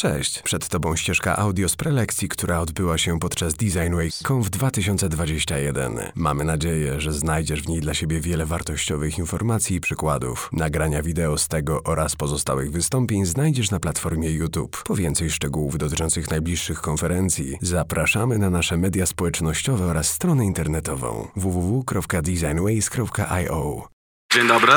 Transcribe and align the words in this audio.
Cześć, 0.00 0.42
przed 0.42 0.68
Tobą 0.68 0.96
ścieżka 0.96 1.36
audio 1.36 1.68
z 1.68 1.76
prelekcji, 1.76 2.28
która 2.28 2.60
odbyła 2.60 2.98
się 2.98 3.18
podczas 3.18 3.54
Design 3.54 3.94
Week 3.94 4.12
Conf 4.28 4.50
2021. 4.50 5.98
Mamy 6.14 6.44
nadzieję, 6.44 7.00
że 7.00 7.12
znajdziesz 7.12 7.62
w 7.62 7.68
niej 7.68 7.80
dla 7.80 7.94
siebie 7.94 8.20
wiele 8.20 8.46
wartościowych 8.46 9.18
informacji 9.18 9.76
i 9.76 9.80
przykładów. 9.80 10.48
Nagrania 10.52 11.02
wideo 11.02 11.38
z 11.38 11.48
tego 11.48 11.82
oraz 11.84 12.16
pozostałych 12.16 12.70
wystąpień 12.70 13.26
znajdziesz 13.26 13.70
na 13.70 13.80
platformie 13.80 14.30
YouTube. 14.30 14.82
Po 14.82 14.94
więcej 14.94 15.30
szczegółów 15.30 15.78
dotyczących 15.78 16.30
najbliższych 16.30 16.80
konferencji 16.80 17.58
zapraszamy 17.62 18.38
na 18.38 18.50
nasze 18.50 18.76
media 18.76 19.06
społecznościowe 19.06 19.84
oraz 19.84 20.08
stronę 20.08 20.44
internetową 20.44 21.28
www.designways.io. 21.36 23.88
Dzień 24.32 24.48
dobry. 24.48 24.72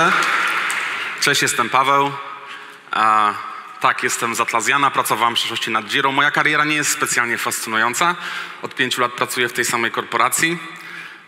Cześć, 1.21 1.41
jestem 1.41 1.69
Paweł. 1.69 2.11
A, 2.91 3.33
tak, 3.79 4.03
jestem 4.03 4.35
z 4.35 4.39
Atlaziana, 4.39 4.91
pracowałem 4.91 5.35
w 5.35 5.37
przeszłości 5.37 5.71
nad 5.71 5.85
Giro. 5.85 6.11
Moja 6.11 6.31
kariera 6.31 6.65
nie 6.65 6.75
jest 6.75 6.91
specjalnie 6.91 7.37
fascynująca. 7.37 8.15
Od 8.61 8.75
pięciu 8.75 9.01
lat 9.01 9.11
pracuję 9.11 9.49
w 9.49 9.53
tej 9.53 9.65
samej 9.65 9.91
korporacji. 9.91 10.57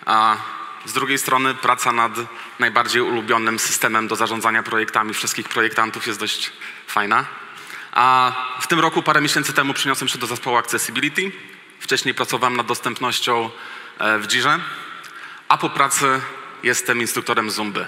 A 0.06 0.38
z 0.86 0.94
drugiej 0.94 1.18
strony 1.18 1.56
praca 1.56 1.92
nad 1.92 2.12
najbardziej 2.60 3.02
ulubionym 3.02 3.60
systemem 3.60 4.08
do 4.08 4.16
zarządzania 4.16 4.64
projektami 4.64 5.14
wszystkich 5.14 5.50
projektantów 5.50 6.08
jest 6.08 6.20
dość 6.20 6.52
fajna. 6.88 7.26
A 7.92 8.32
w 8.62 8.68
tym 8.68 8.80
roku, 8.80 9.04
parę 9.04 9.22
miesięcy 9.22 9.54
temu 9.54 9.74
przyniosłem 9.74 10.08
się 10.08 10.18
do 10.18 10.28
zespołu 10.28 10.58
Accessibility. 10.58 11.32
Wcześniej 11.80 12.14
pracowałem 12.14 12.58
nad 12.58 12.68
dostępnością 12.68 13.50
e, 14.00 14.20
w 14.20 14.28
Girze, 14.28 14.60
a 15.48 15.58
po 15.58 15.70
pracy 15.70 16.22
jestem 16.64 17.02
instruktorem 17.02 17.52
Zumby. 17.52 17.88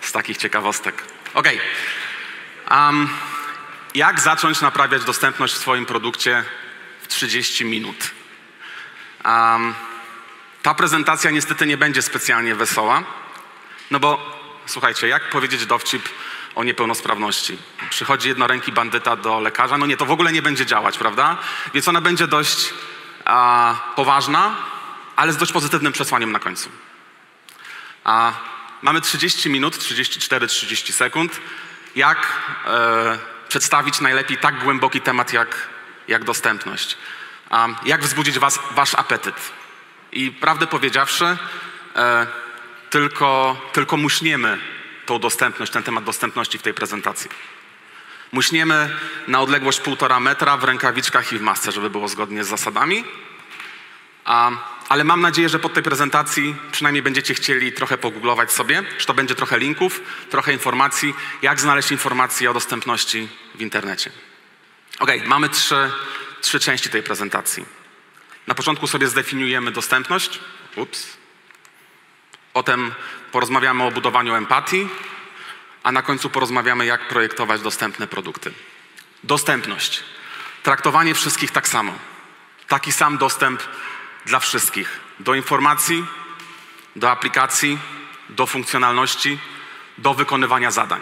Z 0.00 0.12
takich 0.12 0.36
ciekawostek. 0.36 1.13
Ok. 1.34 1.48
Um, 2.70 3.08
jak 3.94 4.20
zacząć 4.20 4.60
naprawiać 4.60 5.04
dostępność 5.04 5.54
w 5.54 5.58
swoim 5.58 5.86
produkcie 5.86 6.44
w 7.02 7.08
30 7.08 7.64
minut? 7.64 8.10
Um, 9.24 9.74
ta 10.62 10.74
prezentacja 10.74 11.30
niestety 11.30 11.66
nie 11.66 11.76
będzie 11.76 12.02
specjalnie 12.02 12.54
wesoła, 12.54 13.02
no 13.90 14.00
bo 14.00 14.40
słuchajcie, 14.66 15.08
jak 15.08 15.30
powiedzieć 15.30 15.66
dowcip 15.66 16.08
o 16.54 16.64
niepełnosprawności? 16.64 17.58
Przychodzi 17.90 18.28
jednoręki 18.28 18.72
bandyta 18.72 19.16
do 19.16 19.40
lekarza, 19.40 19.78
no 19.78 19.86
nie, 19.86 19.96
to 19.96 20.06
w 20.06 20.10
ogóle 20.10 20.32
nie 20.32 20.42
będzie 20.42 20.66
działać, 20.66 20.98
prawda? 20.98 21.36
Więc 21.74 21.88
ona 21.88 22.00
będzie 22.00 22.26
dość 22.26 22.74
a, 23.24 23.74
poważna, 23.96 24.56
ale 25.16 25.32
z 25.32 25.36
dość 25.36 25.52
pozytywnym 25.52 25.92
przesłaniem 25.92 26.32
na 26.32 26.38
końcu. 26.38 26.70
A 28.04 28.32
Mamy 28.84 29.00
30 29.00 29.50
minut, 29.50 29.76
34-30 29.76 30.92
sekund. 30.92 31.40
Jak 31.96 32.40
e, 32.66 33.18
przedstawić 33.48 34.00
najlepiej 34.00 34.38
tak 34.38 34.58
głęboki 34.58 35.00
temat 35.00 35.32
jak, 35.32 35.68
jak 36.08 36.24
dostępność? 36.24 36.96
Um, 37.50 37.76
jak 37.86 38.02
wzbudzić 38.02 38.38
was, 38.38 38.58
wasz 38.70 38.94
apetyt? 38.94 39.34
I 40.12 40.30
prawdę 40.30 40.66
powiedziawszy, 40.66 41.36
e, 41.96 42.26
tylko, 42.90 43.56
tylko 43.72 43.96
muśniemy 43.96 44.58
tą 45.06 45.18
dostępność, 45.18 45.72
ten 45.72 45.82
temat 45.82 46.04
dostępności 46.04 46.58
w 46.58 46.62
tej 46.62 46.74
prezentacji. 46.74 47.30
Muśniemy 48.32 48.96
na 49.28 49.40
odległość 49.40 49.80
półtora 49.80 50.20
metra 50.20 50.56
w 50.56 50.64
rękawiczkach 50.64 51.32
i 51.32 51.38
w 51.38 51.42
masce, 51.42 51.72
żeby 51.72 51.90
było 51.90 52.08
zgodnie 52.08 52.44
z 52.44 52.48
zasadami. 52.48 53.04
Um, 54.26 54.58
ale 54.88 55.04
mam 55.04 55.20
nadzieję, 55.20 55.48
że 55.48 55.58
pod 55.58 55.74
tej 55.74 55.82
prezentacji 55.82 56.56
przynajmniej 56.72 57.02
będziecie 57.02 57.34
chcieli 57.34 57.72
trochę 57.72 57.98
pogooglować 57.98 58.52
sobie, 58.52 58.82
że 58.98 59.06
to 59.06 59.14
będzie 59.14 59.34
trochę 59.34 59.58
linków, 59.58 60.00
trochę 60.30 60.52
informacji, 60.52 61.14
jak 61.42 61.60
znaleźć 61.60 61.90
informacje 61.90 62.50
o 62.50 62.54
dostępności 62.54 63.28
w 63.54 63.60
internecie. 63.60 64.10
Ok, 64.98 65.10
mamy 65.26 65.48
trzy, 65.48 65.90
trzy 66.40 66.60
części 66.60 66.88
tej 66.88 67.02
prezentacji. 67.02 67.64
Na 68.46 68.54
początku 68.54 68.86
sobie 68.86 69.08
zdefiniujemy 69.08 69.70
dostępność. 69.70 70.40
Ups. 70.76 71.16
Potem 72.52 72.94
porozmawiamy 73.32 73.84
o 73.84 73.90
budowaniu 73.90 74.34
empatii, 74.34 74.88
a 75.82 75.92
na 75.92 76.02
końcu 76.02 76.30
porozmawiamy, 76.30 76.86
jak 76.86 77.08
projektować 77.08 77.60
dostępne 77.60 78.06
produkty. 78.06 78.52
Dostępność. 79.24 80.04
Traktowanie 80.62 81.14
wszystkich 81.14 81.50
tak 81.50 81.68
samo. 81.68 81.92
Taki 82.68 82.92
sam 82.92 83.18
dostęp 83.18 83.62
dla 84.26 84.38
wszystkich. 84.38 85.00
Do 85.20 85.34
informacji, 85.34 86.06
do 86.96 87.10
aplikacji, 87.10 87.78
do 88.28 88.46
funkcjonalności, 88.46 89.38
do 89.98 90.14
wykonywania 90.14 90.70
zadań. 90.70 91.00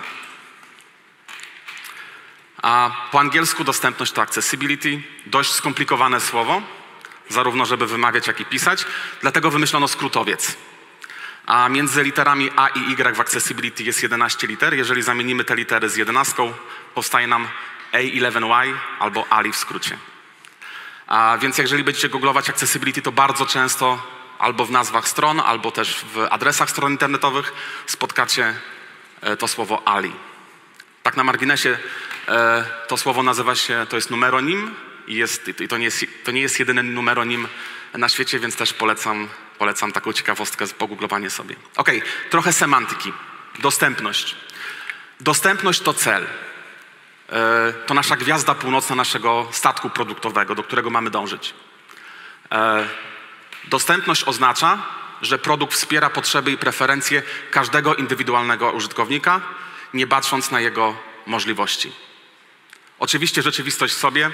A 2.63 2.91
po 3.11 3.21
angielsku 3.21 3.65
dostępność 3.65 4.13
to 4.13 4.23
accessibility, 4.23 5.03
dość 5.27 5.53
skomplikowane 5.53 6.21
słowo, 6.21 6.63
zarówno 7.29 7.67
żeby 7.67 7.87
wymawiać, 7.87 8.27
jak 8.27 8.41
i 8.41 8.45
pisać, 8.45 8.87
dlatego 9.21 9.51
wymyślono 9.51 9.89
skrótowiec. 9.89 10.57
A 11.47 11.69
między 11.69 12.03
literami 12.03 12.51
A 12.57 12.69
i 12.69 12.93
Y 12.93 13.17
w 13.17 13.21
accessibility 13.21 13.83
jest 13.83 14.03
11 14.03 14.47
liter. 14.47 14.75
Jeżeli 14.75 15.03
zamienimy 15.03 15.45
te 15.45 15.55
litery 15.57 15.89
z 15.89 15.97
11, 15.97 16.53
powstaje 16.95 17.27
nam 17.27 17.49
A11Y 17.93 18.75
albo 18.99 19.27
ALI 19.31 19.53
w 19.53 19.57
skrócie. 19.57 19.99
A 21.13 21.39
więc 21.39 21.59
jeżeli 21.59 21.85
będziecie 21.85 22.09
googlować 22.09 22.51
accessibility, 22.51 23.03
to 23.03 23.13
bardzo 23.13 23.47
często 23.47 24.03
albo 24.39 24.65
w 24.67 24.71
nazwach 24.71 25.09
stron, 25.09 25.41
albo 25.41 25.71
też 25.71 26.05
w 26.15 26.27
adresach 26.31 26.71
stron 26.71 26.93
internetowych 26.93 27.53
spotkacie 27.87 28.55
e, 29.21 29.37
to 29.37 29.49
słowo 29.49 29.83
Ali. 29.85 30.13
Tak 31.03 31.17
na 31.17 31.25
marginesie 31.25 31.79
e, 32.29 32.65
to 32.89 32.97
słowo 32.97 33.23
nazywa 33.23 33.55
się, 33.55 33.87
to 33.89 33.97
jest 33.97 34.11
numeronim 34.11 34.75
i, 35.07 35.15
jest, 35.15 35.61
i 35.61 35.69
to, 35.69 35.79
nie 35.79 35.85
jest, 35.85 36.05
to 36.25 36.33
nie 36.33 36.41
jest 36.41 36.59
jedyny 36.59 36.83
numeronim 36.83 37.49
na 37.95 38.09
świecie, 38.09 38.39
więc 38.39 38.57
też 38.57 38.73
polecam, 38.73 39.29
polecam 39.59 39.93
taką 39.93 40.13
ciekawostkę, 40.13 40.67
pogooglowanie 40.67 41.31
sobie. 41.31 41.57
Ok, 41.77 41.91
trochę 42.31 42.53
semantyki. 42.53 43.13
Dostępność. 43.59 44.37
Dostępność 45.21 45.81
to 45.81 45.95
cel. 45.95 46.27
E, 47.33 47.73
to 47.87 47.95
nasza 47.95 48.17
gwiazda 48.17 48.55
północna 48.55 48.97
naszego 48.97 49.49
statku 49.53 49.91
produktowego, 49.91 50.55
do 50.55 50.63
którego 50.63 50.91
mamy 50.91 51.11
dążyć. 51.11 51.55
E, 52.53 52.89
dostępność 53.65 54.25
oznacza, 54.25 54.79
że 55.23 55.39
produkt 55.39 55.75
wspiera 55.75 56.11
potrzeby 56.11 56.53
i 56.53 56.59
preferencje 56.59 57.23
każdego 57.51 57.95
indywidualnego 57.95 58.71
użytkownika, 58.71 59.41
nie 59.95 60.07
patrząc 60.07 60.51
na 60.51 60.61
jego 60.61 60.97
możliwości. 61.27 61.93
Oczywiście 62.99 63.43
rzeczywistość 63.43 63.95
sobie, 63.95 64.31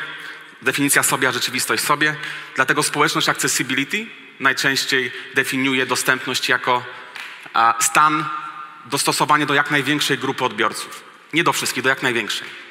definicja 0.62 1.02
sobie, 1.02 1.28
a 1.28 1.32
rzeczywistość 1.32 1.82
sobie, 1.82 2.16
dlatego 2.54 2.82
społeczność 2.82 3.28
accessibility 3.28 4.06
najczęściej 4.40 5.12
definiuje 5.34 5.86
dostępność 5.86 6.48
jako 6.48 6.82
stan 7.80 8.24
dostosowania 8.84 9.46
do 9.46 9.54
jak 9.54 9.70
największej 9.70 10.18
grupy 10.18 10.44
odbiorców. 10.44 11.04
Nie 11.32 11.44
do 11.44 11.52
wszystkich, 11.52 11.82
do 11.82 11.88
jak 11.88 12.02
największej. 12.02 12.67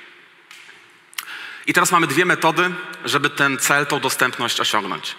I 1.67 1.73
teraz 1.73 1.91
mamy 1.91 2.07
dwie 2.07 2.25
metody, 2.25 2.71
żeby 3.05 3.29
ten 3.29 3.57
cel, 3.57 3.85
tą 3.85 3.99
dostępność 3.99 4.59
osiągnąć. 4.59 5.15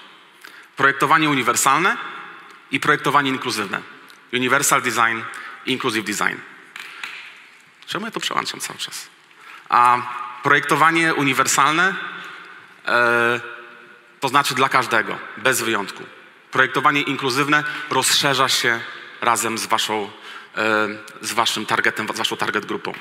Projektowanie 0.76 1.30
uniwersalne 1.30 1.96
i 2.70 2.80
projektowanie 2.80 3.30
inkluzywne. 3.30 3.82
Universal 4.32 4.82
Design 4.82 5.20
Inclusive 5.66 6.04
Design. 6.04 6.36
Czemu 7.86 8.06
ja 8.06 8.10
to 8.10 8.20
przełączam 8.20 8.60
cały 8.60 8.78
czas? 8.78 9.08
A 9.68 10.02
projektowanie 10.42 11.14
uniwersalne 11.14 11.94
e, 12.86 13.40
to 14.20 14.28
znaczy 14.28 14.54
dla 14.54 14.68
każdego, 14.68 15.18
bez 15.36 15.62
wyjątku. 15.62 16.04
Projektowanie 16.50 17.00
inkluzywne 17.00 17.64
rozszerza 17.90 18.48
się 18.48 18.80
razem 19.20 19.58
z, 19.58 19.66
waszą, 19.66 20.10
e, 20.56 20.88
z 21.20 21.32
waszym 21.32 21.66
targetem, 21.66 22.08
z 22.14 22.18
waszą 22.18 22.36
target 22.36 22.66
grupą. 22.66 22.92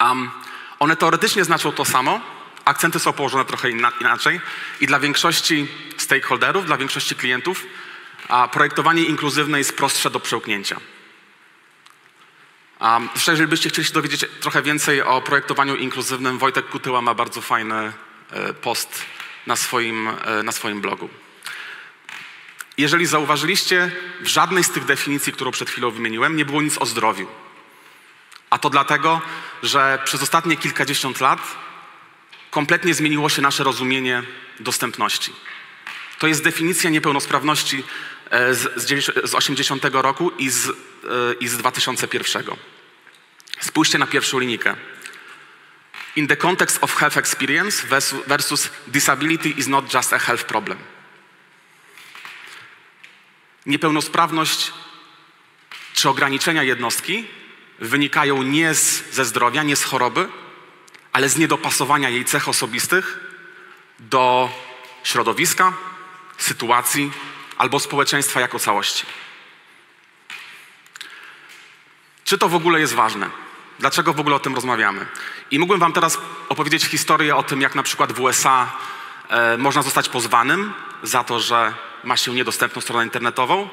Um, 0.00 0.30
one 0.78 0.96
teoretycznie 0.96 1.44
znaczą 1.44 1.72
to 1.72 1.84
samo, 1.84 2.37
akcenty 2.68 2.98
są 2.98 3.12
położone 3.12 3.44
trochę 3.44 3.70
inaczej 4.00 4.40
i 4.80 4.86
dla 4.86 5.00
większości 5.00 5.68
stakeholderów, 5.96 6.66
dla 6.66 6.76
większości 6.76 7.14
klientów 7.16 7.66
a 8.28 8.48
projektowanie 8.48 9.02
inkluzywne 9.02 9.58
jest 9.58 9.76
prostsze 9.76 10.10
do 10.10 10.20
przełknięcia. 10.20 10.80
A 12.80 13.00
jeżeli 13.28 13.48
byście 13.48 13.68
chcieli 13.68 13.88
się 13.88 13.94
dowiedzieć 13.94 14.26
trochę 14.40 14.62
więcej 14.62 15.02
o 15.02 15.20
projektowaniu 15.20 15.76
inkluzywnym, 15.76 16.38
Wojtek 16.38 16.68
Kutyła 16.68 17.02
ma 17.02 17.14
bardzo 17.14 17.40
fajny 17.40 17.92
e, 18.30 18.54
post 18.54 19.04
na 19.46 19.56
swoim, 19.56 20.08
e, 20.08 20.42
na 20.42 20.52
swoim 20.52 20.80
blogu. 20.80 21.08
Jeżeli 22.78 23.06
zauważyliście, 23.06 23.90
w 24.20 24.26
żadnej 24.26 24.64
z 24.64 24.70
tych 24.70 24.84
definicji, 24.84 25.32
którą 25.32 25.50
przed 25.50 25.70
chwilą 25.70 25.90
wymieniłem, 25.90 26.36
nie 26.36 26.44
było 26.44 26.62
nic 26.62 26.78
o 26.78 26.86
zdrowiu. 26.86 27.26
A 28.50 28.58
to 28.58 28.70
dlatego, 28.70 29.20
że 29.62 29.98
przez 30.04 30.22
ostatnie 30.22 30.56
kilkadziesiąt 30.56 31.20
lat 31.20 31.40
kompletnie 32.50 32.94
zmieniło 32.94 33.28
się 33.28 33.42
nasze 33.42 33.64
rozumienie 33.64 34.22
dostępności. 34.60 35.32
To 36.18 36.26
jest 36.26 36.44
definicja 36.44 36.90
niepełnosprawności 36.90 37.84
e, 38.30 38.54
z, 38.54 38.90
z 39.24 39.34
80 39.34 39.84
roku 39.92 40.30
i 40.38 40.50
z, 40.50 40.68
e, 40.68 40.72
i 41.40 41.48
z 41.48 41.56
2001. 41.56 42.44
Spójrzcie 43.60 43.98
na 43.98 44.06
pierwszą 44.06 44.38
linijkę. 44.38 44.76
In 46.16 46.26
the 46.26 46.36
context 46.36 46.78
of 46.80 46.94
health 46.94 47.16
experience 47.16 47.86
versus, 48.26 48.70
disability 48.86 49.48
is 49.48 49.66
not 49.66 49.94
just 49.94 50.12
a 50.12 50.18
health 50.18 50.44
problem. 50.44 50.78
Niepełnosprawność 53.66 54.72
czy 55.94 56.08
ograniczenia 56.08 56.62
jednostki 56.62 57.24
wynikają 57.78 58.42
nie 58.42 58.74
z, 58.74 59.14
ze 59.14 59.24
zdrowia, 59.24 59.62
nie 59.62 59.76
z 59.76 59.84
choroby, 59.84 60.28
ale 61.18 61.28
z 61.28 61.36
niedopasowania 61.36 62.08
jej 62.08 62.24
cech 62.24 62.48
osobistych 62.48 63.20
do 63.98 64.50
środowiska, 65.04 65.72
sytuacji 66.36 67.12
albo 67.56 67.80
społeczeństwa 67.80 68.40
jako 68.40 68.58
całości. 68.58 69.06
Czy 72.24 72.38
to 72.38 72.48
w 72.48 72.54
ogóle 72.54 72.80
jest 72.80 72.94
ważne? 72.94 73.30
Dlaczego 73.78 74.12
w 74.12 74.20
ogóle 74.20 74.36
o 74.36 74.38
tym 74.38 74.54
rozmawiamy? 74.54 75.06
I 75.50 75.58
mógłbym 75.58 75.80
Wam 75.80 75.92
teraz 75.92 76.18
opowiedzieć 76.48 76.84
historię 76.84 77.36
o 77.36 77.42
tym, 77.42 77.60
jak 77.60 77.74
na 77.74 77.82
przykład 77.82 78.12
w 78.12 78.20
USA 78.20 78.72
e, 79.28 79.56
można 79.56 79.82
zostać 79.82 80.08
pozwanym 80.08 80.72
za 81.02 81.24
to, 81.24 81.40
że 81.40 81.74
ma 82.04 82.16
się 82.16 82.34
niedostępną 82.34 82.82
stronę 82.82 83.04
internetową, 83.04 83.68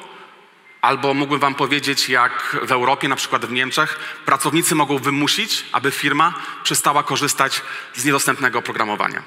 albo 0.86 1.14
mógłbym 1.14 1.40
Wam 1.40 1.56
powiedzieć, 1.56 2.10
jak 2.10 2.58
w 2.62 2.72
Europie, 2.72 3.08
na 3.08 3.16
przykład 3.16 3.46
w 3.46 3.52
Niemczech, 3.52 4.00
pracownicy 4.26 4.76
mogą 4.76 4.98
wymusić, 4.98 5.66
aby 5.72 5.92
firma 5.92 6.34
przestała 6.64 7.04
korzystać 7.04 7.62
z 7.94 8.06
niedostępnego 8.06 8.60
oprogramowania. 8.60 9.22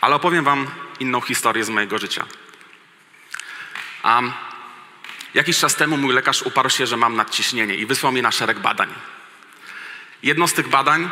Ale 0.00 0.14
opowiem 0.14 0.44
Wam 0.44 0.66
inną 1.00 1.20
historię 1.20 1.64
z 1.64 1.68
mojego 1.68 1.98
życia. 1.98 2.24
Um, 4.04 4.32
jakiś 5.34 5.58
czas 5.58 5.74
temu 5.74 5.96
mój 5.96 6.14
lekarz 6.14 6.42
uparł 6.42 6.70
się, 6.70 6.86
że 6.86 6.96
mam 6.96 7.16
nadciśnienie 7.16 7.74
i 7.74 7.86
wysłał 7.86 8.12
mnie 8.12 8.22
na 8.22 8.32
szereg 8.32 8.58
badań. 8.58 8.94
Jedno 10.22 10.48
z 10.48 10.52
tych 10.52 10.68
badań 10.68 11.10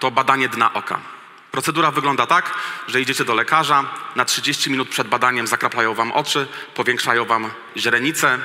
to 0.00 0.10
badanie 0.10 0.48
dna 0.48 0.72
oka. 0.72 1.13
Procedura 1.54 1.90
wygląda 1.90 2.26
tak, 2.26 2.54
że 2.88 3.00
idziecie 3.00 3.24
do 3.24 3.34
lekarza, 3.34 3.84
na 4.16 4.24
30 4.24 4.70
minut 4.70 4.88
przed 4.88 5.08
badaniem 5.08 5.46
zakraplają 5.46 5.94
wam 5.94 6.12
oczy, 6.12 6.46
powiększają 6.74 7.24
wam 7.24 7.50
źrenice. 7.76 8.38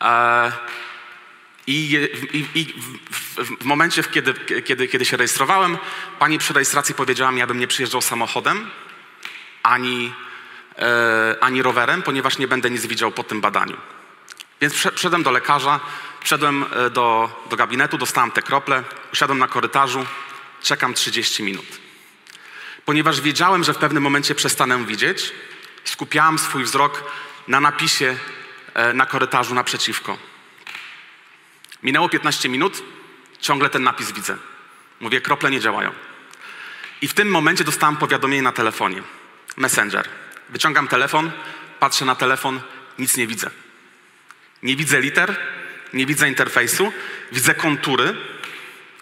E, 0.00 0.52
I, 1.66 2.08
i, 2.32 2.60
i 2.60 2.64
w, 2.64 3.34
w, 3.36 3.60
w, 3.60 3.64
momencie, 3.64 4.02
kiedy, 4.04 4.34
kiedy, 4.62 4.88
kiedy 4.88 5.04
się 5.04 5.16
rejestrowałem, 5.16 5.78
pani 6.18 6.38
przy 6.38 6.52
rejestracji 6.52 6.94
powiedziała 6.94 7.32
mi, 7.32 7.42
abym 7.42 7.58
nie 7.58 7.68
przyjeżdżał 7.68 8.02
samochodem 8.02 8.70
ani, 9.62 10.14
e, 10.78 11.36
ani 11.40 11.62
rowerem, 11.62 12.02
ponieważ 12.02 12.38
nie 12.38 12.48
będę 12.48 12.70
nic 12.70 12.86
widział 12.86 13.12
po 13.12 13.24
tym 13.24 13.40
badaniu. 13.40 13.76
Więc 14.60 14.74
wszedłem 14.74 15.22
do 15.22 15.30
lekarza, 15.30 15.80
wszedłem 16.20 16.64
e, 16.72 16.90
do, 16.90 17.30
do 17.50 17.56
gabinetu, 17.56 17.98
dostałem 17.98 18.30
te 18.30 18.42
krople, 18.42 18.84
usiadłem 19.12 19.38
na 19.38 19.48
korytarzu, 19.48 20.06
czekam 20.66 20.94
30 20.94 21.42
minut. 21.42 21.66
Ponieważ 22.84 23.20
wiedziałem, 23.20 23.64
że 23.64 23.74
w 23.74 23.78
pewnym 23.78 24.02
momencie 24.02 24.34
przestanę 24.34 24.84
widzieć, 24.84 25.32
skupiałem 25.84 26.38
swój 26.38 26.64
wzrok 26.64 27.04
na 27.48 27.60
napisie 27.60 28.16
e, 28.74 28.92
na 28.92 29.06
korytarzu 29.06 29.54
naprzeciwko. 29.54 30.18
Minęło 31.82 32.08
15 32.08 32.48
minut, 32.48 32.82
ciągle 33.40 33.70
ten 33.70 33.82
napis 33.82 34.12
widzę. 34.12 34.36
Mówię, 35.00 35.20
krople 35.20 35.50
nie 35.50 35.60
działają. 35.60 35.92
I 37.02 37.08
w 37.08 37.14
tym 37.14 37.30
momencie 37.30 37.64
dostałem 37.64 37.96
powiadomienie 37.96 38.42
na 38.42 38.52
telefonie. 38.52 39.02
Messenger. 39.56 40.08
Wyciągam 40.48 40.88
telefon, 40.88 41.30
patrzę 41.80 42.04
na 42.04 42.14
telefon, 42.14 42.60
nic 42.98 43.16
nie 43.16 43.26
widzę. 43.26 43.50
Nie 44.62 44.76
widzę 44.76 45.00
liter, 45.00 45.36
nie 45.92 46.06
widzę 46.06 46.28
interfejsu, 46.28 46.92
widzę 47.32 47.54
kontury 47.54 48.16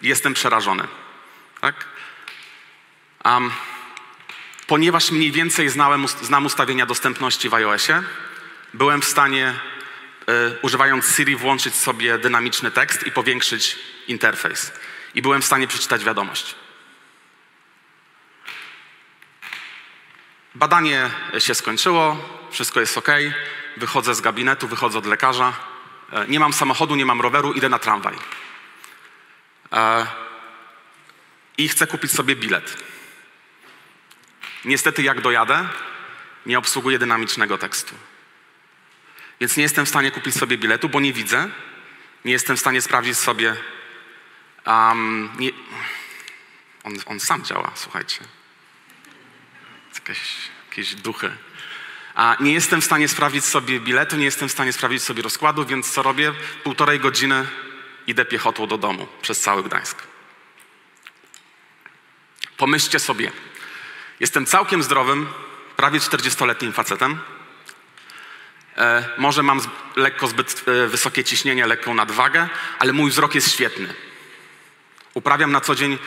i 0.01 0.07
jestem 0.07 0.33
przerażony. 0.33 0.87
Tak? 1.65 1.85
Um, 3.23 3.51
ponieważ 4.67 5.11
mniej 5.11 5.31
więcej 5.31 5.69
znałem, 5.69 6.07
znam 6.07 6.45
ustawienia 6.45 6.85
dostępności 6.85 7.49
w 7.49 7.53
iOSie, 7.53 8.03
byłem 8.73 9.01
w 9.01 9.05
stanie, 9.05 9.53
y, 10.29 10.57
używając 10.61 11.15
Siri, 11.15 11.35
włączyć 11.35 11.75
sobie 11.75 12.17
dynamiczny 12.17 12.71
tekst 12.71 13.07
i 13.07 13.11
powiększyć 13.11 13.79
interfejs. 14.07 14.71
I 15.15 15.21
byłem 15.21 15.41
w 15.41 15.45
stanie 15.45 15.67
przeczytać 15.67 16.03
wiadomość. 16.03 16.55
Badanie 20.55 21.09
się 21.39 21.55
skończyło, 21.55 22.17
wszystko 22.51 22.79
jest 22.79 22.97
ok. 22.97 23.09
Wychodzę 23.77 24.15
z 24.15 24.21
gabinetu, 24.21 24.67
wychodzę 24.67 24.97
od 24.97 25.05
lekarza. 25.05 25.53
E, 26.11 26.27
nie 26.27 26.39
mam 26.39 26.53
samochodu, 26.53 26.95
nie 26.95 27.05
mam 27.05 27.21
roweru, 27.21 27.53
idę 27.53 27.69
na 27.69 27.79
tramwaj. 27.79 28.15
E, 29.73 30.24
I 31.57 31.69
chcę 31.69 31.87
kupić 31.87 32.11
sobie 32.11 32.35
bilet. 32.35 32.77
Niestety, 34.65 35.03
jak 35.03 35.21
dojadę, 35.21 35.69
nie 36.45 36.57
obsługuję 36.57 36.99
dynamicznego 36.99 37.57
tekstu. 37.57 37.95
Więc 39.39 39.57
nie 39.57 39.63
jestem 39.63 39.85
w 39.85 39.89
stanie 39.89 40.11
kupić 40.11 40.35
sobie 40.35 40.57
biletu, 40.57 40.89
bo 40.89 40.99
nie 40.99 41.13
widzę. 41.13 41.49
Nie 42.25 42.31
jestem 42.31 42.57
w 42.57 42.59
stanie 42.59 42.81
sprawdzić 42.81 43.17
sobie. 43.17 43.55
Um, 44.65 45.29
nie, 45.39 45.51
on, 46.83 46.93
on 47.05 47.19
sam 47.19 47.43
działa, 47.43 47.71
słuchajcie. 47.75 48.19
Jakieś, 49.93 50.19
jakieś 50.69 50.95
duchy. 50.95 51.31
A 52.15 52.37
nie 52.39 52.53
jestem 52.53 52.81
w 52.81 52.85
stanie 52.85 53.07
sprawdzić 53.07 53.45
sobie 53.45 53.79
biletu, 53.79 54.15
nie 54.15 54.25
jestem 54.25 54.49
w 54.49 54.51
stanie 54.51 54.73
sprawdzić 54.73 55.03
sobie 55.03 55.23
rozkładu, 55.23 55.65
więc 55.65 55.91
co 55.91 56.03
robię? 56.03 56.33
Półtorej 56.63 56.99
godziny 56.99 57.47
idę 58.07 58.25
piechotą 58.25 58.67
do 58.67 58.77
domu 58.77 59.07
przez 59.21 59.39
cały 59.39 59.63
Gdańsk. 59.63 60.14
Pomyślcie 62.57 62.99
sobie, 62.99 63.31
jestem 64.19 64.45
całkiem 64.45 64.83
zdrowym, 64.83 65.27
prawie 65.75 65.99
40-letnim 65.99 66.71
facetem. 66.71 67.19
E, 68.77 69.09
może 69.17 69.43
mam 69.43 69.59
z, 69.59 69.67
lekko 69.95 70.27
zbyt 70.27 70.63
e, 70.67 70.87
wysokie 70.87 71.23
ciśnienie, 71.23 71.67
lekką 71.67 71.93
nadwagę, 71.93 72.49
ale 72.79 72.93
mój 72.93 73.11
wzrok 73.11 73.35
jest 73.35 73.51
świetny. 73.51 73.93
Uprawiam 75.13 75.51
na 75.51 75.61
co 75.61 75.75
dzień 75.75 75.97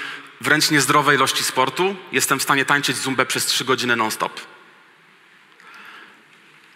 wręcz 0.40 0.70
niezdrowe 0.70 1.14
ilości 1.14 1.44
sportu. 1.44 1.96
Jestem 2.12 2.38
w 2.38 2.42
stanie 2.42 2.64
tańczyć 2.64 2.96
zumbę 2.96 3.26
przez 3.26 3.46
3 3.46 3.64
godziny 3.64 3.96
non-stop 3.96 4.40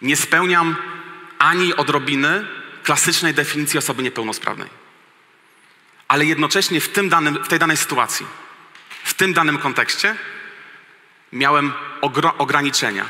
nie 0.03 0.15
spełniam 0.15 0.75
ani 1.39 1.75
odrobiny 1.75 2.47
klasycznej 2.83 3.33
definicji 3.33 3.79
osoby 3.79 4.03
niepełnosprawnej. 4.03 4.69
Ale 6.07 6.25
jednocześnie 6.25 6.81
w, 6.81 6.89
tym 6.89 7.09
danym, 7.09 7.43
w 7.43 7.47
tej 7.47 7.59
danej 7.59 7.77
sytuacji, 7.77 8.25
w 9.03 9.13
tym 9.13 9.33
danym 9.33 9.57
kontekście 9.57 10.15
miałem 11.31 11.73
ograniczenia. 12.37 13.05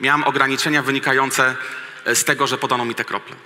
Miałem 0.00 0.24
ograniczenia 0.24 0.82
wynikające 0.82 1.56
e, 2.04 2.14
z 2.14 2.24
tego, 2.24 2.46
że 2.46 2.58
podano 2.58 2.84
mi 2.84 2.94
te 2.94 3.04
krople. 3.04 3.36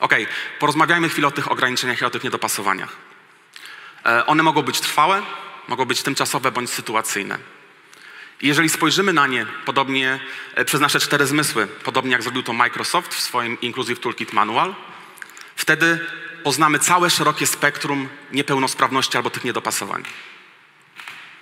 Ok, 0.00 0.14
porozmawiajmy 0.58 1.08
chwilę 1.08 1.28
o 1.28 1.30
tych 1.30 1.50
ograniczeniach 1.50 2.00
i 2.00 2.04
o 2.04 2.10
tych 2.10 2.24
niedopasowaniach. 2.24 2.96
E, 4.06 4.26
one 4.26 4.42
mogą 4.42 4.62
być 4.62 4.80
trwałe, 4.80 5.22
mogą 5.68 5.84
być 5.84 6.02
tymczasowe 6.02 6.52
bądź 6.52 6.70
sytuacyjne. 6.70 7.38
Jeżeli 8.42 8.68
spojrzymy 8.68 9.12
na 9.12 9.26
nie 9.26 9.46
podobnie 9.64 10.20
e, 10.54 10.64
przez 10.64 10.80
nasze 10.80 11.00
cztery 11.00 11.26
zmysły, 11.26 11.66
podobnie 11.66 12.12
jak 12.12 12.22
zrobił 12.22 12.42
to 12.42 12.52
Microsoft 12.52 13.14
w 13.14 13.20
swoim 13.20 13.60
Inclusive 13.60 14.00
Toolkit 14.00 14.32
Manual, 14.32 14.74
wtedy 15.56 16.06
poznamy 16.44 16.78
całe 16.78 17.10
szerokie 17.10 17.46
spektrum 17.46 18.08
niepełnosprawności 18.32 19.16
albo 19.16 19.30
tych 19.30 19.44
niedopasowań. 19.44 20.04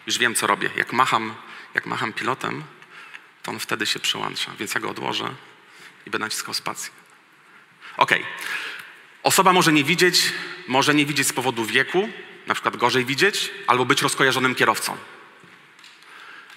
Już 0.06 0.18
wiem, 0.18 0.34
co 0.34 0.46
robię. 0.46 0.70
Jak 0.76 0.92
macham, 0.92 1.34
jak 1.74 1.86
macham 1.86 2.12
pilotem, 2.12 2.64
to 3.42 3.50
on 3.50 3.58
wtedy 3.58 3.86
się 3.86 4.00
przyłącza, 4.00 4.52
więc 4.58 4.74
ja 4.74 4.80
go 4.80 4.90
odłożę 4.90 5.34
i 6.06 6.10
będę 6.10 6.24
naciskał 6.26 6.54
spację. 6.54 6.92
Ok. 7.96 8.10
Osoba 9.22 9.52
może 9.52 9.72
nie 9.72 9.84
widzieć, 9.84 10.32
może 10.68 10.94
nie 10.94 11.06
widzieć 11.06 11.26
z 11.26 11.32
powodu 11.32 11.64
wieku, 11.64 12.08
na 12.46 12.54
przykład 12.54 12.76
gorzej 12.76 13.04
widzieć, 13.04 13.50
albo 13.66 13.84
być 13.84 14.02
rozkojarzonym 14.02 14.54
kierowcą. 14.54 14.96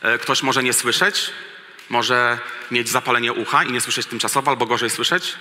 E, 0.02 0.18
ktoś 0.18 0.44
może 0.44 0.64
nie 0.64 0.74
słyszeć, 0.74 1.32
może 1.90 2.40
mieć 2.72 2.90
zapalenie 2.90 3.34
ucha 3.34 3.64
i 3.64 3.72
nie 3.72 3.82
słyszeć 3.82 4.06
tymczasowo, 4.06 4.52
albo 4.52 4.66
gorzej 4.66 4.90
słyszeć, 4.90 5.36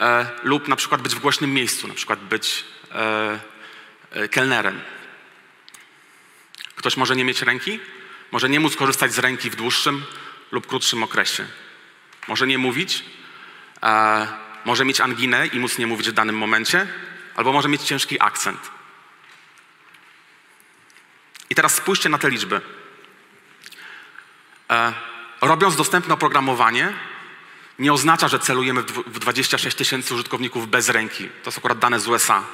e, 0.00 0.26
lub 0.42 0.68
na 0.68 0.76
przykład 0.76 1.02
być 1.02 1.14
w 1.14 1.18
głośnym 1.18 1.54
miejscu, 1.54 1.88
na 1.88 1.94
przykład 1.94 2.20
być 2.20 2.64
e, 2.92 4.28
kelnerem. 4.28 4.80
Ktoś 6.76 6.96
może 6.96 7.16
nie 7.16 7.24
mieć 7.24 7.42
ręki, 7.42 7.80
może 8.32 8.48
nie 8.48 8.60
móc 8.60 8.76
korzystać 8.76 9.12
z 9.12 9.18
ręki 9.18 9.50
w 9.50 9.56
dłuższym 9.56 10.04
lub 10.52 10.66
krótszym 10.66 11.02
okresie. 11.02 11.46
Może 12.28 12.46
nie 12.46 12.58
mówić, 12.58 13.04
może 14.64 14.84
mieć 14.84 15.00
anginę 15.00 15.46
i 15.46 15.58
móc 15.58 15.78
nie 15.78 15.86
mówić 15.86 16.10
w 16.10 16.12
danym 16.12 16.38
momencie, 16.38 16.86
albo 17.36 17.52
może 17.52 17.68
mieć 17.68 17.82
ciężki 17.82 18.16
akcent. 18.20 18.70
I 21.50 21.54
teraz 21.54 21.74
spójrzcie 21.74 22.08
na 22.08 22.18
te 22.18 22.30
liczby. 22.30 22.60
E, 24.70 24.92
robiąc 25.40 25.76
dostępne 25.76 26.14
oprogramowanie, 26.14 26.92
nie 27.78 27.92
oznacza, 27.92 28.28
że 28.28 28.38
celujemy 28.38 28.82
w 29.06 29.18
26 29.18 29.76
tysięcy 29.76 30.14
użytkowników 30.14 30.68
bez 30.68 30.88
ręki. 30.88 31.28
To 31.42 31.52
są 31.52 31.58
akurat 31.58 31.78
dane 31.78 32.00
z 32.00 32.08
USA. 32.08 32.44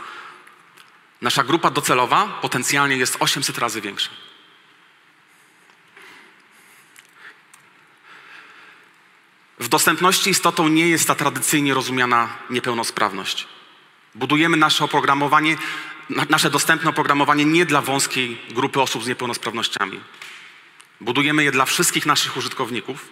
Nasza 1.23 1.45
grupa 1.45 1.71
docelowa 1.71 2.27
potencjalnie 2.27 2.97
jest 2.97 3.17
800 3.21 3.59
razy 3.59 3.81
większa. 3.81 4.11
W 9.59 9.69
dostępności 9.69 10.31
istotą 10.31 10.69
nie 10.69 10.89
jest 10.89 11.07
ta 11.07 11.15
tradycyjnie 11.15 11.75
rozumiana 11.75 12.29
niepełnosprawność. 12.51 13.47
Budujemy 14.15 14.57
nasze 14.57 14.85
oprogramowanie, 14.85 15.57
nasze 16.29 16.51
dostępne 16.51 16.91
oprogramowanie 16.91 17.45
nie 17.45 17.67
dla 17.67 17.81
wąskiej 17.81 18.41
grupy 18.51 18.81
osób 18.81 19.05
z 19.05 19.07
niepełnosprawnościami. 19.07 20.01
Budujemy 21.01 21.45
je 21.45 21.53
dla 21.53 21.65
wszystkich 21.65 22.07
naszych 22.07 22.37
użytkowników, 22.37 23.09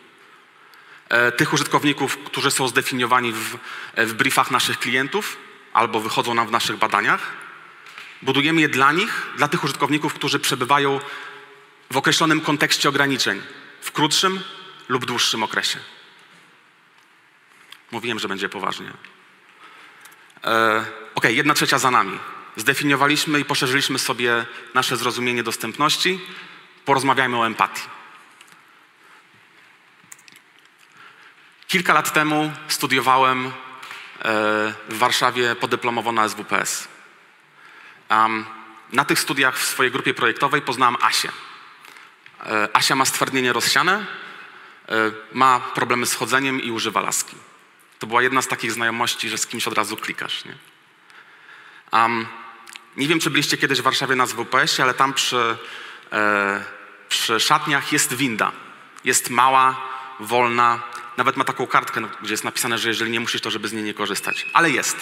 tych 1.37 1.53
użytkowników, 1.53 2.19
którzy 2.19 2.50
są 2.50 2.69
zdefiniowani 2.69 3.33
w, 3.33 3.57
w 3.97 4.12
briefach 4.15 4.50
naszych 4.50 4.79
klientów 4.79 5.37
albo 5.73 6.00
wychodzą 6.00 6.35
nam 6.35 6.47
w 6.47 6.50
naszych 6.50 6.77
badaniach. 6.77 7.33
Budujemy 8.23 8.61
je 8.61 8.69
dla 8.69 8.93
nich, 8.93 9.27
dla 9.37 9.49
tych 9.49 9.65
użytkowników, 9.65 10.15
którzy 10.15 10.38
przebywają 10.38 11.00
w 11.91 11.97
określonym 11.97 12.41
kontekście 12.41 12.88
ograniczeń, 12.88 13.43
w 13.81 13.93
krótszym 13.93 14.41
lub 14.88 15.05
dłuższym 15.05 15.43
okresie. 15.43 15.79
Mówiłem, 17.91 18.19
że 18.19 18.29
będzie 18.29 18.49
poważnie. 18.49 18.93
E, 20.45 20.85
ok, 21.15 21.25
jedna 21.25 21.55
trzecia 21.55 21.79
za 21.79 21.91
nami. 21.91 22.19
Zdefiniowaliśmy 22.57 23.41
i 23.41 23.45
poszerzyliśmy 23.45 23.99
sobie 23.99 24.47
nasze 24.75 24.97
zrozumienie 24.97 25.43
dostępności. 25.43 26.21
Porozmawiajmy 26.85 27.38
o 27.38 27.47
empatii. 27.47 27.83
Kilka 31.69 31.95
lat 31.95 32.13
temu 32.13 32.53
studiowałem 32.69 33.47
e, 33.47 33.51
w 34.89 34.99
Warszawie 34.99 35.57
podyplomowo 35.57 36.13
na 36.13 36.29
SWPS. 36.29 36.89
Na 38.93 39.05
tych 39.05 39.21
studiach 39.21 39.59
w 39.59 39.67
swojej 39.67 39.93
grupie 39.93 40.15
projektowej 40.15 40.63
poznałem 40.63 40.97
Asię. 41.01 41.29
E, 42.47 42.69
Asia 42.73 42.95
ma 42.95 43.05
stwardnienie 43.05 43.53
rozsiane, 43.53 44.07
e, 44.89 44.95
ma 45.33 45.61
problemy 45.61 46.07
z 46.07 46.15
chodzeniem 46.15 46.63
i 46.63 46.71
używa 46.71 47.01
laski. 47.01 47.37
To 47.99 48.07
była 48.07 48.23
jedna 48.23 48.43
z 48.43 48.49
takich 48.49 48.73
znajomości, 48.73 49.29
że 49.29 49.39
z 49.39 49.47
kimś 49.47 49.69
od 49.69 49.75
razu 49.75 49.97
klikasz. 49.97 50.45
Nie, 50.45 50.55
um, 51.93 52.27
nie 52.97 53.09
wiem, 53.09 53.21
czy 53.21 53.31
byliście 53.31 53.57
kiedyś 53.57 53.79
w 53.81 53.83
Warszawie 53.83 54.17
na 54.17 54.27
SWPS-ie, 54.27 54.85
ale 54.85 54.95
tam 54.95 55.15
przy, 55.15 55.57
e, 56.13 56.65
przy 57.09 57.41
szatniach 57.41 57.93
jest 57.93 58.15
winda. 58.15 58.53
Jest 59.05 59.31
mała, 59.31 59.77
wolna, 60.21 60.83
nawet 61.19 61.37
ma 61.37 61.45
taką 61.45 61.67
kartkę, 61.67 62.09
gdzie 62.23 62.33
jest 62.33 62.45
napisane, 62.45 62.79
że 62.79 62.89
jeżeli 62.89 63.11
nie 63.11 63.21
musisz, 63.21 63.41
to 63.41 63.51
żeby 63.51 63.69
z 63.69 63.73
niej 63.73 63.85
nie 63.85 63.95
korzystać. 63.95 64.47
Ale 64.53 64.71
jest. 64.71 64.97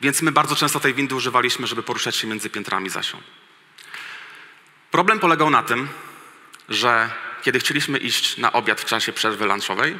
Więc 0.00 0.22
my 0.22 0.32
bardzo 0.32 0.56
często 0.56 0.80
tej 0.80 0.94
windy 0.94 1.14
używaliśmy, 1.14 1.66
żeby 1.66 1.82
poruszać 1.82 2.16
się 2.16 2.26
między 2.26 2.50
piętrami 2.50 2.90
Zasią. 2.90 3.22
Problem 4.90 5.18
polegał 5.18 5.50
na 5.50 5.62
tym, 5.62 5.88
że 6.68 7.10
kiedy 7.42 7.60
chcieliśmy 7.60 7.98
iść 7.98 8.36
na 8.36 8.52
obiad 8.52 8.80
w 8.80 8.84
czasie 8.84 9.12
przerwy 9.12 9.46
lunchowej, 9.46 9.98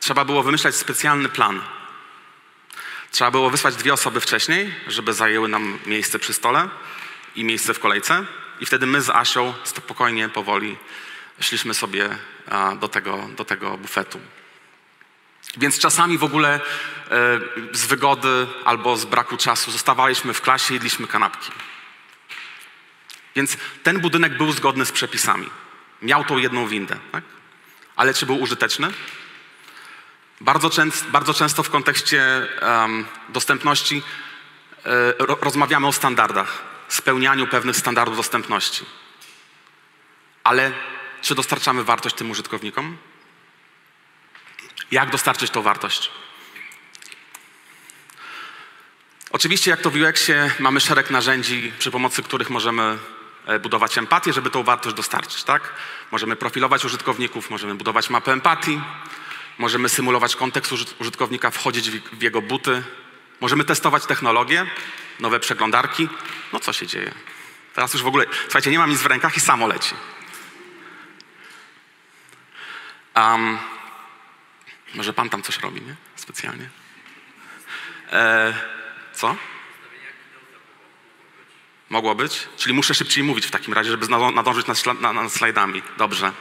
trzeba 0.00 0.24
było 0.24 0.42
wymyślać 0.42 0.74
specjalny 0.74 1.28
plan. 1.28 1.62
Trzeba 3.10 3.30
było 3.30 3.50
wysłać 3.50 3.76
dwie 3.76 3.92
osoby 3.92 4.20
wcześniej, 4.20 4.74
żeby 4.86 5.12
zajęły 5.12 5.48
nam 5.48 5.78
miejsce 5.86 6.18
przy 6.18 6.32
stole 6.32 6.68
i 7.36 7.44
miejsce 7.44 7.74
w 7.74 7.80
kolejce. 7.80 8.24
I 8.60 8.66
wtedy 8.66 8.86
my 8.86 9.02
z 9.02 9.10
Asią 9.10 9.54
spokojnie, 9.64 10.28
powoli 10.28 10.76
szliśmy 11.40 11.74
sobie 11.74 12.18
do 12.80 12.88
tego, 12.88 13.28
do 13.36 13.44
tego 13.44 13.78
bufetu. 13.78 14.20
Więc 15.56 15.78
czasami 15.78 16.18
w 16.18 16.24
ogóle 16.24 16.54
e, 16.54 16.60
z 17.72 17.86
wygody 17.86 18.46
albo 18.64 18.96
z 18.96 19.04
braku 19.04 19.36
czasu 19.36 19.70
zostawaliśmy 19.70 20.34
w 20.34 20.40
klasie 20.40 20.74
jedliśmy 20.74 21.06
kanapki. 21.06 21.50
Więc 23.36 23.56
ten 23.82 24.00
budynek 24.00 24.36
był 24.36 24.52
zgodny 24.52 24.86
z 24.86 24.92
przepisami. 24.92 25.50
Miał 26.02 26.24
tą 26.24 26.38
jedną 26.38 26.66
windę. 26.66 26.96
Tak? 27.12 27.24
Ale 27.96 28.14
czy 28.14 28.26
był 28.26 28.40
użyteczny? 28.40 28.92
Bardzo, 30.40 30.70
częst, 30.70 31.06
bardzo 31.06 31.34
często 31.34 31.62
w 31.62 31.70
kontekście 31.70 32.48
um, 32.62 33.06
dostępności 33.28 34.02
ro, 35.18 35.38
rozmawiamy 35.40 35.86
o 35.86 35.92
standardach, 35.92 36.62
spełnianiu 36.88 37.46
pewnych 37.46 37.76
standardów 37.76 38.16
dostępności. 38.16 38.84
Ale 40.44 40.72
czy 41.22 41.34
dostarczamy 41.34 41.84
wartość 41.84 42.14
tym 42.14 42.30
użytkownikom? 42.30 42.96
Jak 44.90 45.10
dostarczyć 45.10 45.50
tą 45.50 45.62
wartość? 45.62 46.10
Oczywiście, 49.30 49.70
jak 49.70 49.80
to 49.80 49.90
w 49.90 49.94
UX-ie, 49.94 50.50
mamy 50.58 50.80
szereg 50.80 51.10
narzędzi, 51.10 51.72
przy 51.78 51.90
pomocy 51.90 52.22
których 52.22 52.50
możemy 52.50 52.98
e, 53.46 53.58
budować 53.58 53.98
empatię, 53.98 54.32
żeby 54.32 54.50
tą 54.50 54.62
wartość 54.62 54.96
dostarczyć, 54.96 55.44
tak? 55.44 55.72
Możemy 56.10 56.36
profilować 56.36 56.84
użytkowników, 56.84 57.50
możemy 57.50 57.74
budować 57.74 58.10
mapę 58.10 58.32
empatii, 58.32 58.80
możemy 59.58 59.88
symulować 59.88 60.36
kontekst 60.36 60.72
użytkownika, 61.00 61.50
wchodzić 61.50 61.90
w 61.90 62.22
jego 62.22 62.42
buty, 62.42 62.82
możemy 63.40 63.64
testować 63.64 64.06
technologie, 64.06 64.66
nowe 65.20 65.40
przeglądarki. 65.40 66.08
No 66.52 66.60
co 66.60 66.72
się 66.72 66.86
dzieje? 66.86 67.14
Teraz 67.74 67.94
już 67.94 68.02
w 68.02 68.06
ogóle, 68.06 68.24
słuchajcie, 68.42 68.70
nie 68.70 68.78
mam 68.78 68.90
nic 68.90 69.00
w 69.00 69.06
rękach 69.06 69.36
i 69.36 69.40
samo 69.40 69.66
leci. 69.66 69.94
Um, 73.18 73.58
może 74.94 75.12
pan 75.12 75.30
tam 75.30 75.42
coś 75.42 75.58
robi, 75.58 75.80
nie? 75.80 75.94
Specjalnie. 76.16 76.68
E, 78.12 78.54
co? 79.12 79.36
Mogło 81.90 82.14
być? 82.14 82.48
Czyli 82.56 82.74
muszę 82.74 82.94
szybciej 82.94 83.24
mówić 83.24 83.46
w 83.46 83.50
takim 83.50 83.74
razie, 83.74 83.90
żeby 83.90 84.08
nadążyć 84.08 84.66
nad, 84.66 85.00
nad, 85.00 85.14
nad 85.14 85.32
slajdami. 85.32 85.82
Dobrze. 85.98 86.32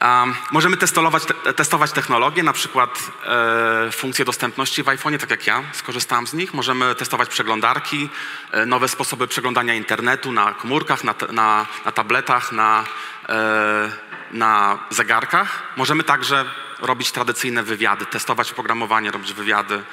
Um, 0.00 0.34
możemy 0.52 0.76
testować, 0.76 1.24
te, 1.24 1.52
testować 1.52 1.92
technologie, 1.92 2.42
na 2.42 2.52
przykład 2.52 3.10
e, 3.26 3.92
funkcje 3.92 4.24
dostępności 4.24 4.82
w 4.82 4.86
iPhone'ie, 4.86 5.18
tak 5.18 5.30
jak 5.30 5.46
ja 5.46 5.62
skorzystałam 5.72 6.26
z 6.26 6.34
nich. 6.34 6.54
Możemy 6.54 6.94
testować 6.94 7.28
przeglądarki, 7.28 8.08
e, 8.52 8.66
nowe 8.66 8.88
sposoby 8.88 9.28
przeglądania 9.28 9.74
internetu 9.74 10.32
na 10.32 10.54
komórkach, 10.54 11.04
na, 11.04 11.14
na, 11.32 11.66
na 11.84 11.92
tabletach, 11.92 12.52
na, 12.52 12.84
e, 13.28 13.90
na 14.30 14.78
zegarkach. 14.90 15.62
Możemy 15.76 16.02
także 16.02 16.44
robić 16.78 17.12
tradycyjne 17.12 17.62
wywiady, 17.62 18.06
testować 18.06 18.52
oprogramowanie, 18.52 19.10
robić 19.10 19.32
wywiady, 19.32 19.84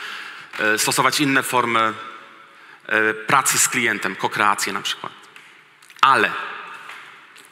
e, 0.60 0.78
stosować 0.78 1.20
inne 1.20 1.44
formy 1.44 1.94
e, 2.86 3.14
pracy 3.14 3.60
z 3.60 3.70
klientem, 3.70 4.16
kokreację 4.16 4.74
na 4.74 4.82
przykład. 4.82 5.14
Ale 6.02 6.32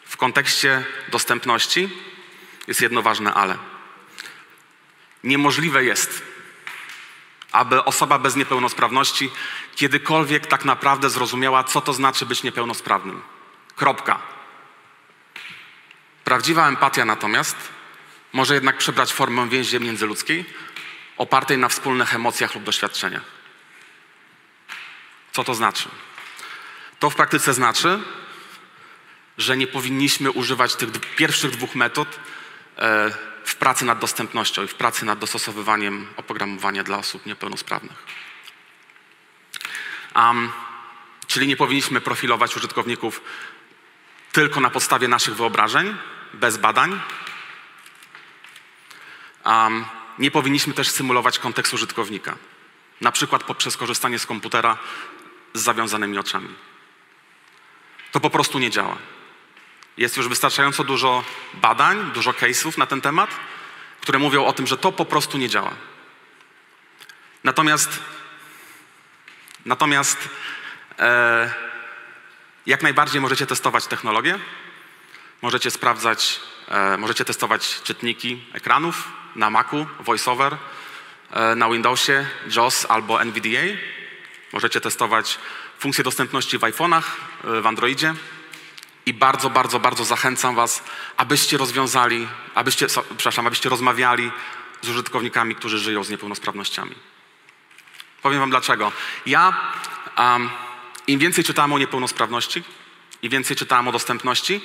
w 0.06 0.18
kontekście 0.18 0.86
dostępności 1.12 1.90
jest 2.68 2.82
jedno 2.82 3.02
ważne 3.02 3.34
ale. 3.34 3.58
Niemożliwe 5.24 5.84
jest, 5.84 6.22
aby 7.52 7.84
osoba 7.84 8.20
bez 8.20 8.36
niepełnosprawności 8.36 9.32
kiedykolwiek 9.76 10.48
tak 10.48 10.66
naprawdę 10.66 11.10
zrozumiała, 11.10 11.64
co 11.64 11.82
to 11.82 11.94
znaczy 11.94 12.26
być 12.26 12.44
niepełnosprawnym. 12.44 13.22
Kropka. 13.76 14.31
Prawdziwa 16.32 16.68
empatia 16.68 17.06
natomiast 17.06 17.56
może 18.34 18.54
jednak 18.54 18.78
przybrać 18.78 19.14
formę 19.14 19.50
więzi 19.50 19.80
międzyludzkiej, 19.80 20.46
opartej 21.18 21.58
na 21.58 21.70
wspólnych 21.70 22.16
emocjach 22.16 22.56
lub 22.56 22.64
doświadczeniach. 22.64 23.22
Co 25.32 25.44
to 25.44 25.56
znaczy? 25.56 25.90
To 27.00 27.10
w 27.10 27.16
praktyce 27.16 27.54
znaczy, 27.54 28.00
że 29.38 29.58
nie 29.58 29.68
powinniśmy 29.68 30.32
używać 30.32 30.76
tych 30.76 30.90
pierwszych 31.16 31.52
dwóch 31.52 31.76
metod 31.76 32.20
e, 32.78 33.12
w 33.46 33.56
pracy 33.56 33.86
nad 33.86 34.00
dostępnością 34.00 34.64
i 34.64 34.68
w 34.68 34.76
pracy 34.76 35.06
nad 35.06 35.20
dostosowywaniem 35.20 36.08
oprogramowania 36.18 36.84
dla 36.84 36.98
osób 36.98 37.26
niepełnosprawnych. 37.26 38.06
Um, 40.16 40.52
czyli 41.28 41.48
nie 41.48 41.58
powinniśmy 41.58 42.02
profilować 42.02 42.56
użytkowników 42.56 43.22
tylko 44.32 44.60
na 44.60 44.70
podstawie 44.70 45.08
naszych 45.08 45.36
wyobrażeń, 45.36 45.98
bez 46.34 46.58
badań, 46.58 47.02
Um, 49.46 49.86
nie 50.20 50.32
powinniśmy 50.32 50.74
też 50.74 50.90
symulować 50.90 51.40
kontekstu 51.40 51.76
użytkownika, 51.76 52.36
na 53.02 53.12
przykład 53.12 53.44
poprzez 53.44 53.78
korzystanie 53.78 54.20
z 54.20 54.26
komputera 54.26 54.78
z 55.54 55.62
zawiązanymi 55.62 56.18
oczami. 56.18 56.56
To 58.12 58.20
po 58.20 58.30
prostu 58.30 58.60
nie 58.60 58.70
działa. 58.70 58.98
Jest 59.98 60.18
już 60.18 60.28
wystarczająco 60.28 60.84
dużo 60.84 61.24
badań, 61.54 62.12
dużo 62.12 62.32
case'ów 62.32 62.78
na 62.78 62.86
ten 62.86 63.02
temat, 63.02 63.30
które 64.02 64.20
mówią 64.20 64.46
o 64.46 64.54
tym, 64.54 64.68
że 64.68 64.78
to 64.78 64.92
po 64.92 65.06
prostu 65.06 65.38
nie 65.38 65.50
działa. 65.50 65.72
Natomiast, 67.44 68.00
natomiast 69.66 70.30
e, 71.00 71.54
jak 72.66 72.84
najbardziej 72.84 73.22
możecie 73.22 73.48
testować 73.48 73.88
technologię, 73.88 74.40
możecie 75.41 75.71
sprawdzać, 75.71 76.39
e, 76.67 76.98
możecie 76.98 77.25
testować 77.25 77.81
czytniki 77.83 78.43
ekranów, 78.53 79.07
na 79.36 79.50
Macu, 79.50 79.86
VoiceOver, 80.00 80.57
e, 81.31 81.55
na 81.55 81.69
Windowsie, 81.69 82.27
JAWS 82.55 82.86
albo 82.89 83.21
NVDA. 83.21 83.77
Możecie 84.53 84.81
testować 84.81 85.39
funkcję 85.81 86.03
dostępności 86.03 86.57
w 86.57 86.62
iPhone'ach, 86.62 87.03
y, 87.57 87.62
w 87.62 87.67
Androidzie 87.67 88.13
i 89.05 89.13
bardzo, 89.13 89.50
bardzo, 89.50 89.79
bardzo 89.79 90.05
zachęcam 90.05 90.55
Was, 90.55 90.83
abyście 91.17 91.57
rozwiązali, 91.57 92.27
abyście, 92.55 92.88
przepraszam, 93.17 93.48
abyście 93.48 93.69
rozmawiali 93.69 94.31
z 94.81 94.89
użytkownikami, 94.89 95.55
którzy 95.55 95.79
żyją 95.79 96.03
z 96.03 96.10
niepełnosprawnościami. 96.10 96.95
Powiem 98.21 98.39
Wam 98.39 98.50
dlaczego. 98.50 98.91
Ja 99.25 99.57
um, 100.17 100.50
im 101.07 101.19
więcej 101.19 101.43
czytałem 101.43 101.74
o 101.74 101.79
niepełnosprawności 101.79 102.63
i 103.21 103.29
więcej 103.29 103.55
czytałem 103.55 103.88
o 103.88 103.91
dostępności, 103.91 104.62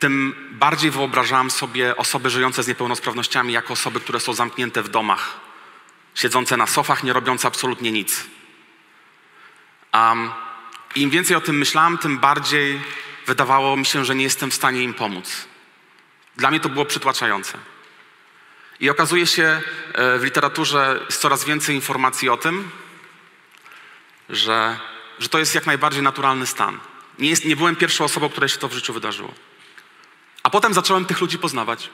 tym 0.00 0.34
bardziej 0.50 0.90
wyobrażałem 0.90 1.50
sobie 1.50 1.96
osoby 1.96 2.30
żyjące 2.30 2.62
z 2.62 2.68
niepełnosprawnościami 2.68 3.52
jako 3.52 3.72
osoby, 3.72 4.00
które 4.00 4.20
są 4.20 4.32
zamknięte 4.34 4.82
w 4.82 4.88
domach, 4.88 5.40
siedzące 6.14 6.56
na 6.56 6.66
sofach, 6.66 7.04
nie 7.04 7.12
robiące 7.12 7.48
absolutnie 7.48 7.92
nic. 7.92 8.26
Um, 9.94 10.30
Im 10.94 11.10
więcej 11.10 11.36
o 11.36 11.40
tym 11.40 11.58
myślałem, 11.58 11.98
tym 11.98 12.18
bardziej 12.18 12.80
wydawało 13.26 13.76
mi 13.76 13.86
się, 13.86 14.04
że 14.04 14.14
nie 14.14 14.24
jestem 14.24 14.50
w 14.50 14.54
stanie 14.54 14.82
im 14.82 14.94
pomóc. 14.94 15.46
Dla 16.36 16.50
mnie 16.50 16.60
to 16.60 16.68
było 16.68 16.84
przytłaczające. 16.84 17.58
I 18.80 18.90
okazuje 18.90 19.26
się, 19.26 19.62
e, 19.92 20.18
w 20.18 20.24
literaturze 20.24 21.00
jest 21.06 21.20
coraz 21.20 21.44
więcej 21.44 21.74
informacji 21.74 22.28
o 22.28 22.36
tym, 22.36 22.70
że, 24.28 24.78
że 25.18 25.28
to 25.28 25.38
jest 25.38 25.54
jak 25.54 25.66
najbardziej 25.66 26.02
naturalny 26.02 26.46
stan. 26.46 26.78
Nie, 27.18 27.30
jest, 27.30 27.44
nie 27.44 27.56
byłem 27.56 27.76
pierwszą 27.76 28.04
osobą, 28.04 28.28
której 28.28 28.48
się 28.48 28.58
to 28.58 28.68
w 28.68 28.72
życiu 28.72 28.92
wydarzyło. 28.92 29.34
A 30.42 30.50
potem 30.50 30.74
zacząłem 30.74 31.04
tych 31.04 31.20
ludzi 31.20 31.38
poznawać. 31.38 31.90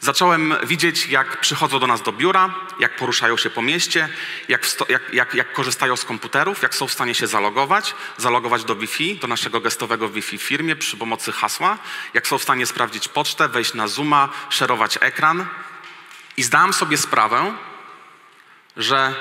Zacząłem 0.00 0.54
widzieć, 0.64 1.06
jak 1.06 1.40
przychodzą 1.40 1.78
do 1.78 1.86
nas 1.86 2.02
do 2.02 2.12
biura, 2.12 2.54
jak 2.78 2.96
poruszają 2.96 3.36
się 3.36 3.50
po 3.50 3.62
mieście, 3.62 4.08
jak, 4.48 4.66
jak, 4.88 5.14
jak, 5.14 5.34
jak, 5.34 5.52
korzystają 5.52 5.96
z 5.96 6.04
komputerów, 6.04 6.62
jak 6.62 6.74
są 6.74 6.86
w 6.86 6.92
stanie 6.92 7.14
się 7.14 7.26
zalogować, 7.26 7.94
zalogować 8.16 8.64
do 8.64 8.76
Wi-Fi, 8.76 9.16
do 9.16 9.26
naszego 9.26 9.60
gestowego 9.60 10.08
Wi-Fi 10.08 10.38
w 10.38 10.42
firmie 10.42 10.76
przy 10.76 10.96
pomocy 10.96 11.32
hasła, 11.32 11.78
jak 12.14 12.26
są 12.26 12.38
w 12.38 12.42
stanie 12.42 12.66
sprawdzić 12.66 13.08
pocztę, 13.08 13.48
wejść 13.48 13.74
na 13.74 13.88
Zooma, 13.88 14.28
szerować 14.50 14.98
ekran. 15.00 15.46
I 16.36 16.42
zdałem 16.42 16.72
sobie 16.72 16.96
sprawę, 16.96 17.54
że 18.76 19.14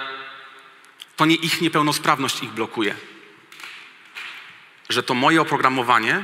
to 1.15 1.25
nie 1.25 1.35
ich 1.35 1.61
niepełnosprawność 1.61 2.43
ich 2.43 2.51
blokuje. 2.51 2.95
Że 4.89 5.03
to 5.03 5.13
moje 5.13 5.41
oprogramowanie, 5.41 6.23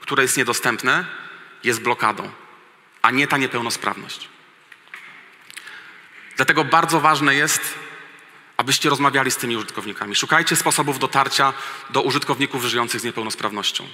które 0.00 0.22
jest 0.22 0.36
niedostępne, 0.36 1.19
jest 1.64 1.82
blokadą, 1.82 2.30
a 3.02 3.10
nie 3.10 3.26
ta 3.26 3.36
niepełnosprawność. 3.36 4.28
Dlatego 6.36 6.64
bardzo 6.64 7.00
ważne 7.00 7.34
jest, 7.34 7.74
abyście 8.56 8.90
rozmawiali 8.90 9.30
z 9.30 9.36
tymi 9.36 9.56
użytkownikami. 9.56 10.14
Szukajcie 10.14 10.56
sposobów 10.56 10.98
dotarcia 10.98 11.52
do 11.90 12.02
użytkowników 12.02 12.64
żyjących 12.64 13.00
z 13.00 13.04
niepełnosprawnością. 13.04 13.88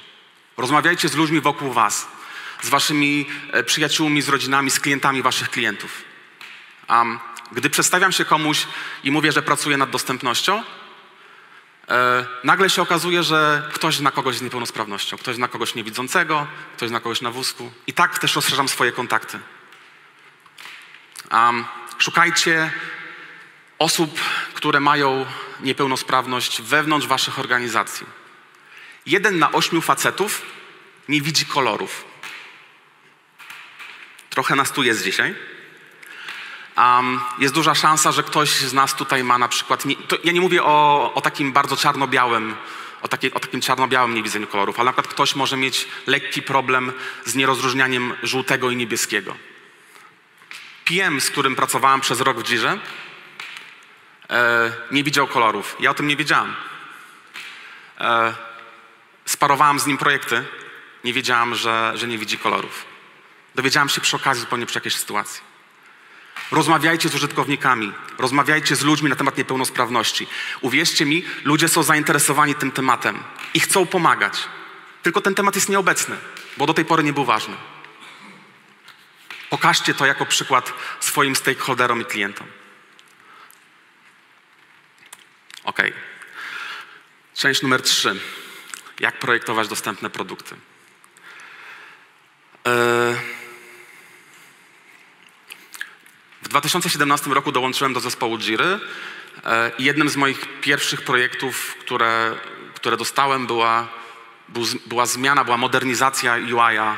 Rozmawiajcie 0.57 1.09
z 1.09 1.15
ludźmi 1.15 1.41
wokół 1.41 1.73
Was, 1.73 2.09
z 2.63 2.69
Waszymi 2.69 3.27
e, 3.53 3.63
przyjaciółmi, 3.63 4.23
z 4.23 4.29
rodzinami, 4.29 4.71
z 4.71 4.81
klientami 4.81 5.23
Waszych 5.23 5.51
klientów. 5.51 6.03
Um, 6.89 7.19
gdy 7.53 7.71
przedstawiam 7.71 8.13
się 8.13 8.25
komuś 8.25 8.67
i 9.05 9.11
mówię, 9.11 9.33
że 9.33 9.43
pracuję 9.43 9.77
nad 9.77 9.91
dostępnością, 9.91 10.63
nagle 12.45 12.71
się 12.71 12.83
okazuje, 12.83 13.23
że 13.23 13.71
ktoś 13.73 13.97
zna 13.97 14.11
kogoś 14.11 14.37
z 14.37 14.43
niepełnosprawnością, 14.43 15.17
ktoś 15.19 15.37
zna 15.37 15.49
kogoś 15.49 15.75
niewidzącego, 15.75 16.47
ktoś 16.77 16.89
zna 16.89 17.01
kogoś 17.01 17.21
na 17.21 17.31
wózku. 17.31 17.73
I 17.87 17.93
tak 17.93 18.19
też 18.19 18.37
rozszerzam 18.37 18.69
swoje 18.69 18.93
kontakty. 18.93 19.39
Um, 21.33 21.65
szukajcie 21.99 22.71
osób, 23.79 24.21
które 24.55 24.81
mają 24.81 25.27
niepełnosprawność 25.61 26.63
wewnątrz 26.63 27.07
waszych 27.07 27.39
organizacji. 27.39 28.07
Jeden 29.07 29.39
na 29.39 29.53
ośmiu 29.53 29.81
facetów 29.81 30.43
nie 31.09 31.21
widzi 31.21 31.47
kolorów. 31.47 32.05
Trochę 34.31 34.57
nas 34.57 34.73
tu 34.73 34.83
jest 34.83 35.05
dzisiaj. 35.05 35.35
Um, 36.77 37.21
jest 37.39 37.55
duża 37.55 37.75
szansa, 37.75 38.13
że 38.13 38.23
ktoś 38.23 38.51
z 38.51 38.73
nas 38.73 38.95
tutaj 38.95 39.25
ma 39.25 39.39
na 39.39 39.49
przykład. 39.49 39.85
Nie, 39.85 39.95
ja 40.25 40.33
nie 40.33 40.41
mówię 40.41 40.65
o, 40.65 41.13
o 41.15 41.21
takim 41.21 41.53
bardzo 41.53 41.77
czarno-białym, 41.77 42.57
o, 43.03 43.09
o 43.35 43.41
takim 43.41 43.61
czarno-białym 43.61 44.15
niewidzeniu 44.15 44.47
kolorów, 44.47 44.81
ale 44.81 44.87
na 44.87 44.93
przykład 44.93 45.15
ktoś 45.15 45.35
może 45.35 45.57
mieć 45.57 45.89
lekki 46.07 46.43
problem 46.43 46.93
z 47.25 47.35
nierozróżnianiem 47.35 48.15
żółtego 48.23 48.71
i 48.71 48.77
niebieskiego. 48.77 49.37
PM, 50.85 51.21
z 51.21 51.31
którym 51.31 51.57
pracowałem 51.57 52.01
przez 52.01 52.21
rok 52.21 52.39
w 52.39 52.43
Dzirze, 52.43 52.79
e, 54.31 54.73
nie 54.91 55.05
widział 55.05 55.27
kolorów. 55.27 55.77
Ja 55.81 55.91
o 55.91 55.95
tym 55.95 56.09
nie 56.09 56.17
wiedziałem. 56.17 56.55
E, 58.01 58.35
sparowałem 59.25 59.81
z 59.81 59.87
nim 59.87 59.99
projekty, 59.99 60.45
nie 61.05 61.13
wiedziałem, 61.13 61.55
że, 61.55 61.93
że 61.95 62.07
nie 62.07 62.19
widzi 62.19 62.39
kolorów. 62.39 62.85
Dowiedziałem 63.55 63.89
się 63.89 64.01
przy 64.01 64.17
okazji 64.17 64.41
zupełnie 64.41 64.67
przy 64.67 64.77
jakiejś 64.77 64.97
sytuacji. 64.97 65.56
Rozmawiajcie 66.51 67.09
z 67.09 67.15
użytkownikami, 67.15 67.93
rozmawiajcie 68.19 68.77
z 68.77 68.83
ludźmi 68.83 69.11
na 69.11 69.17
temat 69.17 69.39
niepełnosprawności. 69.39 70.27
Uwierzcie 70.61 71.07
mi, 71.07 71.25
ludzie 71.45 71.69
są 71.69 71.83
zainteresowani 71.83 72.55
tym 72.55 72.73
tematem 72.73 73.23
i 73.55 73.61
chcą 73.61 73.87
pomagać. 73.87 74.49
Tylko 75.03 75.21
ten 75.21 75.35
temat 75.35 75.55
jest 75.55 75.69
nieobecny, 75.69 76.17
bo 76.57 76.67
do 76.67 76.75
tej 76.75 76.85
pory 76.85 77.03
nie 77.03 77.13
był 77.13 77.25
ważny. 77.25 77.57
Pokażcie 79.51 79.95
to 79.95 80.07
jako 80.07 80.27
przykład 80.27 80.73
swoim 81.01 81.37
stakeholderom 81.37 82.01
i 82.01 82.05
klientom. 82.05 82.47
Ok. 85.65 85.83
Część 87.35 87.63
numer 87.63 87.83
trzy. 87.83 88.21
Jak 89.01 89.19
projektować 89.19 89.69
dostępne 89.69 90.11
produkty? 90.11 90.57
Yy... 92.65 93.46
W 96.47 96.49
2017 96.49 97.31
roku 97.31 97.53
dołączyłem 97.53 97.93
do 97.93 98.01
zespołu 98.01 98.39
Jiry 98.39 98.81
e, 99.45 99.73
i 99.79 99.85
jednym 99.85 100.09
z 100.09 100.17
moich 100.17 100.61
pierwszych 100.61 101.03
projektów, 101.03 101.75
które, 101.81 102.35
które 102.75 102.97
dostałem, 102.97 103.47
była, 103.47 103.89
była 104.87 105.07
zmiana, 105.07 105.45
była 105.45 105.57
modernizacja 105.57 106.35
UI-a 106.35 106.93
e, 106.93 106.97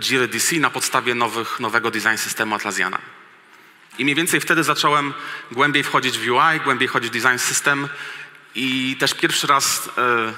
Jiry 0.00 0.28
DC 0.28 0.56
na 0.56 0.70
podstawie 0.70 1.14
nowych, 1.14 1.60
nowego 1.60 1.90
design 1.90 2.16
systemu 2.16 2.54
Atlassiana. 2.54 2.98
I 3.98 4.04
mniej 4.04 4.14
więcej 4.14 4.40
wtedy 4.40 4.64
zacząłem 4.64 5.14
głębiej 5.52 5.82
wchodzić 5.82 6.18
w 6.18 6.30
UI, 6.30 6.60
głębiej 6.64 6.88
wchodzić 6.88 7.10
w 7.10 7.22
design 7.22 7.38
system 7.38 7.88
i 8.54 8.96
też 9.00 9.14
pierwszy 9.14 9.46
raz, 9.46 9.90
e, 9.98 10.32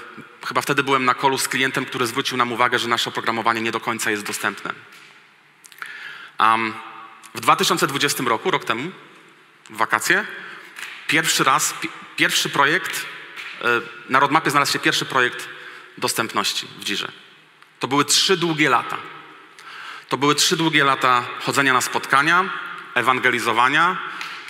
chyba 0.46 0.60
wtedy 0.60 0.82
byłem 0.82 1.04
na 1.04 1.14
kolu 1.14 1.38
z 1.38 1.48
klientem, 1.48 1.84
który 1.84 2.06
zwrócił 2.06 2.36
nam 2.36 2.52
uwagę, 2.52 2.78
że 2.78 2.88
nasze 2.88 3.10
oprogramowanie 3.10 3.60
nie 3.60 3.72
do 3.72 3.80
końca 3.80 4.10
jest 4.10 4.22
dostępne. 4.22 4.72
Um, 6.40 6.74
w 7.34 7.40
2020 7.40 8.24
roku, 8.24 8.50
rok 8.50 8.64
temu, 8.64 8.90
w 9.70 9.76
wakacje, 9.76 10.26
pierwszy 11.06 11.44
raz, 11.44 11.74
pierwszy 12.16 12.48
projekt, 12.48 13.06
e, 13.60 13.64
na 14.08 14.20
roadmapie 14.20 14.50
znalazł 14.50 14.72
się 14.72 14.78
pierwszy 14.78 15.04
projekt 15.04 15.48
dostępności 15.98 16.66
w 16.78 16.84
Dzirze. 16.84 17.12
To 17.80 17.88
były 17.88 18.04
trzy 18.04 18.36
długie 18.36 18.70
lata. 18.70 18.96
To 20.08 20.16
były 20.16 20.34
trzy 20.34 20.56
długie 20.56 20.84
lata 20.84 21.24
chodzenia 21.40 21.72
na 21.72 21.80
spotkania, 21.80 22.50
ewangelizowania, 22.94 23.96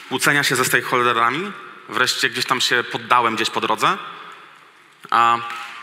kłócenia 0.09 0.43
się 0.43 0.57
ze 0.57 0.65
stakeholderami. 0.65 1.53
Wreszcie 1.89 2.31
gdzieś 2.31 2.47
tam 2.47 2.61
się 2.61 2.85
poddałem 2.93 3.35
gdzieś 3.37 3.51
po 3.51 3.61
drodze. 3.61 3.99
A, 5.11 5.39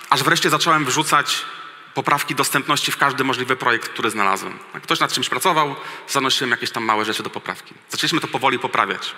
aż 0.10 0.24
wreszcie 0.24 0.50
zacząłem 0.50 0.86
wrzucać 0.86 1.46
poprawki 1.94 2.36
dostępności 2.36 2.92
w 2.92 2.98
każdy 2.98 3.24
możliwy 3.24 3.56
projekt, 3.56 3.90
który 3.90 4.10
znalazłem. 4.10 4.60
Ktoś 4.84 5.00
nad 5.00 5.14
czymś 5.14 5.30
pracował, 5.30 5.76
zanosiłem 6.08 6.52
jakieś 6.52 6.72
tam 6.72 6.84
małe 6.84 7.06
rzeczy 7.06 7.24
do 7.24 7.30
poprawki. 7.30 7.74
Zaczęliśmy 7.90 8.20
to 8.20 8.28
powoli 8.28 8.60
poprawiać. 8.60 9.16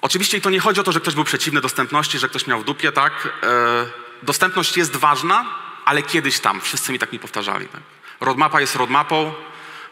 Oczywiście 0.00 0.40
to 0.40 0.50
nie 0.50 0.60
chodzi 0.60 0.80
o 0.80 0.84
to, 0.84 0.92
że 0.92 1.00
ktoś 1.00 1.14
był 1.14 1.24
przeciwny 1.24 1.60
dostępności, 1.60 2.18
że 2.18 2.28
ktoś 2.28 2.46
miał 2.46 2.60
w 2.60 2.64
dupie, 2.64 2.92
tak? 2.92 3.28
E, 3.42 3.86
dostępność 4.22 4.76
jest 4.76 4.96
ważna, 4.96 5.58
ale 5.84 6.02
kiedyś 6.02 6.40
tam. 6.40 6.60
Wszyscy 6.60 6.92
mi 6.92 6.98
tak 6.98 7.12
mi 7.12 7.18
powtarzali. 7.18 7.68
Tak? 7.68 7.80
Roadmapa 8.20 8.60
jest 8.60 8.76
roadmapą, 8.76 9.34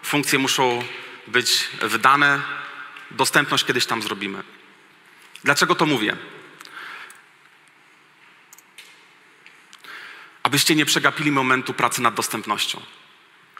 funkcje 0.02 0.38
muszą 0.38 0.84
być 1.26 1.68
wydane, 1.82 2.42
dostępność 3.10 3.64
kiedyś 3.64 3.86
tam 3.86 4.02
zrobimy. 4.02 4.42
Dlaczego 5.44 5.74
to 5.74 5.86
mówię? 5.86 6.16
Abyście 10.52 10.74
nie 10.74 10.86
przegapili 10.86 11.32
momentu 11.32 11.74
pracy 11.74 12.02
nad 12.02 12.14
dostępnością. 12.14 12.80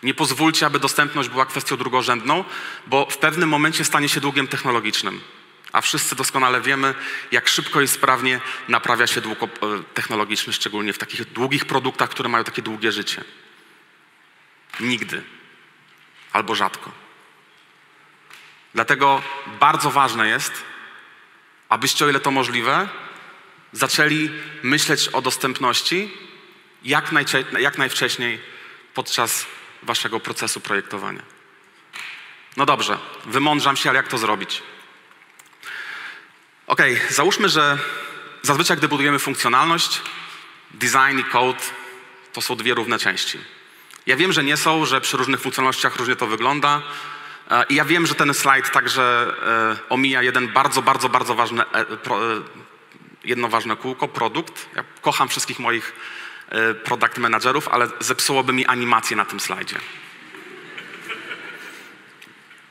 Nie 0.02 0.14
pozwólcie, 0.14 0.66
aby 0.66 0.78
dostępność 0.78 1.28
była 1.28 1.46
kwestią 1.46 1.76
drugorzędną, 1.76 2.44
bo 2.86 3.06
w 3.10 3.18
pewnym 3.18 3.48
momencie 3.48 3.84
stanie 3.84 4.08
się 4.08 4.20
długiem 4.20 4.48
technologicznym. 4.48 5.20
A 5.72 5.80
wszyscy 5.80 6.16
doskonale 6.16 6.60
wiemy, 6.60 6.94
jak 7.30 7.48
szybko 7.48 7.80
i 7.80 7.88
sprawnie 7.88 8.40
naprawia 8.68 9.06
się 9.06 9.20
dług 9.20 9.42
e, 9.42 9.48
technologiczny, 9.94 10.52
szczególnie 10.52 10.92
w 10.92 10.98
takich 10.98 11.32
długich 11.32 11.64
produktach, 11.64 12.10
które 12.10 12.28
mają 12.28 12.44
takie 12.44 12.62
długie 12.62 12.92
życie. 12.92 13.24
Nigdy. 14.80 15.22
Albo 16.32 16.54
rzadko. 16.54 16.92
Dlatego 18.74 19.22
bardzo 19.60 19.90
ważne 19.90 20.28
jest, 20.28 20.52
abyście, 21.68 22.04
o 22.04 22.08
ile 22.08 22.20
to 22.20 22.30
możliwe, 22.30 22.88
zaczęli 23.72 24.30
myśleć 24.62 25.08
o 25.08 25.22
dostępności 25.22 26.31
jak, 26.84 27.12
najcze- 27.12 27.60
jak 27.60 27.78
najwcześniej 27.78 28.40
podczas 28.94 29.46
waszego 29.82 30.20
procesu 30.20 30.60
projektowania. 30.60 31.22
No 32.56 32.66
dobrze, 32.66 32.98
wymądrzam 33.24 33.76
się, 33.76 33.90
ale 33.90 33.96
jak 33.96 34.08
to 34.08 34.18
zrobić? 34.18 34.62
Ok, 36.66 36.82
załóżmy, 37.08 37.48
że 37.48 37.78
zazwyczaj, 38.42 38.76
gdy 38.76 38.88
budujemy 38.88 39.18
funkcjonalność, 39.18 40.02
design 40.70 41.18
i 41.18 41.24
code 41.24 41.62
to 42.32 42.40
są 42.40 42.56
dwie 42.56 42.74
równe 42.74 42.98
części. 42.98 43.38
Ja 44.06 44.16
wiem, 44.16 44.32
że 44.32 44.44
nie 44.44 44.56
są, 44.56 44.86
że 44.86 45.00
przy 45.00 45.16
różnych 45.16 45.40
funkcjonalnościach 45.40 45.96
różnie 45.96 46.16
to 46.16 46.26
wygląda. 46.26 46.82
E, 47.50 47.64
I 47.68 47.74
ja 47.74 47.84
wiem, 47.84 48.06
że 48.06 48.14
ten 48.14 48.34
slajd 48.34 48.70
także 48.70 49.34
e, 49.82 49.88
omija 49.88 50.22
jeden 50.22 50.48
bardzo, 50.48 50.82
bardzo, 50.82 51.08
bardzo 51.08 51.34
ważny, 51.34 51.62
e, 51.62 51.86
jedno 53.24 53.48
ważne 53.48 53.76
kółko, 53.76 54.08
produkt. 54.08 54.68
Ja 54.76 54.84
kocham 55.00 55.28
wszystkich 55.28 55.58
moich 55.58 55.92
product 56.84 57.18
managerów, 57.18 57.68
ale 57.68 57.88
zepsułoby 58.00 58.52
mi 58.52 58.66
animację 58.66 59.16
na 59.16 59.24
tym 59.24 59.40
slajdzie. 59.40 59.76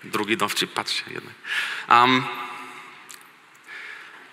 Drugi 0.04 0.38
dowcip, 0.38 0.74
patrzcie 0.74 1.04
jednak. 1.08 1.34
Um, 1.90 2.24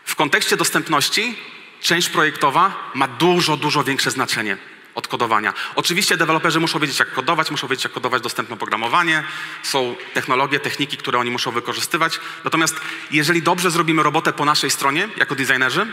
w 0.04 0.14
kontekście 0.14 0.56
dostępności 0.56 1.38
część 1.80 2.08
projektowa 2.08 2.90
ma 2.94 3.08
dużo, 3.08 3.56
dużo 3.56 3.84
większe 3.84 4.10
znaczenie 4.10 4.56
od 4.94 5.08
kodowania. 5.08 5.54
Oczywiście 5.74 6.16
deweloperzy 6.16 6.60
muszą 6.60 6.78
wiedzieć, 6.78 6.98
jak 6.98 7.12
kodować, 7.12 7.50
muszą 7.50 7.68
wiedzieć, 7.68 7.84
jak 7.84 7.92
kodować 7.92 8.22
dostępne 8.22 8.54
oprogramowanie. 8.54 9.24
Są 9.62 9.96
technologie, 10.14 10.60
techniki, 10.60 10.96
które 10.96 11.18
oni 11.18 11.30
muszą 11.30 11.50
wykorzystywać. 11.50 12.20
Natomiast 12.44 12.80
jeżeli 13.10 13.42
dobrze 13.42 13.70
zrobimy 13.70 14.02
robotę 14.02 14.32
po 14.32 14.44
naszej 14.44 14.70
stronie, 14.70 15.08
jako 15.16 15.34
designerzy, 15.34 15.92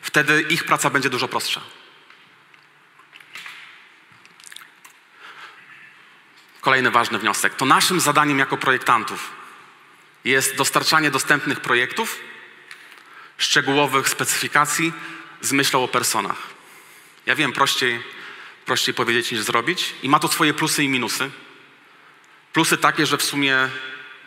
wtedy 0.00 0.42
ich 0.42 0.64
praca 0.64 0.90
będzie 0.90 1.10
dużo 1.10 1.28
prostsza. 1.28 1.60
Kolejny 6.66 6.90
ważny 6.90 7.18
wniosek. 7.18 7.54
To 7.54 7.64
naszym 7.64 8.00
zadaniem 8.00 8.38
jako 8.38 8.56
projektantów 8.56 9.30
jest 10.24 10.56
dostarczanie 10.56 11.10
dostępnych 11.10 11.60
projektów, 11.60 12.18
szczegółowych 13.38 14.08
specyfikacji 14.08 14.92
z 15.40 15.52
myślą 15.52 15.84
o 15.84 15.88
personach. 15.88 16.36
Ja 17.26 17.34
wiem, 17.34 17.52
prościej, 17.52 18.02
prościej 18.64 18.94
powiedzieć 18.94 19.32
niż 19.32 19.40
zrobić 19.40 19.94
i 20.02 20.08
ma 20.08 20.18
to 20.18 20.28
swoje 20.28 20.54
plusy 20.54 20.84
i 20.84 20.88
minusy. 20.88 21.30
Plusy 22.52 22.78
takie, 22.78 23.06
że 23.06 23.18
w 23.18 23.22
sumie 23.22 23.68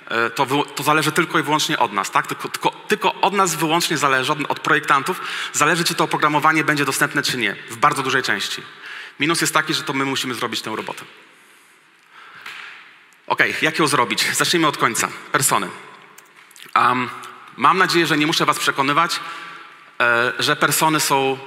e, 0.07 0.29
to, 0.29 0.45
to 0.75 0.83
zależy 0.83 1.11
tylko 1.11 1.39
i 1.39 1.43
wyłącznie 1.43 1.79
od 1.79 1.93
nas, 1.93 2.11
tak? 2.11 2.27
Tylko, 2.27 2.49
tylko, 2.49 2.69
tylko 2.87 3.13
od 3.13 3.33
nas 3.33 3.55
wyłącznie 3.55 3.97
zależy, 3.97 4.31
od, 4.31 4.39
od 4.49 4.59
projektantów, 4.59 5.21
zależy, 5.53 5.83
czy 5.83 5.95
to 5.95 6.03
oprogramowanie 6.03 6.63
będzie 6.63 6.85
dostępne, 6.85 7.23
czy 7.23 7.37
nie, 7.37 7.55
w 7.69 7.77
bardzo 7.77 8.03
dużej 8.03 8.23
części. 8.23 8.61
Minus 9.19 9.41
jest 9.41 9.53
taki, 9.53 9.73
że 9.73 9.83
to 9.83 9.93
my 9.93 10.05
musimy 10.05 10.35
zrobić 10.35 10.61
tę 10.61 10.75
robotę. 10.75 11.05
Ok, 13.29 13.39
jak 13.61 13.79
ją 13.79 13.87
zrobić? 13.87 14.35
Zacznijmy 14.35 14.67
od 14.67 14.77
końca. 14.77 15.09
Persony. 15.31 15.69
Um, 16.75 17.09
mam 17.57 17.77
nadzieję, 17.77 18.05
że 18.07 18.17
nie 18.17 18.27
muszę 18.27 18.45
Was 18.45 18.59
przekonywać, 18.59 19.19
e, 20.01 20.33
że 20.39 20.55
persony 20.55 20.99
są 20.99 21.37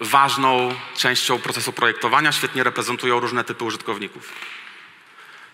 ważną 0.00 0.74
częścią 0.96 1.38
procesu 1.38 1.72
projektowania, 1.72 2.32
świetnie 2.32 2.64
reprezentują 2.64 3.20
różne 3.20 3.44
typy 3.44 3.64
użytkowników. 3.64 4.32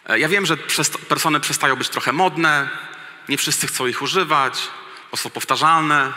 E, 0.06 0.18
ja 0.18 0.28
wiem, 0.28 0.46
że 0.46 0.56
persony 1.08 1.40
przestają 1.40 1.76
być 1.76 1.88
trochę 1.88 2.12
modne, 2.12 2.68
nie 3.28 3.38
wszyscy 3.38 3.66
chcą 3.66 3.86
ich 3.86 4.02
używać, 4.02 4.68
bo 5.10 5.16
są 5.16 5.30
powtarzalne, 5.30 6.12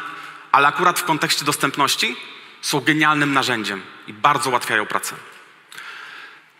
ale 0.51 0.67
akurat 0.67 0.99
w 0.99 1.03
kontekście 1.03 1.45
dostępności 1.45 2.17
są 2.62 2.79
genialnym 2.79 3.34
narzędziem 3.34 3.82
i 4.08 4.13
bardzo 4.13 4.49
ułatwiają 4.49 4.86
pracę. 4.86 5.15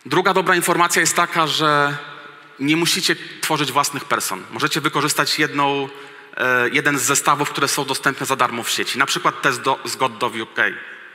Druga 0.06 0.34
dobra 0.34 0.56
informacja 0.56 1.00
jest 1.00 1.16
taka, 1.16 1.46
że 1.46 1.96
nie 2.60 2.76
musicie 2.76 3.16
tworzyć 3.40 3.72
własnych 3.72 4.04
person. 4.04 4.44
Możecie 4.50 4.80
wykorzystać 4.80 5.38
jedną, 5.38 5.88
e, 6.36 6.68
jeden 6.68 6.98
z 6.98 7.02
zestawów, 7.02 7.50
które 7.50 7.68
są 7.68 7.84
dostępne 7.84 8.26
za 8.26 8.36
darmo 8.36 8.62
w 8.62 8.70
sieci. 8.70 8.98
Na 8.98 9.06
przykład 9.06 9.42
test 9.42 9.62
do, 9.62 9.78
z 9.84 9.96
God 9.96 10.22
UK. 10.22 10.58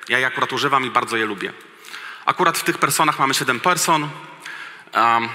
Ja 0.10 0.19
je 0.19 0.27
akurat 0.27 0.53
używam 0.53 0.86
i 0.86 0.89
bardzo 0.89 1.17
je 1.17 1.25
lubię. 1.25 1.53
Akurat 2.25 2.58
w 2.58 2.63
tych 2.63 2.77
personach 2.77 3.19
mamy 3.19 3.34
7 3.34 3.60
person 3.60 4.10
um, 4.95 5.29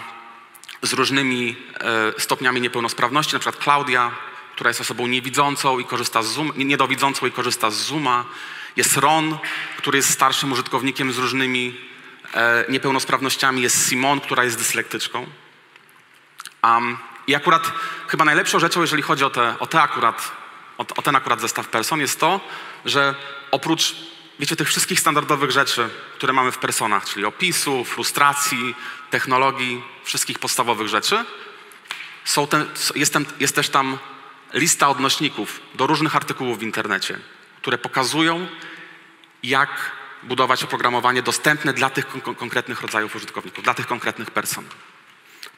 z 0.82 0.92
różnymi 0.92 1.56
e, 2.16 2.20
stopniami 2.20 2.60
niepełnosprawności, 2.60 3.32
na 3.32 3.38
przykład 3.38 3.64
Klaudia, 3.64 4.10
która 4.54 4.70
jest 4.70 4.80
osobą 4.80 5.06
niewidzącą 5.06 5.78
i 5.78 5.84
korzysta 5.84 6.22
z 6.22 6.26
Zoom, 6.26 6.52
niedowidzącą 6.56 7.26
i 7.26 7.30
korzysta 7.30 7.70
z 7.70 7.74
Zooma. 7.74 8.24
Jest 8.76 8.96
Ron, 8.96 9.38
który 9.76 9.98
jest 9.98 10.10
starszym 10.10 10.52
użytkownikiem 10.52 11.12
z 11.12 11.18
różnymi 11.18 11.76
e, 12.34 12.64
niepełnosprawnościami. 12.68 13.62
Jest 13.62 13.88
Simon, 13.88 14.20
która 14.20 14.44
jest 14.44 14.58
dyslektyczką. 14.58 15.26
Um, 16.64 16.98
I 17.26 17.34
akurat 17.34 17.72
chyba 18.08 18.24
najlepszą 18.24 18.58
rzeczą, 18.58 18.80
jeżeli 18.80 19.02
chodzi 19.02 19.24
o, 19.24 19.30
te, 19.30 19.58
o, 19.58 19.66
te 19.66 19.82
akurat, 19.82 20.32
o, 20.78 20.84
o 20.96 21.02
ten 21.02 21.16
akurat 21.16 21.40
zestaw 21.40 21.68
person, 21.68 22.00
jest 22.00 22.20
to, 22.20 22.40
że 22.84 23.14
oprócz 23.50 23.94
wiecie, 24.40 24.56
tych 24.56 24.68
wszystkich 24.68 25.00
standardowych 25.00 25.50
rzeczy, 25.50 25.88
które 26.14 26.32
mamy 26.32 26.52
w 26.52 26.58
personach, 26.58 27.04
czyli 27.04 27.24
opisu, 27.24 27.84
frustracji, 27.84 28.74
technologii, 29.10 29.82
wszystkich 30.04 30.38
podstawowych 30.38 30.88
rzeczy, 30.88 31.24
są 32.24 32.48
jest, 32.94 33.18
jest 33.40 33.54
też 33.54 33.68
tam 33.68 33.98
lista 34.54 34.88
odnośników 34.88 35.60
do 35.74 35.86
różnych 35.86 36.16
artykułów 36.16 36.58
w 36.58 36.62
internecie, 36.62 37.18
które 37.60 37.78
pokazują, 37.78 38.46
jak 39.42 39.70
budować 40.22 40.64
oprogramowanie 40.64 41.22
dostępne 41.22 41.72
dla 41.72 41.90
tych 41.90 42.06
konkretnych 42.36 42.80
rodzajów 42.82 43.16
użytkowników, 43.16 43.64
dla 43.64 43.74
tych 43.74 43.86
konkretnych 43.86 44.30
person. 44.30 44.64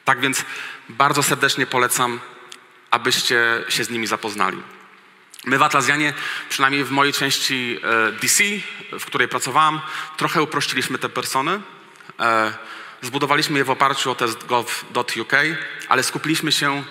Tak 0.05 0.19
więc 0.19 0.45
bardzo 0.89 1.23
serdecznie 1.23 1.65
polecam, 1.65 2.19
abyście 2.91 3.63
się 3.69 3.83
z 3.83 3.89
nimi 3.89 4.07
zapoznali. 4.07 4.61
My 5.45 5.57
w 5.57 5.63
Atlazianie, 5.63 6.13
przynajmniej 6.49 6.83
w 6.83 6.91
mojej 6.91 7.13
części 7.13 7.79
e, 7.83 8.11
DC, 8.11 8.43
w 8.99 9.05
której 9.05 9.27
pracowałam, 9.27 9.81
trochę 10.17 10.41
uprościliśmy 10.41 10.97
te 10.97 11.09
persony. 11.09 11.61
E, 12.19 12.53
zbudowaliśmy 13.01 13.59
je 13.59 13.63
w 13.63 13.69
oparciu 13.69 14.11
o 14.11 14.15
test 14.15 14.45
gov.uk, 14.45 15.33
ale 15.89 16.03
skupiliśmy 16.03 16.51
się 16.51 16.83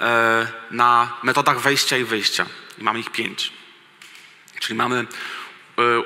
e, 0.00 0.48
na 0.70 1.16
metodach 1.22 1.60
wejścia 1.60 1.96
i 1.96 2.04
wyjścia. 2.04 2.46
I 2.78 2.84
mamy 2.84 3.00
ich 3.00 3.10
pięć. 3.10 3.52
Czyli 4.60 4.74
mamy 4.74 5.06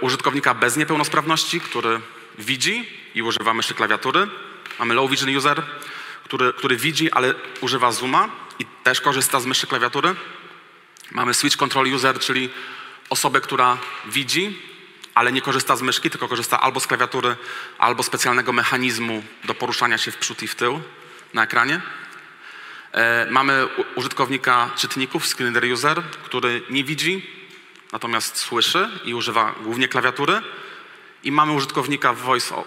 użytkownika 0.00 0.54
bez 0.54 0.76
niepełnosprawności, 0.76 1.60
który 1.60 2.00
widzi 2.38 2.88
i 3.14 3.22
używa 3.22 3.54
myszy 3.54 3.74
klawiatury. 3.74 4.28
Mamy 4.78 4.94
low 4.94 5.10
vision 5.10 5.36
user, 5.36 5.62
który, 6.30 6.52
który 6.52 6.76
widzi, 6.76 7.12
ale 7.12 7.34
używa 7.60 7.92
Zooma 7.92 8.28
i 8.58 8.66
też 8.84 9.00
korzysta 9.00 9.40
z 9.40 9.46
myszy 9.46 9.66
klawiatury. 9.66 10.14
Mamy 11.10 11.34
switch 11.34 11.56
control 11.56 11.94
user, 11.94 12.18
czyli 12.18 12.50
osobę, 13.08 13.40
która 13.40 13.78
widzi, 14.06 14.58
ale 15.14 15.32
nie 15.32 15.42
korzysta 15.42 15.76
z 15.76 15.82
myszki, 15.82 16.10
tylko 16.10 16.28
korzysta 16.28 16.60
albo 16.60 16.80
z 16.80 16.86
klawiatury, 16.86 17.36
albo 17.78 18.02
specjalnego 18.02 18.52
mechanizmu 18.52 19.22
do 19.44 19.54
poruszania 19.54 19.98
się 19.98 20.10
w 20.10 20.16
przód 20.16 20.42
i 20.42 20.48
w 20.48 20.54
tył 20.54 20.80
na 21.34 21.42
ekranie. 21.44 21.80
E, 22.92 23.26
mamy 23.30 23.68
użytkownika 23.94 24.70
czytników, 24.76 25.26
screen 25.26 25.54
reader 25.54 25.72
user, 25.72 26.02
który 26.24 26.62
nie 26.70 26.84
widzi, 26.84 27.26
natomiast 27.92 28.36
słyszy 28.36 28.88
i 29.04 29.14
używa 29.14 29.54
głównie 29.62 29.88
klawiatury. 29.88 30.42
I 31.24 31.32
mamy 31.32 31.52
użytkownika 31.52 32.12
voice, 32.12 32.54
e, 32.54 32.62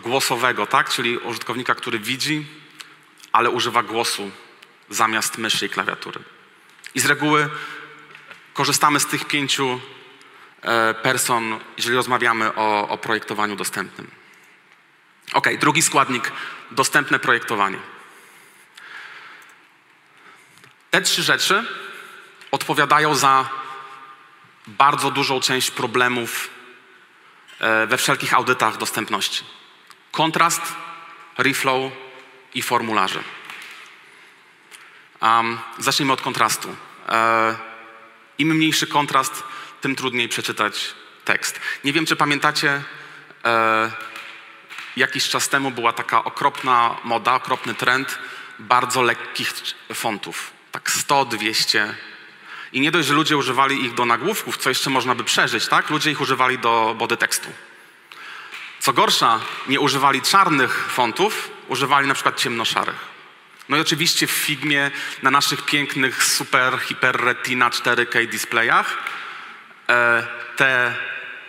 głosowego, 0.00 0.66
tak? 0.66 0.90
czyli 0.90 1.18
użytkownika, 1.18 1.74
który 1.74 1.98
widzi, 1.98 2.46
ale 3.34 3.50
używa 3.50 3.82
głosu 3.82 4.30
zamiast 4.90 5.38
myszy 5.38 5.66
i 5.66 5.68
klawiatury. 5.68 6.20
I 6.94 7.00
z 7.00 7.06
reguły 7.06 7.50
korzystamy 8.52 9.00
z 9.00 9.06
tych 9.06 9.24
pięciu 9.24 9.80
e, 10.62 10.94
person, 10.94 11.60
jeżeli 11.76 11.96
rozmawiamy 11.96 12.54
o, 12.54 12.88
o 12.88 12.98
projektowaniu 12.98 13.56
dostępnym. 13.56 14.10
Ok, 15.32 15.48
drugi 15.58 15.82
składnik 15.82 16.32
dostępne 16.70 17.18
projektowanie. 17.18 17.78
Te 20.90 21.02
trzy 21.02 21.22
rzeczy 21.22 21.64
odpowiadają 22.50 23.14
za 23.14 23.48
bardzo 24.66 25.10
dużą 25.10 25.40
część 25.40 25.70
problemów 25.70 26.50
e, 27.60 27.86
we 27.86 27.96
wszelkich 27.96 28.34
audytach 28.34 28.76
dostępności. 28.76 29.44
Kontrast, 30.12 30.62
reflow 31.38 32.03
i 32.54 32.62
formularze. 32.62 33.22
Um, 35.22 35.58
zacznijmy 35.78 36.12
od 36.12 36.22
kontrastu. 36.22 36.76
E, 37.08 37.56
Im 38.38 38.54
mniejszy 38.54 38.86
kontrast, 38.86 39.42
tym 39.80 39.96
trudniej 39.96 40.28
przeczytać 40.28 40.94
tekst. 41.24 41.60
Nie 41.84 41.92
wiem, 41.92 42.06
czy 42.06 42.16
pamiętacie, 42.16 42.82
e, 43.44 43.90
jakiś 44.96 45.28
czas 45.28 45.48
temu 45.48 45.70
była 45.70 45.92
taka 45.92 46.24
okropna 46.24 46.96
moda, 47.04 47.34
okropny 47.34 47.74
trend 47.74 48.18
bardzo 48.58 49.02
lekkich 49.02 49.52
fontów. 49.94 50.52
Tak 50.72 50.90
100, 50.90 51.24
200. 51.24 51.94
I 52.72 52.80
nie 52.80 52.90
dość, 52.90 53.08
że 53.08 53.14
ludzie 53.14 53.36
używali 53.36 53.84
ich 53.84 53.94
do 53.94 54.04
nagłówków, 54.04 54.56
co 54.56 54.68
jeszcze 54.68 54.90
można 54.90 55.14
by 55.14 55.24
przeżyć, 55.24 55.68
tak? 55.68 55.90
Ludzie 55.90 56.10
ich 56.10 56.20
używali 56.20 56.58
do 56.58 56.94
body 56.98 57.16
tekstu. 57.16 57.48
Co 58.78 58.92
gorsza, 58.92 59.40
nie 59.68 59.80
używali 59.80 60.22
czarnych 60.22 60.86
fontów, 60.88 61.50
używali 61.68 62.08
na 62.08 62.14
przykład 62.14 62.40
ciemnoszarych. 62.40 63.14
No 63.68 63.76
i 63.76 63.80
oczywiście 63.80 64.26
w 64.26 64.30
Figmie 64.30 64.90
na 65.22 65.30
naszych 65.30 65.64
pięknych 65.64 66.24
super 66.24 66.78
hiper 66.78 67.20
retina 67.20 67.70
4K 67.70 68.28
displayach 68.28 68.96
e, 69.88 70.26
te 70.56 70.94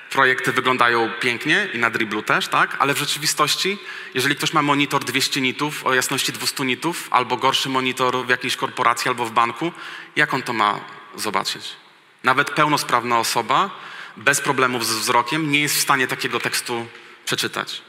projekty 0.09 0.51
wyglądają 0.51 1.11
pięknie 1.19 1.67
i 1.73 1.77
na 1.77 1.89
driblu 1.89 2.21
też, 2.21 2.47
tak? 2.47 2.75
Ale 2.79 2.93
w 2.93 2.97
rzeczywistości, 2.97 3.77
jeżeli 4.13 4.35
ktoś 4.35 4.53
ma 4.53 4.61
monitor 4.61 5.05
200 5.05 5.41
nitów 5.41 5.85
o 5.85 5.93
jasności 5.93 6.31
200 6.31 6.65
nitów 6.65 7.07
albo 7.11 7.37
gorszy 7.37 7.69
monitor 7.69 8.25
w 8.25 8.29
jakiejś 8.29 8.55
korporacji 8.55 9.09
albo 9.09 9.25
w 9.25 9.31
banku, 9.31 9.71
jak 10.15 10.33
on 10.33 10.43
to 10.43 10.53
ma 10.53 10.79
zobaczyć? 11.15 11.75
Nawet 12.23 12.51
pełnosprawna 12.51 13.19
osoba 13.19 13.69
bez 14.17 14.41
problemów 14.41 14.85
z 14.85 14.93
wzrokiem 14.93 15.51
nie 15.51 15.61
jest 15.61 15.75
w 15.75 15.81
stanie 15.81 16.07
takiego 16.07 16.39
tekstu 16.39 16.87
przeczytać. 17.25 17.81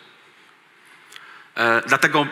E, 1.57 1.83
dlatego 1.87 2.27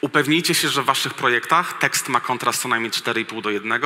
upewnijcie 0.00 0.54
się, 0.54 0.68
że 0.68 0.82
w 0.82 0.84
waszych 0.84 1.14
projektach 1.14 1.78
tekst 1.78 2.08
ma 2.08 2.20
kontrast 2.20 2.62
co 2.62 2.68
najmniej 2.68 2.90
4,5 2.92 3.42
do 3.42 3.50
1, 3.50 3.80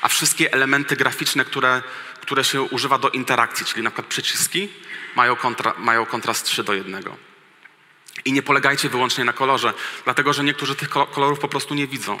a 0.00 0.08
wszystkie 0.08 0.52
elementy 0.52 0.96
graficzne, 0.96 1.44
które, 1.44 1.82
które 2.20 2.44
się 2.44 2.62
używa 2.62 2.98
do 2.98 3.10
interakcji, 3.10 3.66
czyli 3.66 3.82
na 3.82 3.90
przykład 3.90 4.06
przyciski, 4.06 4.68
mają, 5.16 5.36
kontra, 5.36 5.74
mają 5.78 6.06
kontrast 6.06 6.46
3 6.46 6.64
do 6.64 6.74
1. 6.74 7.02
I 8.24 8.32
nie 8.32 8.42
polegajcie 8.42 8.88
wyłącznie 8.88 9.24
na 9.24 9.32
kolorze, 9.32 9.72
dlatego 10.04 10.32
że 10.32 10.44
niektórzy 10.44 10.74
tych 10.74 10.88
kolorów 10.88 11.38
po 11.38 11.48
prostu 11.48 11.74
nie 11.74 11.86
widzą. 11.86 12.18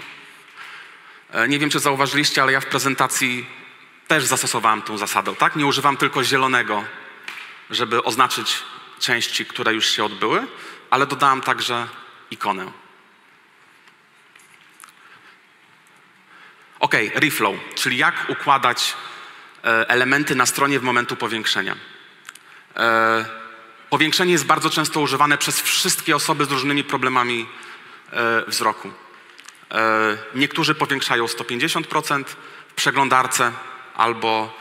E, 1.30 1.48
nie 1.48 1.58
wiem, 1.58 1.70
czy 1.70 1.78
zauważyliście, 1.78 2.42
ale 2.42 2.52
ja 2.52 2.60
w 2.60 2.66
prezentacji 2.66 3.46
też 4.08 4.24
zastosowałem 4.24 4.82
tę 4.82 4.98
zasadę, 4.98 5.34
tak? 5.36 5.56
Nie 5.56 5.66
używam 5.66 5.96
tylko 5.96 6.24
zielonego, 6.24 6.84
żeby 7.70 8.02
oznaczyć 8.02 8.62
części, 9.00 9.46
które 9.46 9.74
już 9.74 9.86
się 9.86 10.04
odbyły, 10.04 10.46
ale 10.94 11.06
dodałem 11.06 11.40
także 11.40 11.86
ikonę. 12.30 12.72
Ok, 16.80 16.94
reflow, 17.14 17.54
czyli 17.74 17.96
jak 17.96 18.26
układać 18.28 18.94
e, 19.64 19.88
elementy 19.88 20.34
na 20.34 20.46
stronie 20.46 20.80
w 20.80 20.82
momentu 20.82 21.16
powiększenia. 21.16 21.76
E, 22.76 23.24
powiększenie 23.90 24.32
jest 24.32 24.46
bardzo 24.46 24.70
często 24.70 25.00
używane 25.00 25.38
przez 25.38 25.62
wszystkie 25.62 26.16
osoby 26.16 26.44
z 26.44 26.52
różnymi 26.52 26.84
problemami 26.84 27.46
e, 28.12 28.44
wzroku. 28.46 28.90
Niektórzy 30.34 30.74
powiększają 30.74 31.26
150% 31.26 32.24
w 32.68 32.74
przeglądarce 32.74 33.52
albo, 33.96 34.58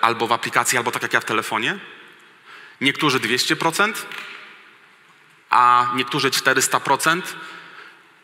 albo 0.00 0.26
w 0.26 0.32
aplikacji, 0.32 0.78
albo 0.78 0.90
tak 0.90 1.02
jak 1.02 1.12
ja 1.12 1.20
w 1.20 1.24
telefonie. 1.24 1.78
Niektórzy 2.80 3.20
200%, 3.20 3.92
a 5.50 5.92
niektórzy 5.94 6.30
400% 6.30 7.22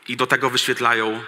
i 0.09 0.17
do 0.17 0.27
tego 0.27 0.51
wyświetlają 0.51 1.17
y, 1.17 1.23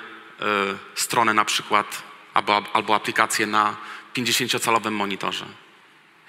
stronę 0.94 1.34
na 1.34 1.44
przykład 1.44 2.02
albo, 2.34 2.62
albo 2.72 2.94
aplikację 2.94 3.46
na 3.46 3.76
50-calowym 4.16 4.90
monitorze. 4.90 5.46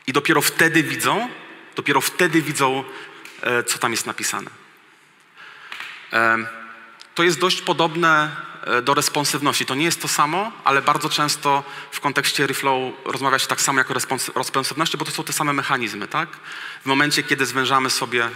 I 0.08 0.14
dopiero 0.14 0.42
wtedy 0.42 0.84
widzą, 0.84 1.30
dopiero 1.76 2.02
wtedy 2.02 2.42
widzą, 2.42 2.84
y, 3.60 3.64
co 3.64 3.80
tam 3.80 3.92
jest 3.92 4.06
napisane. 4.06 4.52
Y, 6.14 6.18
to 7.16 7.24
jest 7.24 7.40
dość 7.40 7.62
podobne 7.62 8.50
do 8.84 8.94
responsywności. 8.94 9.66
To 9.66 9.76
nie 9.76 9.86
jest 9.86 10.02
to 10.02 10.08
samo, 10.08 10.52
ale 10.64 10.82
bardzo 10.82 11.10
często 11.10 11.64
w 11.92 12.00
kontekście 12.00 12.48
reflow 12.48 12.94
rozmawia 13.06 13.40
się 13.40 13.48
tak 13.48 13.62
samo 13.62 13.80
jak 13.80 13.92
o 13.92 13.94
responsywności, 14.36 14.98
bo 14.98 15.06
to 15.06 15.12
są 15.12 15.24
te 15.24 15.34
same 15.34 15.54
mechanizmy, 15.54 16.08
tak? 16.08 16.30
W 16.84 16.86
momencie, 16.86 17.24
kiedy 17.24 17.46
zwężamy 17.46 17.90
sobie 17.90 18.30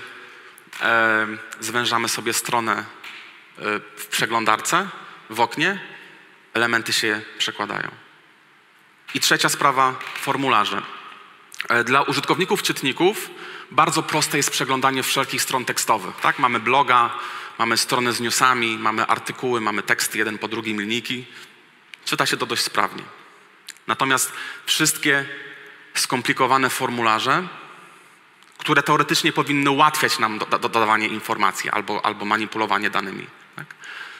zwężamy 1.60 2.10
sobie 2.10 2.34
stronę 2.34 2.74
e, 2.74 2.84
w 3.96 4.08
przeglądarce, 4.08 4.88
w 5.30 5.40
oknie, 5.40 5.80
elementy 6.54 6.94
się 6.94 7.22
przekładają. 7.38 7.90
I 9.14 9.20
trzecia 9.20 9.50
sprawa, 9.50 9.96
formularze. 10.16 10.82
E, 11.70 11.84
dla 11.84 12.02
użytkowników 12.02 12.64
czytników 12.64 13.30
bardzo 13.72 14.04
proste 14.04 14.38
jest 14.38 14.52
przeglądanie 14.52 15.04
wszelkich 15.04 15.42
stron 15.42 15.66
tekstowych. 15.66 16.16
Tak? 16.16 16.40
Mamy 16.40 16.60
bloga, 16.60 17.10
mamy 17.60 17.78
strony 17.78 18.14
z 18.14 18.20
newsami, 18.20 18.78
mamy 18.78 19.06
artykuły, 19.06 19.62
mamy 19.62 19.84
teksty 19.84 20.18
jeden 20.18 20.38
po 20.38 20.48
drugim, 20.48 20.82
linijki. 20.82 21.26
Czyta 22.06 22.26
się 22.26 22.38
to 22.38 22.46
dość 22.46 22.64
sprawnie. 22.64 23.04
Natomiast 23.88 24.32
wszystkie 24.66 25.26
skomplikowane 25.94 26.70
formularze 26.70 27.48
które 28.64 28.84
teoretycznie 28.84 29.34
powinny 29.34 29.72
ułatwiać 29.72 30.20
nam 30.20 30.40
do, 30.40 30.46
do, 30.46 30.60
dodawanie 30.60 31.08
informacji 31.08 31.70
albo, 31.70 32.06
albo 32.06 32.26
manipulowanie 32.26 32.90
danymi. 32.90 33.28
Tak? 33.56 33.66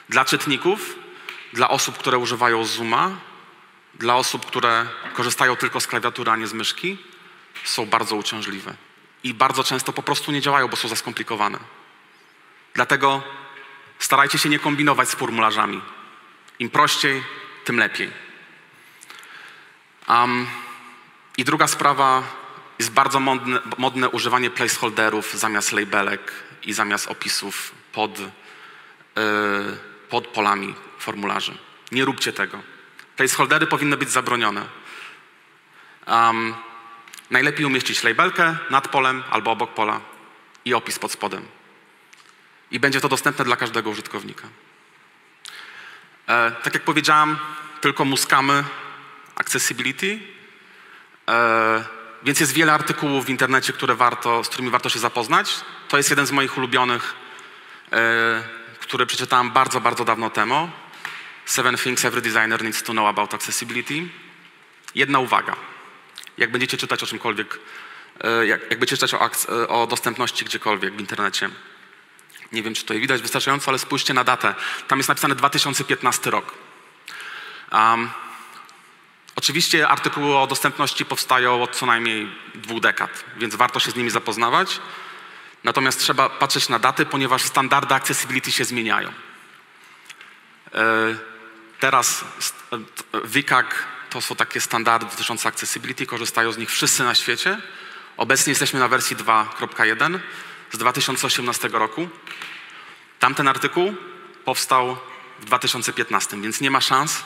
Dla 0.08 0.24
czytników, 0.24 0.96
dla 1.52 1.68
osób, 1.68 1.98
które 1.98 2.18
używają 2.18 2.64
Zooma, 2.64 3.10
dla 3.94 4.16
osób, 4.16 4.46
które 4.46 4.86
korzystają 5.14 5.56
tylko 5.56 5.80
z 5.80 5.86
klawiatury, 5.86 6.30
a 6.30 6.36
nie 6.36 6.46
z 6.46 6.52
myszki, 6.52 6.98
są 7.64 7.86
bardzo 7.86 8.16
uciążliwe. 8.16 8.74
I 9.22 9.34
bardzo 9.34 9.64
często 9.64 9.92
po 9.92 10.02
prostu 10.02 10.32
nie 10.32 10.40
działają, 10.40 10.68
bo 10.68 10.76
są 10.76 10.88
za 10.88 10.96
skomplikowane. 10.96 11.58
Dlatego 12.74 13.22
starajcie 13.98 14.38
się 14.38 14.48
nie 14.48 14.58
kombinować 14.58 15.08
z 15.08 15.14
formularzami. 15.14 15.80
Im 16.58 16.70
prościej, 16.70 17.22
tym 17.64 17.78
lepiej. 17.78 18.10
Um, 20.08 20.46
I 21.36 21.44
druga 21.44 21.66
sprawa, 21.66 22.22
jest 22.78 22.90
bardzo 22.90 23.20
modne, 23.20 23.60
modne 23.78 24.08
używanie 24.08 24.50
placeholderów 24.50 25.34
zamiast 25.34 25.72
labelek 25.72 26.32
i 26.62 26.72
zamiast 26.72 27.08
opisów 27.08 27.72
pod, 27.92 28.18
yy, 28.18 28.26
pod 30.08 30.26
polami 30.26 30.74
formularzy. 30.98 31.58
Nie 31.92 32.04
róbcie 32.04 32.32
tego. 32.32 32.62
Placeholdery 33.16 33.66
powinny 33.66 33.96
być 33.96 34.10
zabronione. 34.10 34.66
Um, 36.06 36.54
najlepiej 37.30 37.66
umieścić 37.66 38.02
labelkę 38.02 38.56
nad 38.70 38.88
polem 38.88 39.22
albo 39.30 39.50
obok 39.50 39.74
pola 39.74 40.00
i 40.64 40.74
opis 40.74 40.98
pod 40.98 41.12
spodem. 41.12 41.46
I 42.70 42.80
będzie 42.80 43.00
to 43.00 43.08
dostępne 43.08 43.44
dla 43.44 43.56
każdego 43.56 43.90
użytkownika. 43.90 44.48
E, 46.28 46.50
tak 46.50 46.74
jak 46.74 46.82
powiedziałem, 46.82 47.38
tylko 47.80 48.04
muskamy 48.04 48.64
accessibility. 49.36 50.18
E, 51.28 51.84
więc 52.24 52.40
jest 52.40 52.52
wiele 52.52 52.72
artykułów 52.72 53.24
w 53.24 53.28
internecie, 53.28 53.72
które 53.72 53.94
warto, 53.94 54.44
z 54.44 54.48
którymi 54.48 54.70
warto 54.70 54.88
się 54.88 54.98
zapoznać. 54.98 55.60
To 55.88 55.96
jest 55.96 56.10
jeden 56.10 56.26
z 56.26 56.30
moich 56.30 56.58
ulubionych, 56.58 57.14
e, 57.92 58.42
który 58.80 59.06
przeczytałem 59.06 59.50
bardzo, 59.50 59.80
bardzo 59.80 60.04
dawno 60.04 60.30
temu. 60.30 60.70
Seven 61.44 61.76
Things 61.76 62.04
Every 62.04 62.22
Designer 62.22 62.62
Needs 62.62 62.82
to 62.82 62.92
Know 62.92 63.06
About 63.06 63.34
Accessibility. 63.34 64.08
Jedna 64.94 65.18
uwaga. 65.18 65.56
Jak 66.38 66.50
będziecie 66.50 66.76
czytać 66.76 67.02
o 67.02 67.06
czymkolwiek, 67.06 67.58
e, 68.20 68.46
jak, 68.46 68.60
jak 68.60 68.78
będziecie 68.78 69.06
czytać 69.06 69.14
o, 69.14 69.52
e, 69.62 69.68
o 69.68 69.86
dostępności 69.86 70.44
gdziekolwiek 70.44 70.94
w 70.94 71.00
internecie, 71.00 71.50
nie 72.52 72.62
wiem, 72.62 72.74
czy 72.74 72.84
to 72.84 72.94
widać 72.94 73.22
wystarczająco, 73.22 73.68
ale 73.68 73.78
spójrzcie 73.78 74.14
na 74.14 74.24
datę. 74.24 74.54
Tam 74.88 74.98
jest 74.98 75.08
napisane 75.08 75.34
2015 75.34 76.30
rok. 76.30 76.54
Um, 77.72 78.10
Oczywiście 79.44 79.88
artykuły 79.88 80.38
o 80.38 80.46
dostępności 80.46 81.04
powstają 81.04 81.62
od 81.62 81.76
co 81.76 81.86
najmniej 81.86 82.28
dwóch 82.54 82.80
dekad, 82.80 83.24
więc 83.36 83.54
warto 83.54 83.80
się 83.80 83.90
z 83.90 83.96
nimi 83.96 84.10
zapoznawać. 84.10 84.80
Natomiast 85.64 86.00
trzeba 86.00 86.28
patrzeć 86.28 86.68
na 86.68 86.78
daty, 86.78 87.06
ponieważ 87.06 87.42
standardy 87.42 87.94
accessibility 87.94 88.52
się 88.52 88.64
zmieniają. 88.64 89.08
E, 89.08 90.82
teraz 91.80 92.24
WCAG 93.24 93.84
to 94.10 94.20
są 94.20 94.36
takie 94.36 94.60
standardy 94.60 95.06
dotyczące 95.06 95.48
accessibility, 95.48 96.06
korzystają 96.06 96.52
z 96.52 96.58
nich 96.58 96.70
wszyscy 96.70 97.02
na 97.02 97.14
świecie. 97.14 97.58
Obecnie 98.16 98.50
jesteśmy 98.50 98.80
na 98.80 98.88
wersji 98.88 99.16
2.1 99.16 100.18
z 100.72 100.78
2018 100.78 101.68
roku. 101.68 102.08
Tamten 103.18 103.48
artykuł 103.48 103.94
powstał 104.44 104.96
w 105.40 105.44
2015, 105.44 106.40
więc 106.40 106.60
nie 106.60 106.70
ma 106.70 106.80
szans, 106.80 107.24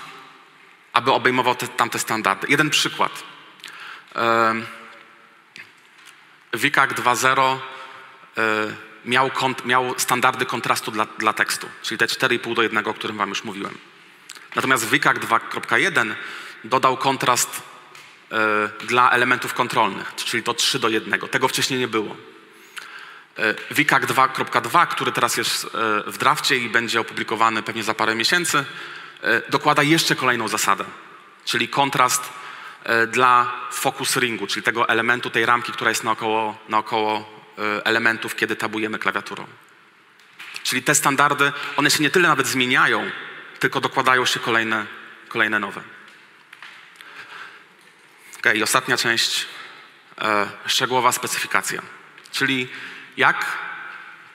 aby 0.99 1.13
obejmował 1.13 1.55
te, 1.55 1.69
tamte 1.69 1.99
standardy. 1.99 2.47
Jeden 2.51 2.71
przykład. 2.71 3.25
WCAG 6.57 6.95
2.0 6.95 7.59
e, 8.39 8.75
miał, 9.05 9.31
miał, 9.65 9.95
standardy 9.99 10.47
kontrastu 10.47 10.91
dla, 10.91 11.07
dla, 11.19 11.33
tekstu, 11.33 11.69
czyli 11.83 11.99
te 11.99 12.07
4,5 12.07 12.55
do 12.55 12.63
1, 12.63 12.87
o 12.87 12.95
którym 12.95 13.17
wam 13.17 13.29
już 13.29 13.45
mówiłem. 13.45 13.79
Natomiast 14.57 14.87
WCAG 14.87 15.19
2.1 15.19 16.15
dodał 16.65 16.97
kontrast 16.97 17.63
e, 18.33 18.87
dla 18.87 19.11
elementów 19.11 19.55
kontrolnych, 19.55 20.15
czyli 20.15 20.43
to 20.43 20.55
3 20.55 20.79
do 20.79 20.89
1. 20.89 21.21
Tego 21.21 21.49
wcześniej 21.49 21.81
nie 21.81 21.89
było. 21.89 22.17
WCAG 23.71 24.07
2.2, 24.07 24.87
który 24.87 25.13
teraz 25.13 25.37
jest 25.37 25.65
e, 25.65 25.69
w 26.07 26.19
drafcie 26.19 26.57
i 26.57 26.69
będzie 26.69 27.01
opublikowany 27.01 27.63
pewnie 27.63 27.83
za 27.83 27.95
parę 27.95 28.15
miesięcy, 28.15 28.59
E, 28.59 28.65
dokłada 29.49 29.83
jeszcze 29.83 30.17
kolejną 30.17 30.49
zasadę, 30.49 30.85
czyli 31.45 31.69
kontrast 31.69 32.33
e, 32.85 33.07
dla 33.07 33.53
focus 33.73 34.17
ringu, 34.17 34.47
czyli 34.47 34.63
tego 34.63 34.89
elementu, 34.89 35.31
tej 35.31 35.47
ramki, 35.47 35.73
która 35.73 35.91
jest 35.91 36.05
naokoło, 36.05 36.59
naokoło 36.69 37.43
e, 37.59 37.87
elementów, 37.87 38.37
kiedy 38.37 38.57
tabujemy 38.57 38.99
klawiaturą. 38.99 39.47
Czyli 40.63 40.83
te 40.83 40.95
standardy, 40.95 41.53
one 41.77 41.91
się 41.91 42.03
nie 42.03 42.11
tyle 42.11 42.29
nawet 42.29 42.47
zmieniają, 42.47 43.11
tylko 43.59 43.81
dokładają 43.81 44.27
się 44.27 44.41
kolejne, 44.41 44.87
kolejne 45.29 45.59
nowe. 45.59 45.81
Ok, 48.39 48.55
i 48.55 48.63
ostatnia 48.63 48.97
część, 48.97 49.47
e, 50.21 50.49
szczegółowa 50.67 51.13
specyfikacja. 51.13 51.83
Czyli 52.33 52.69
jak 53.17 53.59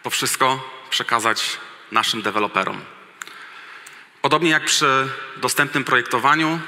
to 0.03 0.09
wszystko 0.09 0.69
przekazać 0.89 1.57
naszym 1.91 2.21
deweloperom. 2.21 2.92
Podobnie 4.23 4.49
jak 4.49 4.65
przy 4.65 5.09
dostępnym 5.37 5.83
projektowaniu, 5.83 6.59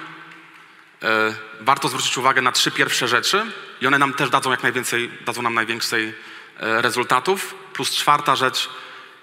e, 1.03 1.35
warto 1.61 1.87
zwrócić 1.89 2.17
uwagę 2.17 2.41
na 2.41 2.51
trzy 2.51 2.71
pierwsze 2.71 3.07
rzeczy 3.07 3.51
i 3.81 3.87
one 3.87 3.99
nam 3.99 4.13
też 4.13 4.29
dadzą 4.29 4.51
jak 4.51 4.63
najwięcej, 4.63 5.11
dadzą 5.25 5.41
nam 5.41 5.53
najwięcej 5.53 6.13
e, 6.59 6.81
rezultatów. 6.81 7.55
Plus 7.73 7.91
czwarta 7.91 8.35
rzecz, 8.35 8.69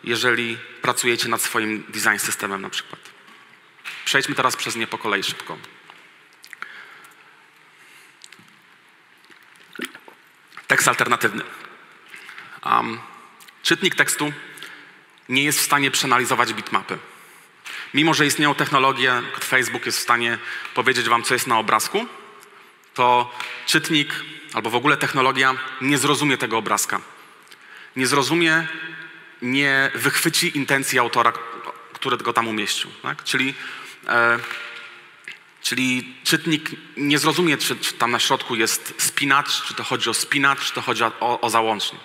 jeżeli 0.05 0.59
pracujecie 0.83 1.29
nad 1.29 1.43
swoim 1.43 1.85
design 1.89 2.19
systemem 2.19 2.63
na 2.63 2.71
przykład. 2.71 3.01
Przejdźmy 4.05 4.35
teraz 4.35 4.57
przez 4.57 4.77
nie 4.77 4.87
po 4.87 4.99
kolei 4.99 5.23
szybko. 5.23 5.59
Tekst 10.67 10.89
alternatywny. 10.89 11.43
Um, 12.65 13.01
czytnik 13.63 13.95
tekstu 13.95 14.33
nie 15.29 15.45
jest 15.45 15.59
w 15.59 15.63
stanie 15.63 15.91
przeanalizować 15.91 16.53
bitmapy. 16.53 16.99
Mimo, 17.95 18.15
że 18.15 18.27
istnieją 18.27 18.55
technologie, 18.55 19.23
Facebook 19.45 19.87
jest 19.87 19.99
w 19.99 20.03
stanie 20.03 20.39
powiedzieć 20.75 21.09
wam, 21.09 21.23
co 21.23 21.35
jest 21.35 21.47
na 21.47 21.59
obrazku, 21.59 22.07
to 22.95 23.35
czytnik 23.67 24.15
albo 24.53 24.71
w 24.71 24.75
ogóle 24.75 24.97
technologia 24.97 25.55
nie 25.81 25.99
zrozumie 25.99 26.39
tego 26.39 26.59
obrazka. 26.59 27.01
Nie 27.97 28.07
zrozumie, 28.07 28.67
nie 29.43 29.91
wychwyci 29.95 30.57
intencji 30.57 30.99
autora, 30.99 31.33
który 31.93 32.17
go 32.17 32.33
tam 32.33 32.49
umieścił. 32.49 32.91
Tak? 33.03 33.25
Czyli, 33.25 33.55
e, 34.09 34.39
czyli 35.63 36.15
czytnik 36.25 36.71
nie 36.97 37.19
zrozumie, 37.19 37.57
czy, 37.57 37.77
czy, 37.77 37.95
tam 37.95 38.11
na 38.11 38.19
środku 38.19 38.55
jest 38.55 38.95
spinacz, 38.99 39.63
czy 39.63 39.75
to 39.75 39.85
chodzi 39.85 40.11
o 40.11 40.15
spinacz, 40.15 40.61
czy 40.61 40.73
to 40.73 40.83
chodzi 40.83 41.05
o, 41.05 41.41
o 41.41 41.51
załącznik. 41.51 42.03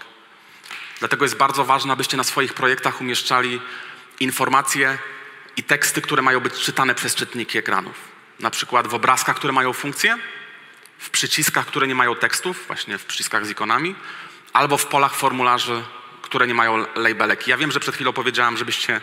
Dlatego 0.99 1.25
jest 1.25 1.37
bardzo 1.37 1.65
ważne, 1.65 1.93
abyście 1.93 2.17
na 2.17 2.23
swoich 2.23 2.53
projektach 2.53 3.01
umieszczali 3.01 3.61
informacje 4.19 4.97
i 5.57 5.63
teksty, 5.63 6.01
które 6.01 6.21
mają 6.21 6.39
być 6.39 6.53
czytane 6.53 6.95
przez 6.95 7.15
czytniki 7.15 7.57
ekranów. 7.57 7.95
Na 8.39 8.49
przykład 8.49 8.87
w 8.87 8.93
obrazkach, 8.93 9.35
które 9.35 9.53
mają 9.53 9.73
funkcje, 9.73 10.17
w 10.97 11.09
przyciskach, 11.09 11.65
które 11.65 11.87
nie 11.87 11.95
mają 11.95 12.15
tekstów, 12.15 12.67
właśnie 12.67 12.97
w 12.97 13.05
przyciskach 13.05 13.45
z 13.45 13.49
ikonami, 13.49 13.95
albo 14.53 14.77
w 14.77 14.85
polach 14.85 15.15
formularzy, 15.15 15.83
które 16.21 16.47
nie 16.47 16.53
mają 16.53 16.85
labelek. 16.95 17.47
Ja 17.47 17.57
wiem, 17.57 17.71
że 17.71 17.79
przed 17.79 17.95
chwilą 17.95 18.13
powiedziałam, 18.13 18.57
żebyście 18.57 19.01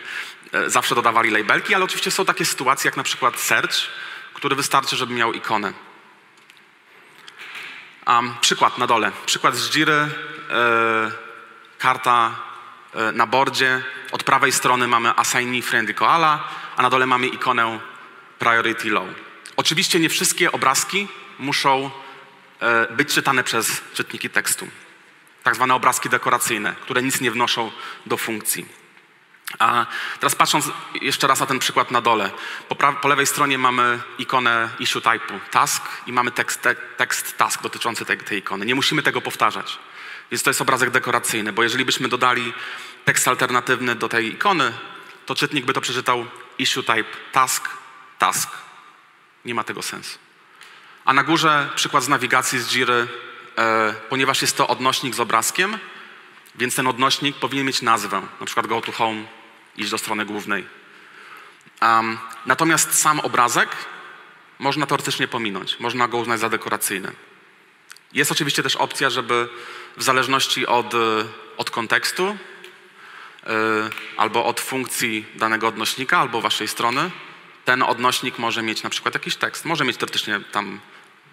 e, 0.51 0.69
zawsze 0.69 0.95
dodawali 0.95 1.29
labelki, 1.29 1.75
ale 1.75 1.85
oczywiście 1.85 2.11
są 2.11 2.25
takie 2.25 2.45
sytuacje 2.45 2.87
jak 2.87 2.97
na 2.97 3.03
przykład 3.03 3.39
search, 3.39 3.75
który 4.33 4.55
wystarczy, 4.55 4.95
żeby 4.95 5.13
miał 5.13 5.33
ikonę. 5.33 5.73
Um, 8.07 8.33
przykład 8.41 8.77
na 8.77 8.87
dole. 8.87 9.11
Przykład 9.25 9.55
z 9.55 9.69
Jiry. 9.69 10.09
Yy, 10.49 11.11
karta 11.79 12.31
e, 12.31 12.54
na 13.13 13.27
bordzie. 13.27 13.83
Od 14.11 14.23
prawej 14.23 14.51
strony 14.51 14.87
mamy 14.87 15.15
assignee 15.15 15.61
friendly 15.61 15.93
koala, 15.93 16.47
a 16.77 16.81
na 16.81 16.89
dole 16.89 17.05
mamy 17.05 17.27
ikonę 17.27 17.79
priority 18.39 18.89
low. 18.89 19.07
Oczywiście 19.57 19.99
nie 19.99 20.09
wszystkie 20.09 20.51
obrazki 20.51 21.07
muszą 21.39 21.91
e, 22.59 22.93
być 22.93 23.13
czytane 23.13 23.43
przez 23.43 23.81
czytniki 23.93 24.29
tekstu. 24.29 24.67
Tak 25.43 25.55
zwane 25.55 25.75
obrazki 25.75 26.09
dekoracyjne, 26.09 26.75
które 26.81 27.03
nic 27.03 27.21
nie 27.21 27.31
wnoszą 27.31 27.71
do 28.05 28.17
funkcji. 28.17 28.65
A 29.59 29.85
teraz 30.19 30.35
patrząc 30.35 30.71
jeszcze 31.01 31.27
raz 31.27 31.39
na 31.39 31.45
ten 31.45 31.59
przykład 31.59 31.91
na 31.91 32.01
dole. 32.01 32.31
Po, 32.69 32.75
po 32.75 33.07
lewej 33.07 33.25
stronie 33.25 33.57
mamy 33.57 33.99
ikonę 34.17 34.69
issue 34.79 34.99
type'u 34.99 35.39
task 35.51 35.83
i 36.07 36.13
mamy 36.13 36.31
tekst, 36.31 36.61
te, 36.61 36.75
tekst 36.75 37.37
task 37.37 37.61
dotyczący 37.61 38.05
tej 38.05 38.39
ikony. 38.39 38.65
Nie 38.65 38.75
musimy 38.75 39.03
tego 39.03 39.21
powtarzać. 39.21 39.79
Więc 40.31 40.43
to 40.43 40.49
jest 40.49 40.61
obrazek 40.61 40.89
dekoracyjny, 40.89 41.53
bo 41.53 41.63
jeżeli 41.63 41.85
byśmy 41.85 42.07
dodali 42.07 42.53
tekst 43.05 43.27
alternatywny 43.27 43.95
do 43.95 44.09
tej 44.09 44.33
ikony, 44.33 44.73
to 45.25 45.35
czytnik 45.35 45.65
by 45.65 45.73
to 45.73 45.81
przeczytał 45.81 46.25
issue 46.57 46.83
type 46.83 47.09
task, 47.31 47.69
task. 48.19 48.49
Nie 49.45 49.55
ma 49.55 49.63
tego 49.63 49.81
sensu. 49.81 50.19
A 51.05 51.13
na 51.13 51.23
górze 51.23 51.69
przykład 51.75 52.03
z 52.03 52.07
nawigacji 52.07 52.59
z 52.59 52.67
Jiry, 52.67 53.07
e, 53.57 53.93
ponieważ 54.09 54.41
jest 54.41 54.57
to 54.57 54.67
odnośnik 54.67 55.15
z 55.15 55.19
obrazkiem, 55.19 55.77
więc 56.55 56.75
ten 56.75 56.87
odnośnik 56.87 57.35
powinien 57.35 57.65
mieć 57.65 57.81
nazwę, 57.81 58.21
na 58.39 58.45
przykład 58.45 58.67
go 58.67 58.81
to 58.81 58.91
home, 58.91 59.23
iść 59.77 59.91
do 59.91 59.97
strony 59.97 60.25
głównej. 60.25 60.65
Um, 61.81 62.17
natomiast 62.45 62.99
sam 62.99 63.19
obrazek 63.19 63.69
można 64.59 64.85
teoretycznie 64.85 65.27
pominąć, 65.27 65.79
można 65.79 66.07
go 66.07 66.17
uznać 66.17 66.39
za 66.39 66.49
dekoracyjny. 66.49 67.11
Jest 68.15 68.31
oczywiście 68.31 68.63
też 68.63 68.75
opcja, 68.75 69.09
żeby 69.09 69.49
w 69.97 70.03
zależności 70.03 70.67
od, 70.67 70.93
e, 70.93 70.97
od 71.57 71.69
kontekstu 71.69 72.37
yy, 73.45 73.51
albo 74.17 74.45
od 74.45 74.61
funkcji 74.61 75.25
danego 75.35 75.67
odnośnika, 75.67 76.17
albo 76.17 76.41
waszej 76.41 76.67
strony, 76.67 77.11
ten 77.65 77.83
odnośnik 77.83 78.39
może 78.39 78.61
mieć 78.61 78.83
na 78.83 78.89
przykład 78.89 79.13
jakiś 79.13 79.35
tekst, 79.35 79.65
może 79.65 79.85
mieć 79.85 79.97
teoretycznie 79.97 80.39
tam 80.51 80.79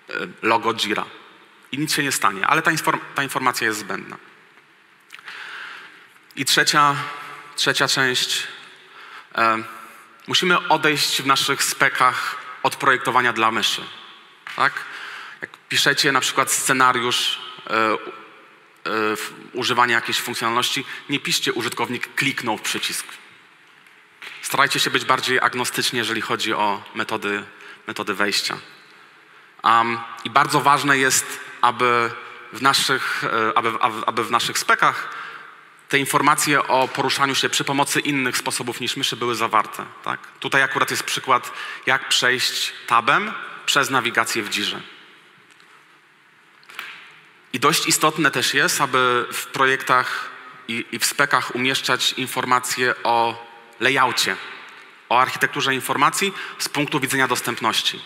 yy, 0.09 0.29
logo 0.43 0.75
Jira 0.75 1.05
i 1.73 1.79
nic 1.79 1.95
się 1.95 2.03
nie 2.03 2.13
stanie, 2.13 2.47
ale 2.47 2.63
ta, 2.63 2.71
inform 2.71 3.01
ta 3.15 3.23
informacja 3.23 3.67
jest 3.67 3.79
zbędna. 3.79 4.17
I 6.37 6.45
trzecia, 6.45 6.97
trzecia 7.57 7.89
część. 7.89 8.47
Yy, 9.37 9.43
musimy 10.27 10.69
odejść 10.69 11.23
w 11.23 11.27
naszych 11.27 11.63
spekach 11.63 12.37
od 12.63 12.77
projektowania 12.77 13.33
dla 13.33 13.51
myszy. 13.51 13.83
Tak? 14.57 14.92
Piszecie 15.73 16.13
na 16.13 16.21
przykład 16.21 16.53
scenariusz 16.53 17.39
E, 18.87 19.17
używania 19.53 19.95
jakiejś 19.95 20.21
funkcjonalności, 20.21 20.85
nie 21.09 21.21
piszcie 21.21 21.53
użytkownik 21.53 22.15
kliknął 22.15 22.59
w 22.59 22.63
przycisk. 22.63 23.07
Starajcie 24.43 24.81
się 24.81 24.91
być 24.91 25.05
bardziej 25.05 25.41
agnostyczni, 25.41 25.99
jeżeli 25.99 26.21
chodzi 26.21 26.53
o 26.53 26.83
metody, 26.95 27.45
metody 27.87 28.15
wejścia. 28.15 28.57
Um, 29.65 29.99
I 30.25 30.31
bardzo 30.31 30.61
ważne 30.61 30.99
jest, 30.99 31.41
aby 31.61 32.11
w 32.53 32.63
naszych, 32.63 33.25
e, 33.25 33.59
aby, 33.59 33.73
aby 34.07 34.25
w 34.25 34.31
naszych 34.31 34.59
spekach 34.59 35.15
te 35.89 35.99
informacje 35.99 36.69
o 36.69 36.89
poruszaniu 36.89 37.35
się 37.35 37.49
przy 37.49 37.65
pomocy 37.65 38.01
innych 38.01 38.37
sposobów 38.37 38.81
niż 38.81 38.97
myszy 38.97 39.17
były 39.17 39.35
zawarte. 39.35 39.85
Tak? 40.05 40.21
Tutaj 40.41 40.63
akurat 40.63 40.91
jest 40.91 41.03
przykład, 41.03 41.53
jak 41.87 42.09
przejść 42.09 42.73
tabem 42.87 43.33
przez 43.67 43.91
nawigację 43.91 44.43
w 44.43 44.49
dzirze. 44.49 44.81
I 47.53 47.61
dość 47.61 47.87
istotne 47.87 48.31
też 48.31 48.55
jest, 48.55 48.81
aby 48.81 49.27
w 49.33 49.47
projektach 49.47 50.31
i, 50.69 50.85
i 50.93 50.99
w 50.99 51.05
spekach 51.05 51.55
umieszczać 51.55 52.13
informacje 52.13 52.95
o 53.03 53.47
layoutie, 53.81 54.37
o 55.09 55.21
architekturze 55.21 55.75
informacji 55.75 56.33
z 56.59 56.69
punktu 56.69 57.01
widzenia 57.01 57.29
dostępności. 57.29 58.01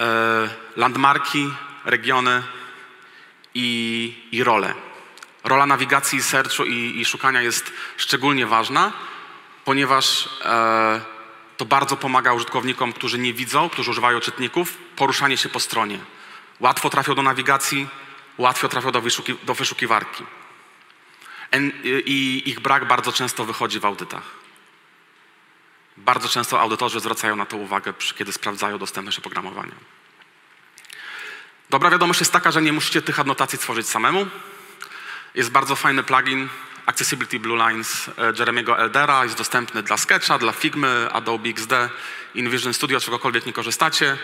E, 0.00 0.48
landmarki, 0.76 1.54
regiony 1.84 2.42
i, 3.54 4.14
i 4.32 4.44
role. 4.44 4.74
Rola 5.44 5.66
nawigacji, 5.66 6.22
searchu 6.22 6.64
i, 6.64 7.00
i 7.00 7.04
szukania 7.04 7.42
jest 7.42 7.72
szczególnie 7.96 8.46
ważna, 8.46 8.92
ponieważ 9.64 10.28
e, 10.44 11.00
to 11.56 11.64
bardzo 11.64 11.96
pomaga 11.96 12.32
użytkownikom, 12.32 12.92
którzy 12.92 13.18
nie 13.18 13.34
widzą, 13.34 13.68
którzy 13.68 13.90
używają 13.90 14.20
czytników, 14.20 14.76
poruszanie 14.96 15.36
się 15.36 15.48
po 15.48 15.60
stronie. 15.60 15.98
Łatwo 16.62 16.90
trafią 16.90 17.14
do 17.14 17.22
nawigacji, 17.22 17.88
łatwo 18.38 18.68
trafią 18.68 18.90
do, 18.90 19.00
wyszuki 19.00 19.36
do 19.42 19.54
wyszukiwarki. 19.54 20.24
I 22.04 22.42
ich 22.46 22.60
brak 22.60 22.88
bardzo 22.88 23.12
często 23.12 23.44
wychodzi 23.44 23.80
w 23.80 23.84
audytach. 23.84 24.22
Bardzo 25.96 26.28
często 26.28 26.60
audytorzy 26.60 27.00
zwracają 27.00 27.36
na 27.36 27.46
to 27.46 27.56
uwagę, 27.56 27.94
kiedy 28.16 28.32
sprawdzają 28.32 28.78
dostępność 28.78 29.18
oprogramowania. 29.18 29.74
Dobra 31.70 31.90
wiadomość 31.90 32.20
jest 32.20 32.32
taka, 32.32 32.50
że 32.50 32.62
nie 32.62 32.72
musicie 32.72 33.02
tych 33.02 33.20
adnotacji 33.20 33.58
tworzyć 33.58 33.88
samemu. 33.88 34.26
Jest 35.34 35.50
bardzo 35.50 35.76
fajny 35.76 36.02
plugin 36.02 36.48
Accessibility 36.86 37.38
Blue 37.38 37.68
Lines 37.68 38.10
e, 38.18 38.32
Jeremiego 38.38 38.78
Eldera. 38.78 39.24
Jest 39.24 39.36
dostępny 39.36 39.82
dla 39.82 39.96
Sketcha, 39.96 40.38
dla 40.38 40.52
Figmy, 40.52 41.08
Adobe 41.12 41.48
XD, 41.48 41.72
InVision 42.34 42.74
Studio, 42.74 43.00
czegokolwiek 43.00 43.46
nie 43.46 43.52
korzystacie. 43.52 44.18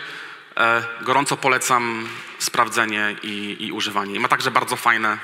E, 0.59 0.83
gorąco 1.01 1.37
polecam 1.37 2.09
sprawdzenie 2.39 3.17
i, 3.23 3.57
i 3.61 3.73
używanie. 3.73 4.15
I 4.15 4.21
ma 4.21 4.29
także 4.29 4.51
bardzo, 4.51 4.77
fajne, 4.77 5.19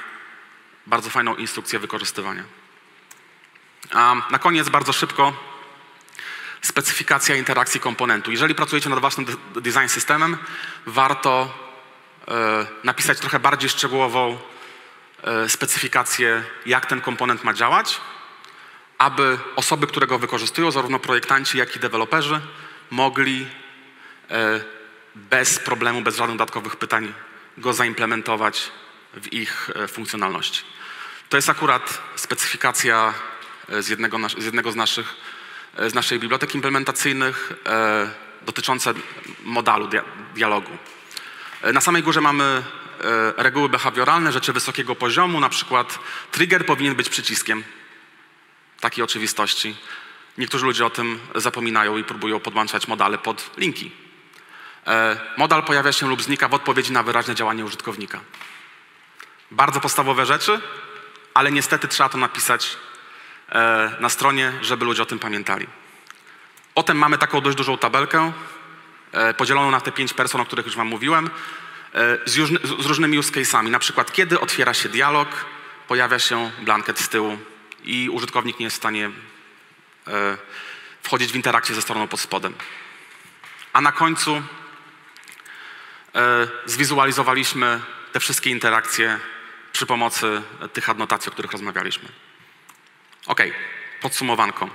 bardzo 0.87 1.11
fajną 1.11 1.35
instrukcję 1.37 1.79
wykorzystywania. 1.79 2.45
A 3.91 4.15
na 4.31 4.39
koniec 4.39 4.69
bardzo 4.69 4.93
szybko 4.93 5.33
specyfikacja 6.63 7.37
interakcji 7.37 7.81
komponentu. 7.81 8.31
Jeżeli 8.31 8.55
pracujecie 8.55 8.91
nad 8.91 8.99
własnym 8.99 9.27
de- 9.27 9.61
design 9.61 9.89
systemem, 9.89 10.37
warto 10.87 11.55
e, 12.29 12.67
napisać 12.85 13.21
trochę 13.21 13.39
bardziej 13.39 13.71
szczegółową 13.71 14.39
e, 15.23 15.49
specyfikację, 15.49 16.45
jak 16.67 16.87
ten 16.87 17.01
komponent 17.01 17.45
ma 17.45 17.55
działać, 17.55 18.01
aby 18.99 19.39
osoby, 19.57 19.87
które 19.87 20.07
go 20.07 20.19
wykorzystują, 20.19 20.71
zarówno 20.71 20.99
projektanci, 20.99 21.59
jak 21.59 21.77
i 21.77 21.81
deweloperzy, 21.81 22.41
mogli 22.91 23.47
e, 24.31 24.61
bez 25.15 25.59
problemu, 25.59 26.03
bez 26.03 26.17
żadnych 26.17 26.39
dodatkowych 26.39 26.77
pytań 26.77 27.15
go 27.59 27.73
zaimplementować 27.73 28.71
w 29.15 29.33
ich 29.33 29.71
e, 29.75 29.89
funkcjonalności. 29.89 30.63
To 31.29 31.37
jest 31.37 31.51
akurat 31.51 32.03
specyfikacja 32.17 33.15
e, 33.69 33.83
z 33.83 33.89
jednego, 33.89 34.29
z 34.29 34.45
jednego 34.45 34.73
z 34.73 34.77
naszych 34.77 35.15
e, 35.77 35.91
z 35.91 35.95
naszej 35.95 36.19
bibliotek 36.19 36.55
implementacyjnych 36.55 37.53
e, 37.67 38.11
dotyczące 38.43 38.95
modalu, 39.43 39.89
dia, 39.89 40.05
dialogu. 40.35 40.71
Na 41.73 41.81
samej 41.81 42.03
górze 42.03 42.21
mamy 42.21 42.45
e, 42.45 42.63
reguły 43.37 43.69
behawioralne, 43.69 44.33
rzeczy 44.33 44.53
wysokiego 44.53 44.95
poziomu, 44.95 45.41
na 45.41 45.49
przykład 45.49 45.99
trigger 46.31 46.67
powinien 46.67 46.95
być 46.95 47.09
przyciskiem 47.09 47.65
takiej 48.81 49.05
oczywistości. 49.05 49.77
Niektórzy 50.39 50.67
ludzie 50.67 50.87
o 50.87 50.91
tym 50.91 51.19
zapominają 51.35 51.99
i 51.99 52.05
próbują 52.05 52.41
podłączać 52.41 52.89
modale 52.89 53.19
pod 53.19 53.51
linki. 53.57 54.04
E, 54.87 55.17
Modal 55.37 55.63
pojawia 55.63 55.93
się 55.93 56.09
lub 56.09 56.23
znika 56.23 56.49
w 56.49 56.55
odpowiedzi 56.55 56.93
na 56.93 57.03
wyraźne 57.03 57.35
działanie 57.35 57.65
użytkownika. 57.65 58.21
Bardzo 59.51 59.81
podstawowe 59.81 60.27
rzeczy, 60.27 60.61
ale 61.35 61.53
niestety 61.53 61.89
trzeba 61.89 62.09
to 62.09 62.19
napisać 62.19 62.77
e, 63.49 63.97
na 64.01 64.09
stronie, 64.09 64.53
żeby 64.61 64.85
ludzie 64.85 65.03
o 65.03 65.07
tym 65.07 65.19
pamiętali. 65.19 65.67
Potem 66.75 66.99
mamy 66.99 67.19
taką 67.19 67.41
dość 67.41 67.57
dużą 67.57 67.79
tabelkę 67.79 68.33
e, 69.13 69.35
podzieloną 69.35 69.71
na 69.71 69.81
te 69.81 69.93
pięć 69.93 70.13
person, 70.13 70.41
o 70.41 70.45
których 70.45 70.67
już 70.67 70.77
Wam 70.77 70.87
mówiłem, 70.87 71.31
z, 72.25 72.33
z 72.83 72.87
różnymi 72.87 73.19
use 73.19 73.33
case'ami. 73.33 73.71
Na 73.71 73.79
przykład, 73.79 74.13
kiedy 74.13 74.41
otwiera 74.41 74.75
się 74.75 74.89
dialog, 74.89 75.29
pojawia 75.89 76.19
się 76.19 76.51
blanket 76.63 76.99
z 76.99 77.09
tyłu 77.09 77.39
i 77.85 78.09
użytkownik 78.09 78.59
nie 78.59 78.65
jest 78.65 78.77
w 78.77 78.79
stanie 78.79 79.11
wchodzić 81.03 81.33
w 81.33 81.37
interakcję 81.37 81.75
ze 81.75 81.83
stroną 81.83 82.09
pod 82.09 82.21
spodem. 82.21 82.55
A 83.73 83.81
na 83.81 83.93
końcu 83.93 84.43
zwizualizowaliśmy 86.67 87.81
te 88.13 88.21
wszystkie 88.21 88.51
interakcje 88.51 89.21
przy 89.73 89.87
pomocy 89.87 90.43
tych 90.73 90.91
adnotacji, 90.91 91.29
o 91.29 91.33
których 91.33 91.53
rozmawialiśmy. 91.53 92.09
Ok, 93.27 93.43
podsumowanko. 94.01 94.71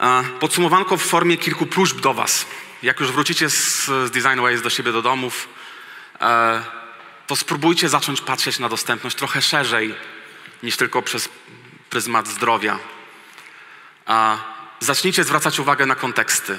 E, 0.00 0.24
Podsumowanko 0.40 0.96
w 0.96 1.02
formie 1.02 1.36
kilku 1.36 1.66
próśb 1.66 2.00
do 2.00 2.14
Was. 2.14 2.46
Jak 2.82 3.00
już 3.00 3.12
wrócicie 3.12 3.50
z, 3.50 3.84
z 3.84 4.10
Design 4.10 4.40
Ways 4.40 4.62
do 4.62 4.70
siebie 4.70 4.92
do 4.92 5.02
domów, 5.02 5.48
e, 6.20 6.62
to 7.26 7.36
spróbujcie 7.36 7.88
zacząć 7.88 8.20
patrzeć 8.20 8.58
na 8.58 8.68
dostępność 8.68 9.16
trochę 9.16 9.42
szerzej 9.42 9.94
niż 10.62 10.76
tylko 10.76 11.02
przez 11.02 11.28
pryzmat 11.90 12.28
zdrowia. 12.28 12.78
Zacznijcie 14.80 15.24
zwracać 15.24 15.58
uwagę 15.58 15.86
na 15.86 15.94
konteksty, 15.94 16.58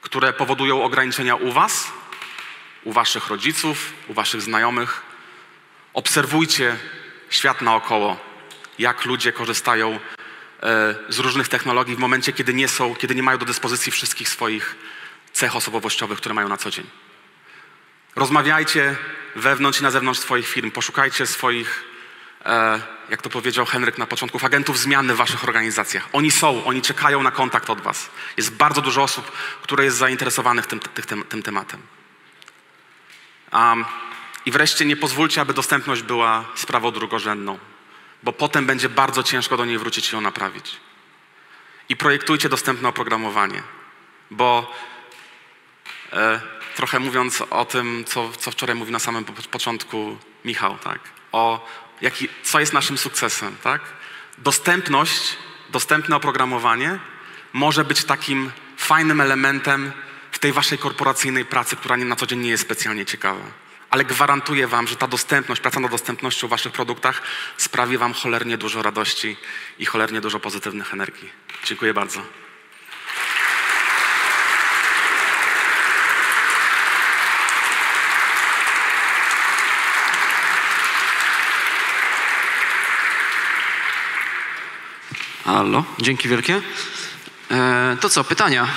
które 0.00 0.32
powodują 0.32 0.84
ograniczenia 0.84 1.34
u 1.34 1.52
Was, 1.52 1.92
u 2.84 2.92
Waszych 2.92 3.28
rodziców, 3.28 3.92
u 4.08 4.14
Waszych 4.14 4.42
znajomych. 4.42 5.02
Obserwujcie 5.94 6.76
świat 7.30 7.62
naokoło, 7.62 8.16
jak 8.78 9.04
ludzie 9.04 9.32
korzystają 9.32 10.00
e, 10.62 10.94
z 11.08 11.18
różnych 11.18 11.48
technologii 11.48 11.96
w 11.96 11.98
momencie, 11.98 12.32
kiedy 12.32 12.54
nie 12.54 12.68
są, 12.68 12.94
kiedy 12.94 13.14
nie 13.14 13.22
mają 13.22 13.38
do 13.38 13.46
dyspozycji 13.46 13.92
wszystkich 13.92 14.28
swoich 14.28 14.76
cech 15.32 15.56
osobowościowych, 15.56 16.18
które 16.18 16.34
mają 16.34 16.48
na 16.48 16.56
co 16.56 16.70
dzień. 16.70 16.86
Rozmawiajcie 18.16 18.96
wewnątrz 19.36 19.80
i 19.80 19.82
na 19.82 19.90
zewnątrz 19.90 20.20
swoich 20.20 20.48
firm, 20.48 20.70
poszukajcie 20.70 21.26
swoich, 21.26 21.84
e, 22.44 22.80
jak 23.10 23.22
to 23.22 23.30
powiedział 23.30 23.66
Henryk 23.66 23.98
na 23.98 24.06
początku, 24.06 24.38
agentów 24.42 24.78
zmiany 24.78 25.14
w 25.14 25.16
waszych 25.16 25.44
organizacjach. 25.44 26.08
Oni 26.12 26.30
są, 26.30 26.64
oni 26.64 26.82
czekają 26.82 27.22
na 27.22 27.30
kontakt 27.30 27.70
od 27.70 27.80
was. 27.80 28.10
Jest 28.36 28.54
bardzo 28.54 28.80
dużo 28.80 29.02
osób, 29.02 29.32
które 29.62 29.84
jest 29.84 29.96
zainteresowanych 29.96 30.66
tym, 30.66 30.80
tym, 30.80 31.04
tym, 31.04 31.24
tym 31.24 31.42
tematem. 31.42 31.80
Um, 33.52 33.84
I 34.46 34.50
wreszcie 34.50 34.84
nie 34.84 34.96
pozwólcie, 34.96 35.40
aby 35.40 35.54
dostępność 35.54 36.02
była 36.02 36.44
sprawą 36.54 36.90
drugorzędną, 36.90 37.58
bo 38.22 38.32
potem 38.32 38.66
będzie 38.66 38.88
bardzo 38.88 39.22
ciężko 39.22 39.56
do 39.56 39.64
niej 39.64 39.78
wrócić 39.78 40.12
i 40.12 40.14
ją 40.14 40.20
naprawić. 40.20 40.76
I 41.88 41.96
projektujcie 41.96 42.48
dostępne 42.48 42.88
oprogramowanie, 42.88 43.62
bo 44.30 44.74
e, 46.12 46.40
trochę 46.76 46.98
mówiąc 46.98 47.42
o 47.50 47.64
tym, 47.64 48.04
co, 48.06 48.32
co 48.32 48.50
wczoraj 48.50 48.76
mówił 48.76 48.92
na 48.92 48.98
samym 48.98 49.24
po- 49.24 49.32
początku 49.42 50.18
Michał, 50.44 50.78
tak? 50.78 50.98
O 51.32 51.68
jaki, 52.00 52.28
co 52.42 52.60
jest 52.60 52.72
naszym 52.72 52.98
sukcesem, 52.98 53.56
tak? 53.62 53.80
Dostępność, 54.38 55.36
dostępne 55.70 56.16
oprogramowanie 56.16 56.98
może 57.52 57.84
być 57.84 58.04
takim 58.04 58.50
fajnym 58.76 59.20
elementem 59.20 59.92
w 60.38 60.40
tej 60.40 60.52
waszej 60.52 60.78
korporacyjnej 60.78 61.44
pracy, 61.44 61.76
która 61.76 61.96
na 61.96 62.16
co 62.16 62.26
dzień 62.26 62.38
nie 62.38 62.50
jest 62.50 62.62
specjalnie 62.62 63.06
ciekawa. 63.06 63.40
Ale 63.90 64.04
gwarantuję 64.04 64.66
wam, 64.66 64.86
że 64.86 64.96
ta 64.96 65.06
dostępność, 65.06 65.60
praca 65.60 65.80
nad 65.80 65.90
dostępnością 65.90 66.46
w 66.46 66.50
waszych 66.50 66.72
produktach 66.72 67.22
sprawi 67.56 67.98
wam 67.98 68.12
cholernie 68.12 68.58
dużo 68.58 68.82
radości 68.82 69.36
i 69.78 69.86
cholernie 69.86 70.20
dużo 70.20 70.40
pozytywnych 70.40 70.92
energii. 70.92 71.30
Dziękuję 71.64 71.94
bardzo. 71.94 72.20
Halo, 85.44 85.84
dzięki 85.98 86.28
wielkie. 86.28 86.60
E, 87.50 87.96
to 88.00 88.08
co, 88.08 88.24
pytania? 88.24 88.68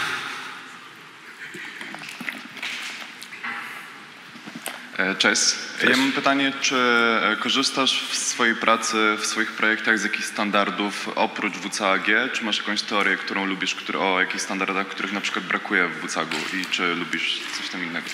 E, 5.01 5.15
Cześć. 5.15 5.55
Ja 5.89 5.97
mam 5.97 6.11
pytanie, 6.11 6.53
czy 6.61 6.75
e, 7.23 7.35
korzystasz 7.35 8.03
w 8.09 8.15
swojej 8.15 8.55
pracy, 8.55 9.17
w 9.19 9.25
swoich 9.25 9.51
projektach 9.51 9.99
z 9.99 10.03
jakichś 10.03 10.25
standardów 10.25 11.09
oprócz 11.15 11.53
WCAG? 11.53 12.05
Czy 12.33 12.45
masz 12.45 12.57
jakąś 12.57 12.81
teorię, 12.81 13.17
którą 13.17 13.45
lubisz, 13.45 13.75
który, 13.75 13.99
o 13.99 14.19
jakichś 14.19 14.43
standardach, 14.43 14.87
których 14.87 15.11
na 15.11 15.21
przykład 15.21 15.45
brakuje 15.45 15.87
w 15.87 16.07
WCAG-u 16.07 16.55
i 16.57 16.65
czy 16.65 16.95
lubisz 16.95 17.41
coś 17.57 17.69
tam 17.69 17.83
innego? 17.83 18.07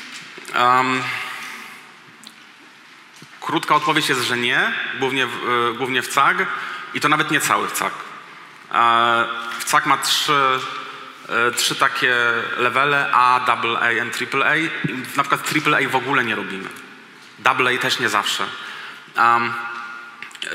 Um, 0.55 1.01
krótka 3.41 3.75
odpowiedź 3.75 4.09
jest, 4.09 4.21
że 4.21 4.38
nie, 4.38 4.73
głównie 4.99 5.27
w, 5.27 5.33
y, 5.73 5.77
głównie 5.77 6.01
w 6.01 6.07
CAG 6.07 6.38
i 6.93 6.99
to 6.99 7.09
nawet 7.09 7.31
nie 7.31 7.39
cały 7.39 7.67
w 7.67 7.73
CAG. 7.73 7.93
E, 8.71 9.25
w 9.59 9.65
CAG 9.65 9.85
ma 9.85 9.97
trzy, 9.97 10.33
e, 10.33 10.86
trzy 11.55 11.75
takie 11.75 12.15
levele 12.57 13.09
A, 13.11 13.45
AA 13.45 13.91
i 13.91 13.99
AAA. 13.99 14.55
Na 15.17 15.23
przykład 15.23 15.53
AAA 15.67 15.89
w 15.89 15.95
ogóle 15.95 16.23
nie 16.23 16.36
robimy. 16.36 16.69
AA 17.43 17.78
też 17.82 17.99
nie 17.99 18.09
zawsze. 18.09 18.45
Um, 19.17 19.53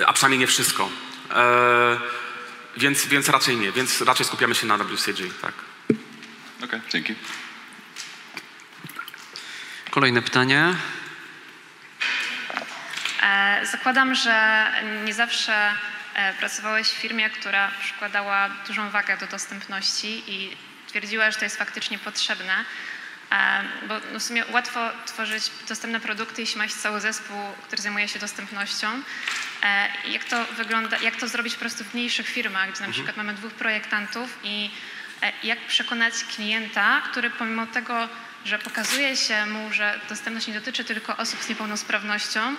a 0.07 0.13
przynajmniej 0.13 0.39
nie 0.39 0.47
wszystko. 0.47 0.89
E, 1.31 1.99
więc, 2.77 3.07
więc 3.07 3.29
raczej 3.29 3.57
nie, 3.57 3.73
więc 3.73 4.01
raczej 4.01 4.27
skupiamy 4.27 4.55
się 4.55 4.67
na 4.67 4.79
WCG, 4.79 5.19
tak. 5.43 5.53
Okej, 6.65 6.81
dzięki. 6.91 7.15
Kolejne 9.91 10.23
pytanie. 10.23 10.75
E, 13.23 13.67
Zakładam, 13.67 14.15
że 14.15 14.67
nie 15.05 15.15
zawsze 15.15 15.53
e, 15.55 15.75
pracowałeś 16.39 16.89
w 16.89 16.93
firmie, 16.97 17.31
która 17.31 17.71
przykładała 17.81 18.49
dużą 18.67 18.91
wagę 18.91 19.17
do 19.17 19.27
dostępności 19.27 20.23
i 20.27 20.57
twierdziła, 20.87 21.31
że 21.31 21.39
to 21.39 21.45
jest 21.45 21.57
faktycznie 21.57 21.99
potrzebne. 21.99 22.65
E, 23.33 23.63
Bo 23.89 23.95
no 24.13 24.19
w 24.19 24.23
sumie 24.23 24.45
łatwo 24.51 24.91
tworzyć 25.07 25.51
dostępne 25.69 26.01
produkty, 26.01 26.41
jeśli 26.41 26.59
ma 26.59 26.69
się 26.69 26.75
cały 26.75 27.01
zespół, 27.01 27.37
który 27.67 27.83
zajmuje 27.83 28.09
się 28.09 28.19
dostępnością. 28.19 28.89
E, 29.63 29.89
Jak 30.09 30.25
to 30.25 30.45
wygląda, 30.45 30.99
jak 30.99 31.17
to 31.17 31.29
zrobić 31.29 31.55
po 31.55 31.61
prostu 31.61 31.85
w 31.85 31.95
mniejszych 31.95 32.29
firmach, 32.29 32.73
gdzie 32.73 32.87
na 32.87 32.93
przykład 32.93 33.17
mamy 33.17 33.35
dwóch 33.35 33.53
projektantów 33.53 34.39
i 34.45 34.71
e, 35.23 35.33
jak 35.43 35.67
przekonać 35.67 36.15
klienta, 36.37 37.01
który 37.11 37.31
pomimo 37.31 37.67
tego, 37.67 38.09
że 38.45 38.59
pokazuje 38.59 39.17
się 39.17 39.47
mu, 39.47 39.73
że 39.73 40.01
dostępność 40.09 40.47
nie 40.47 40.55
dotyczy 40.55 40.85
tylko 40.85 41.17
osób 41.17 41.43
z 41.43 41.49
niepełnosprawnością, 41.49 42.57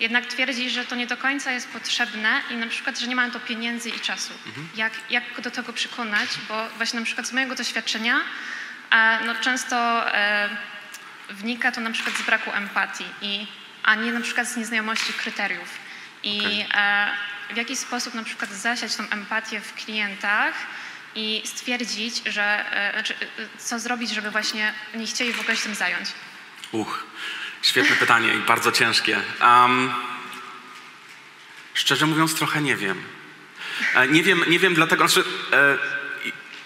jednak 0.00 0.26
twierdzi, 0.26 0.70
że 0.70 0.84
to 0.84 0.94
nie 0.94 1.06
do 1.06 1.16
końca 1.16 1.52
jest 1.52 1.68
potrzebne 1.68 2.42
i 2.50 2.54
na 2.54 2.66
przykład, 2.66 2.98
że 2.98 3.06
nie 3.06 3.16
mają 3.16 3.30
to 3.30 3.40
pieniędzy 3.40 3.90
i 3.90 4.00
czasu. 4.00 4.32
Jak, 4.76 4.92
jak 5.10 5.34
go 5.36 5.42
do 5.42 5.50
tego 5.50 5.72
przekonać? 5.72 6.28
Bo 6.48 6.68
właśnie 6.76 7.00
na 7.00 7.06
przykład 7.06 7.26
z 7.26 7.32
mojego 7.32 7.54
doświadczenia 7.54 8.20
e, 8.90 9.18
no, 9.26 9.34
często 9.34 9.76
e, 10.14 10.48
wnika 11.30 11.72
to 11.72 11.80
na 11.80 11.90
przykład 11.90 12.16
z 12.16 12.22
braku 12.22 12.52
empatii, 12.52 13.04
i, 13.22 13.46
a 13.82 13.94
nie 13.94 14.12
na 14.12 14.20
przykład 14.20 14.48
z 14.48 14.56
nieznajomości 14.56 15.12
kryteriów. 15.12 15.78
I 16.22 16.40
Okej. 16.40 16.66
e, 16.74 17.08
w 17.54 17.56
jaki 17.56 17.76
sposób 17.76 18.14
na 18.14 18.24
przykład 18.24 18.50
zasiać 18.50 18.96
tą 18.96 19.08
empatię 19.10 19.60
w 19.60 19.74
klientach 19.74 20.54
i 21.14 21.42
stwierdzić, 21.44 22.22
że, 22.26 22.72
e, 22.72 22.92
znaczy, 22.92 23.14
e, 23.14 23.58
co 23.58 23.78
zrobić, 23.78 24.10
żeby 24.10 24.30
właśnie 24.30 24.72
nie 24.94 25.06
chcieli 25.06 25.32
w 25.32 25.40
ogóle 25.40 25.56
się 25.56 25.62
tym 25.62 25.74
zająć? 25.74 26.08
Uch, 26.72 27.06
świetne 27.66 27.96
pytanie 27.96 28.34
i 28.34 28.38
bardzo 28.38 28.72
ciężkie. 28.72 29.20
Um, 29.40 29.92
szczerze 31.74 32.06
mówiąc, 32.06 32.34
trochę 32.34 32.62
nie 32.62 32.76
wiem. 32.76 33.02
E, 33.94 34.08
Nie 34.08 34.22
wiem, 34.22 34.44
nie 34.48 34.58
wiem 34.58 34.74
dlatego, 34.74 35.08
znaczy, 35.08 35.28
e, 35.52 35.78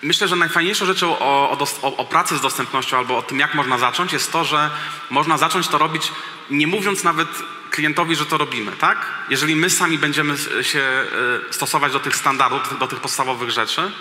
myślę, 0.02 0.28
że 0.28 0.36
najfajniejszą 0.36 0.86
rzeczą 0.86 1.18
o, 1.18 1.58
o, 1.82 1.96
o, 1.96 2.04
pracy 2.04 2.36
z 2.36 2.40
dostępnością 2.40 2.98
albo 2.98 3.18
o 3.18 3.22
tym, 3.22 3.38
jak 3.38 3.54
można 3.54 3.78
zacząć, 3.78 4.12
jest 4.12 4.32
to, 4.32 4.44
że 4.44 4.70
można 5.10 5.38
zacząć 5.38 5.68
to 5.68 5.78
robić, 5.78 6.12
nie 6.50 6.66
mówiąc 6.66 7.04
nawet 7.04 7.28
klientowi, 7.70 8.16
że 8.16 8.26
to 8.26 8.38
robimy, 8.38 8.72
tak? 8.72 9.06
Jeżeli 9.30 9.56
my 9.56 9.70
sami 9.70 9.98
będziemy 9.98 10.36
się 10.62 10.80
e, 10.80 11.52
stosować 11.52 11.92
do 11.92 12.00
tych 12.00 12.16
standardów, 12.16 12.78
do 12.78 12.86
tych 12.86 13.00
podstawowych 13.00 13.50
rzeczy, 13.50 13.92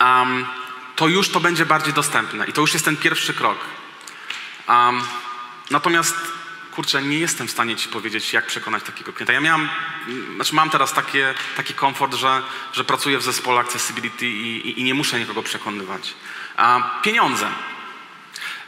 um, 0.00 0.46
to 0.96 1.08
już 1.08 1.28
to 1.28 1.40
będzie 1.40 1.66
bardziej 1.66 1.92
dostępne 1.92 2.46
i 2.46 2.52
to 2.52 2.60
już 2.60 2.72
jest 2.72 2.84
ten 2.84 2.96
pierwszy 2.96 3.34
krok. 3.34 3.58
Um, 4.68 5.02
natomiast, 5.70 6.16
kurczę, 6.74 7.02
nie 7.02 7.18
jestem 7.18 7.48
w 7.48 7.50
stanie 7.50 7.76
ci 7.76 7.88
powiedzieć, 7.88 8.32
jak 8.32 8.46
przekonać 8.46 8.82
takiego 8.82 9.12
klienta. 9.12 9.32
Ja 9.32 9.40
miałam, 9.40 9.68
znaczy 10.34 10.54
mam 10.54 10.70
teraz 10.70 10.92
takie, 10.92 11.34
taki 11.56 11.74
komfort, 11.74 12.14
że, 12.14 12.42
że 12.72 12.84
pracuję 12.84 13.18
w 13.18 13.22
zespole 13.22 13.60
accessibility 13.60 14.26
i, 14.26 14.68
i, 14.68 14.80
i 14.80 14.84
nie 14.84 14.94
muszę 14.94 15.20
nikogo 15.20 15.42
przekonywać. 15.42 16.14
A 16.56 17.00
pieniądze. 17.02 17.48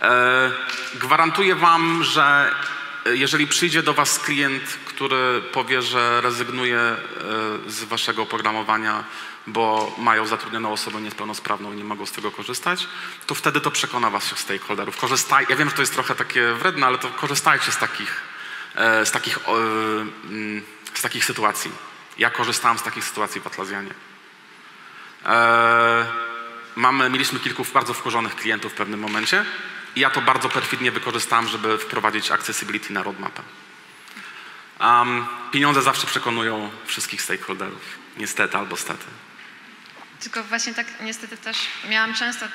E, 0.03 0.53
gwarantuję 0.95 1.55
wam, 1.55 2.05
że 2.05 2.55
jeżeli 3.15 3.47
przyjdzie 3.47 3.83
do 3.83 3.95
was 3.95 4.19
klient, 4.19 4.79
który 4.85 5.43
powie, 5.53 5.83
że 5.83 6.21
rezygnuje 6.21 6.79
e, 6.79 6.97
z 7.67 7.85
waszego 7.85 8.23
oprogramowania, 8.23 9.05
bo 9.53 9.95
mają 9.99 10.27
zatrudnioną 10.27 10.73
osobę 10.73 11.01
niepełnosprawną 11.01 11.73
i 11.73 11.77
nie 11.77 11.85
mogą 11.85 12.07
z 12.07 12.13
tego 12.13 12.31
korzystać, 12.31 12.89
to 13.27 13.35
wtedy 13.35 13.61
to 13.61 13.71
przekona 13.71 14.11
waszych 14.11 14.39
stakeholderów. 14.39 14.97
Korzystaj, 14.97 15.47
ja 15.49 15.57
wiem, 15.57 15.69
że 15.69 15.75
to 15.75 15.83
jest 15.83 15.95
trochę 15.95 16.15
takie 16.15 16.53
wredne, 16.53 16.87
ale 16.87 16.99
to 16.99 17.09
korzystajcie 17.09 17.73
z 17.73 17.77
takich, 17.77 18.21
e, 18.75 19.07
z 19.07 19.11
takich, 19.11 19.39
e, 19.39 19.51
mm, 19.51 20.63
z 20.95 21.03
takich 21.03 21.25
sytuacji. 21.25 21.71
Ja 22.19 22.31
korzystałem 22.31 22.79
z 22.79 22.83
takich 22.83 23.05
sytuacji 23.05 23.41
w 23.41 23.47
Atlassianie. 23.47 23.95
E, 25.27 26.07
mamy, 26.77 27.11
mieliśmy 27.11 27.41
kilku 27.41 27.67
bardzo 27.75 27.95
wkurzonych 27.95 28.35
klientów 28.35 28.73
w 28.73 28.77
pewnym 28.77 29.01
momencie 29.01 29.45
i 29.97 30.01
ja 30.01 30.11
to 30.11 30.21
bardzo 30.21 30.49
perfidnie 30.49 30.93
wykorzystałem, 30.93 31.49
żeby 31.49 31.79
wprowadzić 31.79 32.31
accessibility 32.31 32.93
na 32.93 33.03
roadmapę. 33.03 33.43
Um, 34.81 35.27
pieniądze 35.53 35.83
zawsze 35.83 36.07
przekonują 36.07 36.71
wszystkich 36.87 37.23
stakeholderów. 37.23 37.99
Niestety 38.17 38.57
albo 38.57 38.77
stety. 38.77 39.07
Tylko 40.21 40.45
właśnie 40.45 40.75
tak 40.75 40.87
niestety 41.01 41.37
też 41.37 41.57
miałam 41.89 42.15
często 42.15 42.47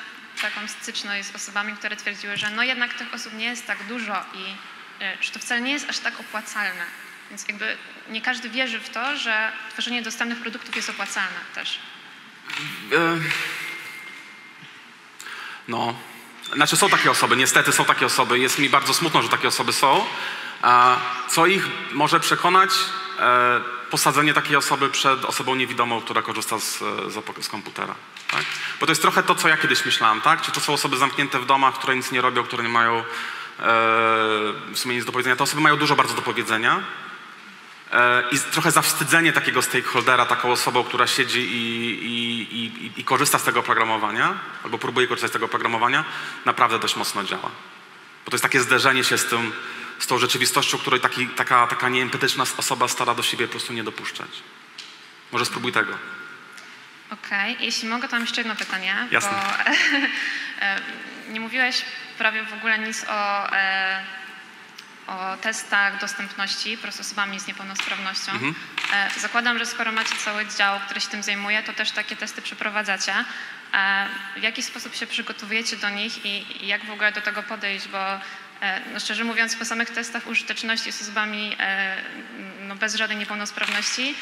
taką 0.42 0.68
styczność 0.68 1.28
z 1.28 1.34
osobami, 1.34 1.72
które 1.72 1.96
twierdziły, 1.96 2.36
że 2.36 2.50
no 2.50 2.62
jednak 2.62 2.94
tych 2.94 3.14
osób 3.14 3.32
nie 3.34 3.44
jest 3.44 3.66
tak 3.66 3.82
dużo 3.84 4.24
i 4.34 4.42
y, 5.02 5.22
że 5.24 5.30
to 5.30 5.38
wcale 5.38 5.60
nie 5.60 5.72
jest 5.72 5.90
aż 5.90 5.98
tak 5.98 6.20
opłacalne. 6.20 6.84
Więc 7.30 7.48
jakby 7.48 7.76
nie 8.08 8.22
każdy 8.22 8.50
wierzy 8.50 8.80
w 8.80 8.90
to, 8.90 9.16
że 9.16 9.52
tworzenie 9.72 10.02
dostępnych 10.02 10.40
produktów 10.40 10.76
jest 10.76 10.90
opłacalne 10.90 11.40
też. 11.54 11.78
E, 12.92 13.18
No, 15.68 15.94
znaczy 16.54 16.76
są 16.76 16.88
takie 16.88 17.10
osoby, 17.10 17.36
niestety 17.36 17.72
są 17.72 17.84
takie 17.84 18.06
osoby. 18.06 18.38
Jest 18.38 18.58
mi 18.58 18.68
bardzo 18.70 18.94
smutno, 18.94 19.22
że 19.22 19.28
takie 19.28 19.48
osoby 19.48 19.72
są. 19.72 20.06
Co 21.28 21.46
ich 21.46 21.66
może 21.92 22.20
przekonać? 22.20 22.70
Posadzenie 23.94 24.34
takiej 24.34 24.56
osoby 24.56 24.90
przed 24.90 25.24
osobą 25.24 25.54
niewidomą, 25.54 26.00
która 26.00 26.22
korzysta 26.22 26.58
z, 26.58 26.78
z, 27.08 27.44
z 27.44 27.48
komputera. 27.48 27.94
Tak? 28.30 28.44
Bo 28.80 28.86
to 28.86 28.92
jest 28.92 29.02
trochę 29.02 29.22
to, 29.22 29.34
co 29.34 29.48
ja 29.48 29.56
kiedyś 29.56 29.84
myślałem. 29.86 30.20
Tak? 30.20 30.42
Czy 30.42 30.52
to 30.52 30.60
są 30.60 30.72
osoby 30.72 30.96
zamknięte 30.96 31.38
w 31.38 31.46
domach, 31.46 31.74
które 31.74 31.96
nic 31.96 32.10
nie 32.12 32.20
robią, 32.20 32.44
które 32.44 32.62
nie 32.62 32.68
mają 32.68 32.98
e, 32.98 33.04
w 33.58 34.74
sumie 34.74 34.96
nic 34.96 35.04
do 35.04 35.12
powiedzenia. 35.12 35.36
Te 35.36 35.44
osoby 35.44 35.62
mają 35.62 35.76
dużo 35.76 35.96
bardzo 35.96 36.14
do 36.14 36.22
powiedzenia. 36.22 36.80
E, 37.92 38.24
I 38.32 38.38
trochę 38.38 38.70
zawstydzenie 38.70 39.32
takiego 39.32 39.62
stakeholdera, 39.62 40.26
taką 40.26 40.52
osobą, 40.52 40.84
która 40.84 41.06
siedzi 41.06 41.40
i, 41.40 42.04
i, 42.04 42.64
i- 42.86 43.00
i 43.00 43.04
korzysta 43.04 43.38
z 43.38 43.42
tego 43.44 43.60
oprogramowania, 43.60 44.34
albo 44.64 44.78
próbuje 44.78 45.06
korzystać 45.06 45.30
z 45.30 45.32
tego 45.32 45.46
oprogramowania, 45.46 46.04
naprawdę 46.44 46.78
dość 46.78 46.96
mocno 46.96 47.24
działa. 47.24 47.50
Bo 48.24 48.30
to 48.30 48.34
jest 48.34 48.42
takie 48.42 48.60
zderzenie 48.60 49.04
się 49.04 49.18
z, 49.18 49.24
tym, 49.26 49.52
z 49.98 50.06
tą 50.06 50.18
rzeczywistością, 50.18 50.78
której 50.78 51.00
taki, 51.00 51.28
taka, 51.28 51.66
taka 51.66 51.88
nieempatyczna 51.88 52.44
osoba 52.56 52.88
stara 52.88 53.14
do 53.14 53.22
siebie 53.22 53.46
po 53.46 53.50
prostu 53.50 53.72
nie 53.72 53.84
dopuszczać. 53.84 54.28
Może 55.32 55.46
spróbuj 55.46 55.72
tego. 55.72 55.98
Okej, 57.10 57.56
jeśli 57.60 57.88
mogę, 57.88 58.08
to 58.08 58.16
mam 58.16 58.22
jeszcze 58.22 58.40
jedno 58.40 58.56
pytanie, 58.56 58.96
Jasne. 59.10 59.30
bo 59.30 59.70
e, 60.66 60.80
nie 61.28 61.40
mówiłeś 61.40 61.84
prawie 62.18 62.44
w 62.44 62.52
ogóle 62.52 62.78
nic 62.78 63.04
o, 63.08 63.52
e, 63.52 64.04
o 65.06 65.36
testach 65.36 66.00
dostępności 66.00 66.78
pro 66.78 66.92
z 66.92 67.00
osobami 67.00 67.40
z 67.40 67.46
niepełnosprawnością. 67.46 68.32
Mhm. 68.32 68.54
E, 68.92 69.20
Zakładam, 69.20 69.58
że 69.58 69.66
skoro 69.66 69.92
macie 69.92 70.14
cały 70.24 70.46
dział, 70.46 70.80
który 70.80 71.00
się 71.00 71.08
tym 71.08 71.22
zajmuje, 71.22 71.62
to 71.62 71.72
też 71.72 71.90
takie 71.90 72.16
testy 72.16 72.42
przeprowadzacie. 72.42 73.14
W 74.36 74.42
jaki 74.42 74.62
sposób 74.62 74.94
się 74.94 75.06
przygotowujecie 75.06 75.76
do 75.76 75.90
nich 75.90 76.26
i 76.26 76.64
i 76.64 76.66
jak 76.66 76.84
w 76.84 76.90
ogóle 76.90 77.12
do 77.12 77.20
tego 77.20 77.42
podejść, 77.42 77.88
bo 77.88 77.98
no 78.92 79.00
szczerze 79.00 79.24
mówiąc 79.24 79.56
po 79.56 79.64
samych 79.64 79.90
testach 79.90 80.26
użyteczności 80.26 80.92
z 80.92 81.02
osobami 81.02 81.56
e, 81.58 81.96
no 82.60 82.76
bez 82.76 82.94
żadnej 82.94 83.18
niepełnosprawności 83.18 84.14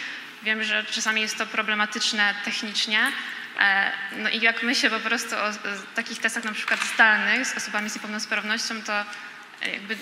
wiem, 0.42 0.64
że 0.64 0.84
czasami 0.84 1.20
jest 1.20 1.38
to 1.38 1.46
problematyczne 1.46 2.34
technicznie. 2.44 3.12
E, 3.58 3.92
No 4.16 4.28
i 4.28 4.40
jak 4.40 4.62
myślę 4.62 4.90
po 4.90 5.00
prostu 5.00 5.36
o 5.36 5.50
takich 5.94 6.18
testach 6.18 6.44
na 6.44 6.52
przykład 6.52 6.80
zdalnych 6.94 7.46
z 7.46 7.56
osobami 7.56 7.90
z 7.90 7.94
niepełnosprawnością, 7.94 8.82
to 8.82 8.92
e, 9.00 9.04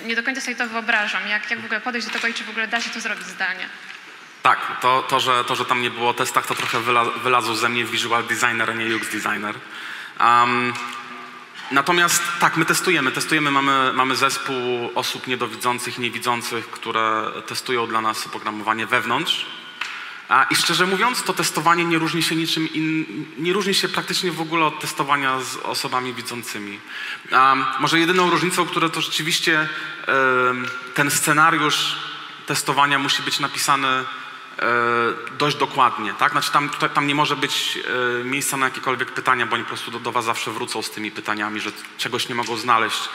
nie 0.06 0.16
do 0.16 0.22
końca 0.22 0.40
sobie 0.40 0.56
to 0.56 0.66
wyobrażam. 0.68 1.28
Jak, 1.28 1.50
jak 1.50 1.60
w 1.60 1.64
ogóle 1.64 1.80
podejść 1.80 2.06
do 2.06 2.12
tego 2.12 2.26
i 2.26 2.34
czy 2.34 2.44
w 2.44 2.50
ogóle 2.50 2.68
da 2.68 2.80
się 2.80 2.90
to 2.90 3.00
zrobić 3.00 3.26
zdalnie? 3.26 3.66
Tak, 4.42 4.58
to, 4.80 5.02
to, 5.02 5.20
że, 5.20 5.44
to 5.44 5.54
że 5.56 5.64
tam 5.64 5.82
nie 5.82 5.90
było 5.90 6.14
testach, 6.14 6.46
to 6.46 6.54
trochę 6.54 6.80
wyla, 6.80 7.04
wylazło 7.04 7.54
ze 7.54 7.68
mnie 7.68 7.84
visual 7.84 8.24
designer, 8.24 8.70
a 8.70 8.74
nie 8.74 8.96
UX 8.96 9.08
designer. 9.08 9.54
Um, 10.20 10.74
natomiast 11.70 12.22
tak, 12.40 12.56
my 12.56 12.64
testujemy. 12.64 13.12
Testujemy, 13.12 13.50
mamy, 13.50 13.92
mamy 13.92 14.16
zespół 14.16 14.90
osób 14.94 15.26
niedowidzących 15.26 15.98
niewidzących, 15.98 16.70
które 16.70 17.32
testują 17.46 17.86
dla 17.86 18.00
nas 18.00 18.26
oprogramowanie 18.26 18.86
wewnątrz. 18.86 19.46
A, 20.28 20.46
I 20.50 20.56
szczerze 20.56 20.86
mówiąc, 20.86 21.22
to 21.22 21.32
testowanie 21.32 21.84
nie 21.84 21.98
różni 21.98 22.22
się 22.22 22.36
niczym 22.36 22.72
in, 22.72 23.06
nie 23.38 23.52
różni 23.52 23.74
się 23.74 23.88
praktycznie 23.88 24.32
w 24.32 24.40
ogóle 24.40 24.66
od 24.66 24.80
testowania 24.80 25.40
z 25.40 25.56
osobami 25.56 26.14
widzącymi. 26.14 26.80
Um, 27.32 27.64
może 27.80 28.00
jedyną 28.00 28.30
różnicą, 28.30 28.66
które 28.66 28.90
to 28.90 29.00
rzeczywiście 29.00 29.68
ten 30.94 31.10
scenariusz 31.10 31.96
testowania 32.46 32.98
musi 32.98 33.22
być 33.22 33.40
napisany 33.40 34.04
dość 35.38 35.56
dokładnie, 35.56 36.14
tak? 36.14 36.32
Znaczy 36.32 36.52
tam, 36.52 36.68
tutaj- 36.68 36.90
tam 36.90 37.06
nie 37.06 37.14
może 37.14 37.36
być 37.36 37.78
e, 38.20 38.24
miejsca 38.24 38.56
na 38.56 38.66
jakiekolwiek 38.66 39.10
pytania, 39.10 39.46
bo 39.46 39.54
oni 39.54 39.64
po 39.64 39.68
prostu 39.68 39.90
do, 39.90 40.00
do 40.00 40.12
was 40.12 40.24
zawsze 40.24 40.50
wrócą 40.50 40.82
z 40.82 40.90
tymi 40.90 41.10
pytaniami, 41.10 41.60
że 41.60 41.70
czegoś 41.98 42.28
nie 42.28 42.34
mogą 42.34 42.56
znaleźć. 42.56 43.08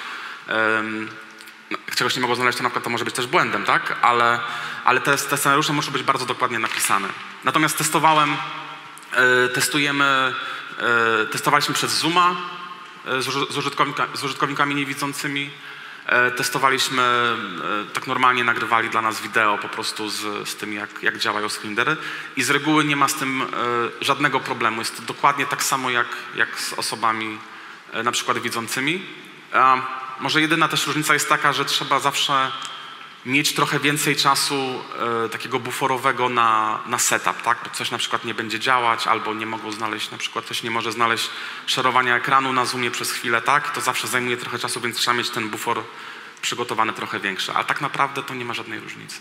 No, 1.72 1.78
czegoś 1.96 2.16
nie 2.16 2.22
mogą 2.22 2.36
znaleźć, 2.36 2.58
to 2.58 2.64
na 2.64 2.70
przykład 2.70 2.84
to 2.84 2.90
może 2.90 3.06
być 3.06 3.16
też 3.16 3.28
błędem, 3.28 3.64
tak? 3.64 3.98
Ale, 4.02 4.40
ale 4.86 5.02
te, 5.02 5.18
te 5.18 5.38
scenariusze 5.38 5.74
muszą 5.74 5.92
być 5.92 6.04
bardzo 6.04 6.26
dokładnie 6.26 6.60
napisane. 6.60 7.08
Natomiast 7.44 7.78
testowałem, 7.78 8.38
e, 9.14 9.50
testujemy, 9.50 10.34
e, 10.80 11.26
testowaliśmy 11.26 11.76
przez 11.76 11.92
Zooma 11.92 12.36
e, 13.06 13.22
z, 13.22 13.58
użytkownika, 13.58 14.08
z 14.14 14.24
użytkownikami 14.24 14.76
niewidzącymi. 14.76 15.50
E, 16.06 16.32
Testowaliśmy, 16.32 17.02
e, 17.02 17.94
tak 17.94 18.08
normalnie 18.08 18.44
nagrywali 18.44 18.90
dla 18.90 19.02
nas 19.02 19.22
wideo 19.22 19.58
po 19.58 19.70
prostu 19.70 20.10
z, 20.10 20.50
z 20.50 20.56
tym, 20.56 20.74
jak, 20.74 21.04
jak 21.04 21.18
działają 21.18 21.50
screenreadery 21.50 21.98
i 22.36 22.44
z 22.44 22.50
reguły 22.50 22.86
nie 22.86 22.96
ma 22.96 23.08
z 23.08 23.14
tym 23.14 23.42
e, 23.42 23.46
żadnego 24.02 24.40
problemu. 24.40 24.82
Jest 24.82 24.98
to 24.98 25.02
dokładnie 25.02 25.46
tak 25.46 25.64
samo 25.64 25.90
jak, 25.90 26.08
jak 26.36 26.60
z 26.60 26.74
osobami 26.74 27.40
na 28.04 28.12
przykład 28.12 28.40
widzącymi. 28.40 29.06
A 29.54 29.78
może 30.20 30.42
jedyna 30.42 30.68
też 30.68 30.88
różnica 30.88 31.14
jest 31.14 31.30
taka, 31.30 31.54
że 31.54 31.66
trzeba 31.66 32.00
zawsze 32.00 32.52
mieć 33.26 33.54
trochę 33.54 33.80
więcej 33.80 34.16
czasu 34.16 34.84
e, 35.26 35.30
takiego 35.30 35.60
buforowego 35.60 36.30
na, 36.30 36.80
na 36.88 37.00
setup, 37.00 37.42
tak? 37.42 37.58
Bo 37.64 37.70
coś 37.70 37.92
na 37.92 37.98
przykład 37.98 38.26
nie 38.26 38.34
będzie 38.34 38.60
działać, 38.60 39.08
albo 39.08 39.34
nie 39.34 39.46
mogą 39.46 39.72
znaleźć, 39.72 40.12
na 40.12 40.18
przykład 40.18 40.46
ktoś 40.46 40.64
nie 40.64 40.72
może 40.72 40.92
znaleźć 40.92 41.30
szerowania 41.66 42.16
ekranu 42.16 42.54
na 42.54 42.66
Zoomie 42.66 42.92
przez 42.92 43.12
chwilę, 43.12 43.42
tak? 43.42 43.72
To 43.72 43.82
zawsze 43.82 44.08
zajmuje 44.08 44.38
trochę 44.38 44.60
czasu, 44.60 44.82
więc 44.82 44.98
trzeba 44.98 45.18
mieć 45.18 45.30
ten 45.30 45.50
bufor 45.50 45.84
przygotowany 46.42 46.94
trochę 46.94 47.20
większy. 47.20 47.54
Ale 47.54 47.66
tak 47.66 47.82
naprawdę 47.82 48.24
to 48.24 48.34
nie 48.34 48.46
ma 48.46 48.54
żadnej 48.54 48.80
różnicy. 48.80 49.20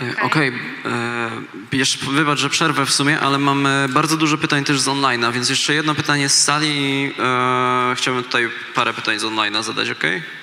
E, 0.00 0.22
Okej. 0.22 0.52
Okay. 0.80 1.78
jeszcze 1.78 2.06
wybacz, 2.06 2.38
że 2.38 2.50
przerwę 2.50 2.86
w 2.86 2.92
sumie, 2.92 3.20
ale 3.20 3.38
mamy 3.38 3.86
bardzo 3.88 4.16
dużo 4.16 4.38
pytań 4.38 4.64
też 4.64 4.80
z 4.80 4.86
online'a, 4.86 5.32
więc 5.32 5.48
jeszcze 5.48 5.74
jedno 5.74 5.94
pytanie 5.94 6.28
z 6.28 6.44
sali 6.44 7.14
e, 7.18 7.94
chciałbym 7.96 8.24
tutaj 8.24 8.50
parę 8.74 8.94
pytań 8.94 9.18
z 9.18 9.22
online'a 9.22 9.62
zadać, 9.62 9.90
okej? 9.90 10.41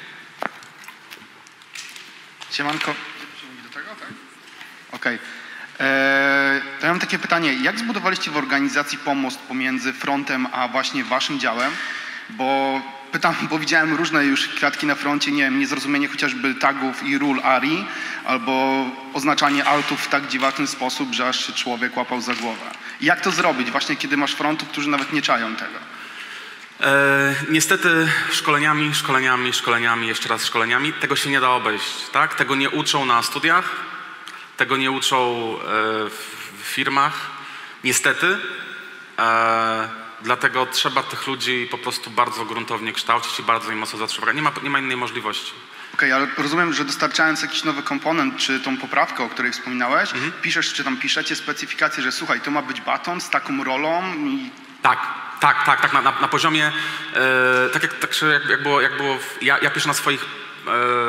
Siemanko. 2.52 2.94
Do 3.64 3.70
tego, 3.70 3.90
tak? 4.00 4.10
Okej. 4.92 5.20
Eee, 5.80 6.62
To 6.62 6.82
ja 6.82 6.88
ja 6.88 6.90
mam 6.90 7.00
takie 7.00 7.20
pytanie, 7.20 7.54
jak 7.54 7.80
zbudowaliście 7.80 8.32
w 8.32 8.38
organizacji 8.38 8.98
pomost 8.98 9.40
pomiędzy 9.40 9.94
frontem 9.94 10.48
a 10.52 10.68
właśnie 10.68 11.04
waszym 11.04 11.40
działem? 11.40 11.72
Bo 12.30 12.82
pytam, 13.12 13.36
bo 13.50 13.60
widziałem 13.60 13.94
różne 13.96 14.26
już 14.26 14.48
kwiatki 14.48 14.86
na 14.86 14.96
froncie, 14.96 15.32
nie 15.32 15.44
wiem, 15.44 15.60
niezrozumienie 15.60 16.08
chociażby 16.08 16.56
tagów 16.56 17.04
i 17.04 17.18
ról 17.18 17.42
ARI, 17.44 17.86
albo 18.26 18.86
oznaczanie 19.14 19.66
altów 19.66 20.02
w 20.02 20.08
tak 20.08 20.28
dziwaczny 20.28 20.68
sposób, 20.68 21.14
że 21.14 21.28
aż 21.28 21.48
się 21.48 21.54
człowiek 21.54 21.98
łapał 21.98 22.22
za 22.22 22.36
głowę. 22.36 22.66
Jak 23.02 23.22
to 23.22 23.32
zrobić 23.32 23.72
właśnie, 23.72 23.96
kiedy 23.96 24.18
masz 24.18 24.34
frontów, 24.34 24.70
którzy 24.70 24.90
nawet 24.90 25.14
nie 25.14 25.22
czają 25.22 25.56
tego? 25.56 25.80
E, 26.82 27.36
niestety 27.50 28.08
szkoleniami, 28.32 28.94
szkoleniami, 28.96 29.54
szkoleniami, 29.54 30.08
jeszcze 30.08 30.30
raz 30.30 30.46
szkoleniami, 30.46 30.94
tego 30.94 31.16
się 31.16 31.30
nie 31.30 31.40
da 31.40 31.50
obejść, 31.50 32.10
tak? 32.12 32.36
Tego 32.36 32.56
nie 32.56 32.70
uczą 32.70 33.06
na 33.06 33.24
studiach, 33.24 33.72
tego 34.58 34.78
nie 34.78 34.92
uczą 34.92 35.18
e, 35.56 35.66
w 36.10 36.62
firmach, 36.62 37.14
niestety. 37.84 38.38
E, 39.20 39.90
dlatego 40.22 40.66
trzeba 40.66 41.04
tych 41.04 41.28
ludzi 41.28 41.68
po 41.72 41.78
prostu 41.78 42.10
bardzo 42.10 42.46
gruntownie 42.46 42.94
kształcić 42.94 43.40
i 43.40 43.44
bardzo 43.44 43.72
im 43.72 43.78
mocno 43.78 44.00
zatrzymać. 44.00 44.36
Nie 44.36 44.42
ma, 44.42 44.52
nie 44.64 44.70
ma 44.70 44.80
innej 44.80 44.98
możliwości. 44.98 45.54
Okej, 45.94 46.12
ale 46.12 46.28
rozumiem, 46.38 46.74
że 46.74 46.86
dostarczając 46.86 47.42
jakiś 47.42 47.64
nowy 47.64 47.84
komponent, 47.84 48.38
czy 48.38 48.60
tą 48.60 48.78
poprawkę, 48.78 49.24
o 49.24 49.30
której 49.30 49.52
wspominałeś, 49.52 50.10
piszesz, 50.42 50.74
czy 50.74 50.84
tam 50.84 50.98
piszecie 50.98 51.36
specyfikację, 51.36 52.04
że 52.04 52.12
słuchaj, 52.12 52.42
to 52.42 52.52
ma 52.52 52.62
być 52.62 52.82
baton 52.82 53.22
z 53.22 53.30
taką 53.30 53.64
rolą 53.64 54.16
i 54.16 54.50
Tak, 54.82 55.00
tak, 55.40 55.66
tak, 55.66 55.82
tak, 55.82 55.94
na, 55.94 56.02
na, 56.02 56.28
poziomie, 56.28 56.72
e, 57.14 57.70
tak 57.70 57.84
jak, 57.84 57.94
tak, 57.94 58.22
jak, 58.22 58.50
jak 58.50 58.64
było, 58.64 58.82
jak 58.82 58.98
było 58.98 59.18
w, 59.18 59.44
ja, 59.44 59.58
ja 59.58 59.70
piszę 59.70 59.88
na 59.88 59.94
swoich, 59.94 60.26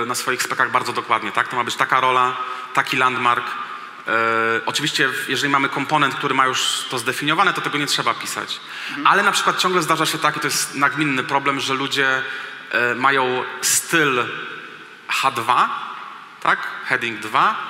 e, 0.03 0.07
na 0.07 0.15
swoich 0.15 0.43
spekach 0.43 0.71
bardzo 0.71 0.93
dokładnie, 0.93 1.33
tak, 1.33 1.49
to 1.49 1.57
ma 1.57 1.65
być 1.65 1.77
taka 1.77 2.01
rola, 2.01 2.37
taki 2.75 2.97
landmark. 2.97 3.45
E, 4.09 4.13
oczywiście, 4.67 5.09
jeżeli 5.29 5.53
mamy 5.53 5.69
komponent, 5.69 6.15
który 6.15 6.35
ma 6.35 6.47
już 6.47 6.85
to 6.91 6.99
zdefiniowane, 6.99 7.53
to 7.53 7.61
tego 7.61 7.79
nie 7.79 7.87
trzeba 7.87 8.15
pisać. 8.15 8.61
Ale 9.05 9.23
na 9.23 9.33
przykład 9.33 9.59
ciągle 9.59 9.83
zdarza 9.83 10.07
się 10.07 10.19
tak, 10.19 10.37
i 10.37 10.41
to 10.41 10.47
jest 10.47 10.75
nagminny 10.75 11.23
problem, 11.23 11.61
że 11.61 11.75
ludzie 11.75 12.23
e, 12.71 12.95
mają 12.95 13.45
styl 13.63 14.25
H2, 15.09 15.69
tak, 16.43 16.59
heading 16.85 17.21
2, 17.21 17.70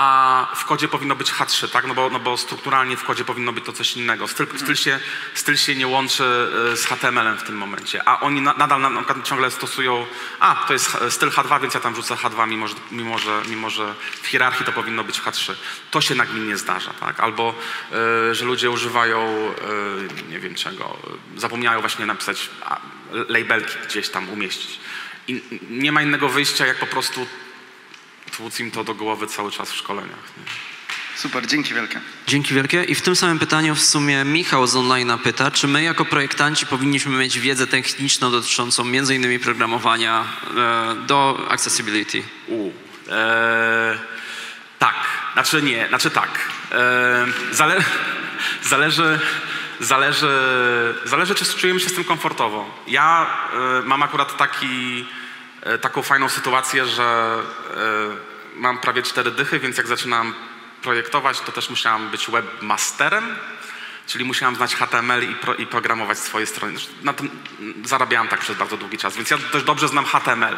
a 0.00 0.46
w 0.56 0.64
kodzie 0.64 0.88
powinno 0.88 1.16
być 1.16 1.32
H3, 1.32 1.68
tak? 1.68 1.86
No 1.86 1.94
bo, 1.94 2.10
no 2.10 2.20
bo 2.20 2.36
strukturalnie 2.36 2.96
w 2.96 3.04
kodzie 3.04 3.24
powinno 3.24 3.52
być 3.52 3.64
to 3.64 3.72
coś 3.72 3.96
innego. 3.96 4.28
Styl, 4.28 4.46
styl, 4.56 4.76
się, 4.76 5.00
styl 5.34 5.56
się 5.56 5.74
nie 5.74 5.86
łączy 5.86 6.24
e, 6.72 6.76
z 6.76 6.84
HTML-em 6.84 7.38
w 7.38 7.42
tym 7.42 7.56
momencie, 7.56 8.08
a 8.08 8.20
oni 8.20 8.40
na, 8.40 8.52
nadal 8.52 8.80
na, 8.80 8.90
na 8.90 9.04
ciągle 9.24 9.50
stosują, 9.50 10.06
a 10.40 10.64
to 10.66 10.72
jest 10.72 10.86
H- 10.86 11.10
styl 11.10 11.30
H2, 11.30 11.60
więc 11.60 11.74
ja 11.74 11.80
tam 11.80 11.92
wrzucę 11.92 12.14
H2, 12.14 12.48
mimo 12.48 12.68
że, 12.68 12.74
mimo, 12.90 13.18
że, 13.18 13.42
mimo 13.48 13.70
że 13.70 13.94
w 14.22 14.26
hierarchii 14.26 14.66
to 14.66 14.72
powinno 14.72 15.04
być 15.04 15.20
H3. 15.20 15.54
To 15.90 16.00
się 16.00 16.14
nagminnie 16.14 16.56
zdarza, 16.56 16.90
tak? 17.00 17.20
Albo, 17.20 17.54
e, 17.92 18.34
że 18.34 18.44
ludzie 18.44 18.70
używają, 18.70 19.18
e, 19.18 20.30
nie 20.30 20.40
wiem 20.40 20.54
czego, 20.54 20.98
e, 21.36 21.40
zapomniają 21.40 21.80
właśnie 21.80 22.06
napisać 22.06 22.50
labelki 23.28 23.74
gdzieś 23.88 24.08
tam 24.08 24.28
umieścić. 24.28 24.78
I 25.28 25.42
nie 25.70 25.92
ma 25.92 26.02
innego 26.02 26.28
wyjścia, 26.28 26.66
jak 26.66 26.78
po 26.78 26.86
prostu 26.86 27.26
tłuc 28.30 28.60
im 28.60 28.70
to 28.70 28.84
do 28.84 28.94
głowy 28.94 29.26
cały 29.26 29.50
czas 29.50 29.72
w 29.72 29.76
szkoleniach. 29.76 30.32
Nie? 30.36 30.44
super, 31.20 31.46
dzięki 31.46 31.74
wielkie. 31.74 32.00
Dzięki 32.26 32.54
wielkie. 32.54 32.84
I 32.84 32.94
w 32.94 33.02
tym 33.02 33.16
samym 33.16 33.38
pytaniu 33.38 33.74
w 33.74 33.80
sumie 33.80 34.24
Michał 34.24 34.66
z 34.66 34.74
online'a 34.74 35.18
pyta, 35.18 35.50
czy 35.50 35.68
my 35.68 35.82
jako 35.82 36.04
projektanci 36.04 36.66
powinniśmy 36.66 37.18
mieć 37.18 37.38
wiedzę 37.38 37.66
techniczną 37.66 38.30
dotyczącą 38.30 38.84
między 38.84 39.14
innymi 39.14 39.38
programowania 39.38 40.24
e, 40.24 41.06
do 41.06 41.46
accessibility? 41.48 42.22
U. 42.48 42.70
E, 43.08 43.98
tak, 44.78 44.94
znaczy 45.32 45.62
nie, 45.62 45.88
znaczy 45.88 46.10
tak. 46.10 46.38
E, 46.72 47.26
zale, 47.52 47.84
zależy, 48.70 49.20
zależy, 49.80 50.28
zależy, 51.04 51.34
czy 51.34 51.44
czujemy 51.44 51.80
się 51.80 51.88
z 51.88 51.94
tym 51.94 52.04
komfortowo. 52.04 52.84
Ja 52.86 53.26
e, 53.52 53.82
mam 53.82 54.02
akurat 54.02 54.36
taki, 54.36 55.06
taką 55.80 56.02
fajną 56.02 56.28
sytuację, 56.28 56.86
że 56.86 57.38
e, 58.56 58.60
mam 58.60 58.78
prawie 58.78 59.02
cztery 59.02 59.30
dychy, 59.30 59.58
więc 59.58 59.76
jak 59.76 59.86
zaczynam 59.86 60.34
projektować, 60.82 61.40
to 61.40 61.52
też 61.52 61.70
musiałam 61.70 62.10
być 62.10 62.26
webmasterem. 62.26 63.36
Czyli 64.06 64.24
musiałam 64.24 64.56
znać 64.56 64.74
HTML 64.74 65.30
i, 65.30 65.34
pro, 65.34 65.54
i 65.54 65.66
programować 65.66 66.18
swoje 66.18 66.46
strony. 66.46 66.78
Na 67.02 67.12
tym 67.12 67.30
zarabiałam 67.84 68.28
tak 68.28 68.40
przez 68.40 68.56
bardzo 68.56 68.76
długi 68.76 68.98
czas, 68.98 69.16
więc 69.16 69.30
ja 69.30 69.38
dość 69.52 69.64
dobrze 69.64 69.88
znam 69.88 70.04
HTML. 70.04 70.56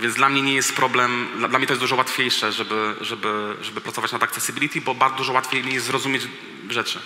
Więc 0.00 0.14
dla 0.14 0.28
mnie 0.28 0.42
nie 0.42 0.54
jest 0.54 0.76
problem, 0.76 1.28
dla, 1.38 1.48
dla 1.48 1.58
mnie 1.58 1.66
to 1.66 1.72
jest 1.72 1.80
dużo 1.80 1.96
łatwiejsze, 1.96 2.52
żeby, 2.52 2.94
żeby, 3.00 3.56
żeby 3.62 3.80
pracować 3.80 4.12
nad 4.12 4.22
accessibility, 4.22 4.80
bo 4.80 4.94
bardzo 4.94 5.16
dużo 5.16 5.32
łatwiej 5.32 5.64
mi 5.64 5.74
jest 5.74 5.86
zrozumieć 5.86 6.22
rzeczy. 6.70 7.00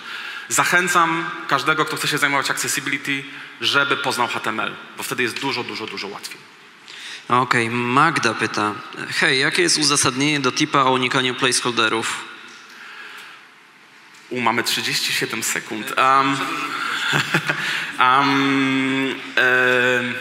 Zachęcam 0.49 1.29
każdego, 1.47 1.85
kto 1.85 1.97
chce 1.97 2.07
się 2.07 2.17
zajmować 2.17 2.51
accessibility, 2.51 3.23
żeby 3.61 3.97
poznał 3.97 4.27
HTML, 4.27 4.75
bo 4.97 5.03
wtedy 5.03 5.23
jest 5.23 5.39
dużo, 5.39 5.63
dużo, 5.63 5.85
dużo 5.85 6.07
łatwiej. 6.07 6.58
Okej, 7.29 7.69
Magda 7.69 8.33
pyta, 8.33 8.73
hej, 9.09 9.39
jakie 9.39 9.61
jest 9.61 9.77
uzasadnienie 9.77 10.39
do 10.39 10.51
tipa 10.51 10.83
o 10.83 10.91
unikaniu 10.91 11.35
placeholderów? 11.35 12.25
U, 14.29 14.41
mamy 14.41 14.63
37 14.63 15.43
sekund. 15.43 15.93
Um, 15.97 16.37
um, 17.99 19.15
em, 19.35 20.15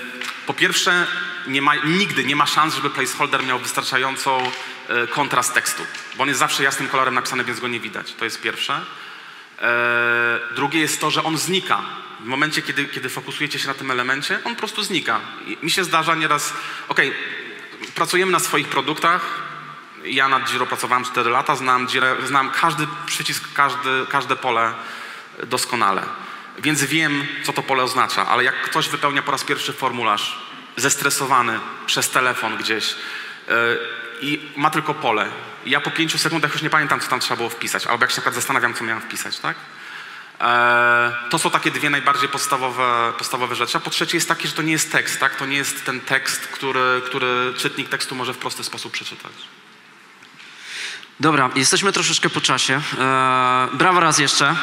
po 0.46 0.54
pierwsze, 0.54 1.06
nie 1.46 1.62
ma, 1.62 1.74
nigdy 1.74 2.24
nie 2.24 2.36
ma 2.36 2.46
szans, 2.46 2.74
żeby 2.74 2.90
placeholder 2.90 3.44
miał 3.44 3.58
wystarczającą 3.58 4.50
e, 4.88 5.06
kontrast 5.06 5.54
tekstu, 5.54 5.82
bo 6.16 6.22
on 6.22 6.28
jest 6.28 6.40
zawsze 6.40 6.62
jasnym 6.62 6.88
kolorem 6.88 7.14
napisany, 7.14 7.44
więc 7.44 7.60
go 7.60 7.68
nie 7.68 7.80
widać. 7.80 8.14
To 8.14 8.24
jest 8.24 8.40
pierwsze. 8.40 8.80
E, 9.62 10.40
drugie 10.54 10.80
jest 10.80 11.00
to, 11.00 11.10
że 11.10 11.24
on 11.24 11.38
znika. 11.38 11.82
W 12.20 12.24
momencie, 12.24 12.62
kiedy, 12.62 12.84
kiedy 12.84 13.08
fokusujecie 13.08 13.58
się 13.58 13.68
na 13.68 13.74
tym 13.74 13.90
elemencie, 13.90 14.38
on 14.44 14.54
po 14.54 14.58
prostu 14.58 14.82
znika. 14.82 15.20
I 15.46 15.58
mi 15.62 15.70
się 15.70 15.84
zdarza 15.84 16.14
nieraz, 16.14 16.52
okej, 16.88 17.12
pracujemy 17.94 18.32
na 18.32 18.38
swoich 18.38 18.68
produktach, 18.68 19.48
ja 20.04 20.28
nad 20.28 20.50
Giro 20.50 20.66
pracowałem 20.66 21.04
4 21.04 21.30
lata, 21.30 21.56
znam, 21.56 21.88
znam 22.26 22.50
każdy 22.50 22.86
przycisk, 23.06 23.44
każdy, 23.54 24.06
każde 24.10 24.36
pole 24.36 24.74
doskonale. 25.46 26.02
Więc 26.58 26.84
wiem, 26.84 27.26
co 27.42 27.52
to 27.52 27.62
pole 27.62 27.82
oznacza, 27.82 28.28
ale 28.28 28.44
jak 28.44 28.62
ktoś 28.62 28.88
wypełnia 28.88 29.22
po 29.22 29.32
raz 29.32 29.44
pierwszy 29.44 29.72
formularz, 29.72 30.38
zestresowany 30.76 31.60
przez 31.86 32.10
telefon 32.10 32.56
gdzieś 32.56 32.94
yy, 33.48 33.54
i 34.20 34.52
ma 34.56 34.70
tylko 34.70 34.94
pole, 34.94 35.30
ja 35.66 35.80
po 35.80 35.90
pięciu 35.90 36.18
sekundach 36.18 36.52
już 36.52 36.62
nie 36.62 36.70
pamiętam, 36.70 37.00
co 37.00 37.08
tam 37.08 37.20
trzeba 37.20 37.36
było 37.36 37.48
wpisać, 37.48 37.86
albo 37.86 38.04
jak 38.04 38.10
się 38.10 38.16
na 38.16 38.20
przykład 38.20 38.34
zastanawiam, 38.34 38.74
co 38.74 38.84
miałem 38.84 39.02
wpisać, 39.02 39.38
tak? 39.38 39.56
E, 40.40 41.12
To 41.30 41.38
są 41.38 41.50
takie 41.50 41.70
dwie 41.70 41.90
najbardziej 41.90 42.28
podstawowe, 42.28 43.12
podstawowe 43.18 43.54
rzeczy. 43.54 43.76
A 43.78 43.80
po 43.80 43.90
trzecie 43.90 44.16
jest 44.16 44.28
takie, 44.28 44.48
że 44.48 44.54
to 44.54 44.62
nie 44.62 44.72
jest 44.72 44.92
tekst, 44.92 45.20
tak? 45.20 45.34
To 45.36 45.46
nie 45.46 45.56
jest 45.56 45.84
ten 45.84 46.00
tekst, 46.00 46.40
który, 46.40 47.02
który 47.06 47.54
czytnik 47.56 47.88
tekstu 47.88 48.14
może 48.14 48.34
w 48.34 48.38
prosty 48.38 48.64
sposób 48.64 48.92
przeczytać. 48.92 49.32
Dobra, 51.20 51.50
jesteśmy 51.54 51.92
troszeczkę 51.92 52.30
po 52.30 52.40
czasie. 52.40 52.80
E, 52.98 53.68
brawo 53.72 54.00
raz 54.00 54.18
jeszcze. 54.18 54.56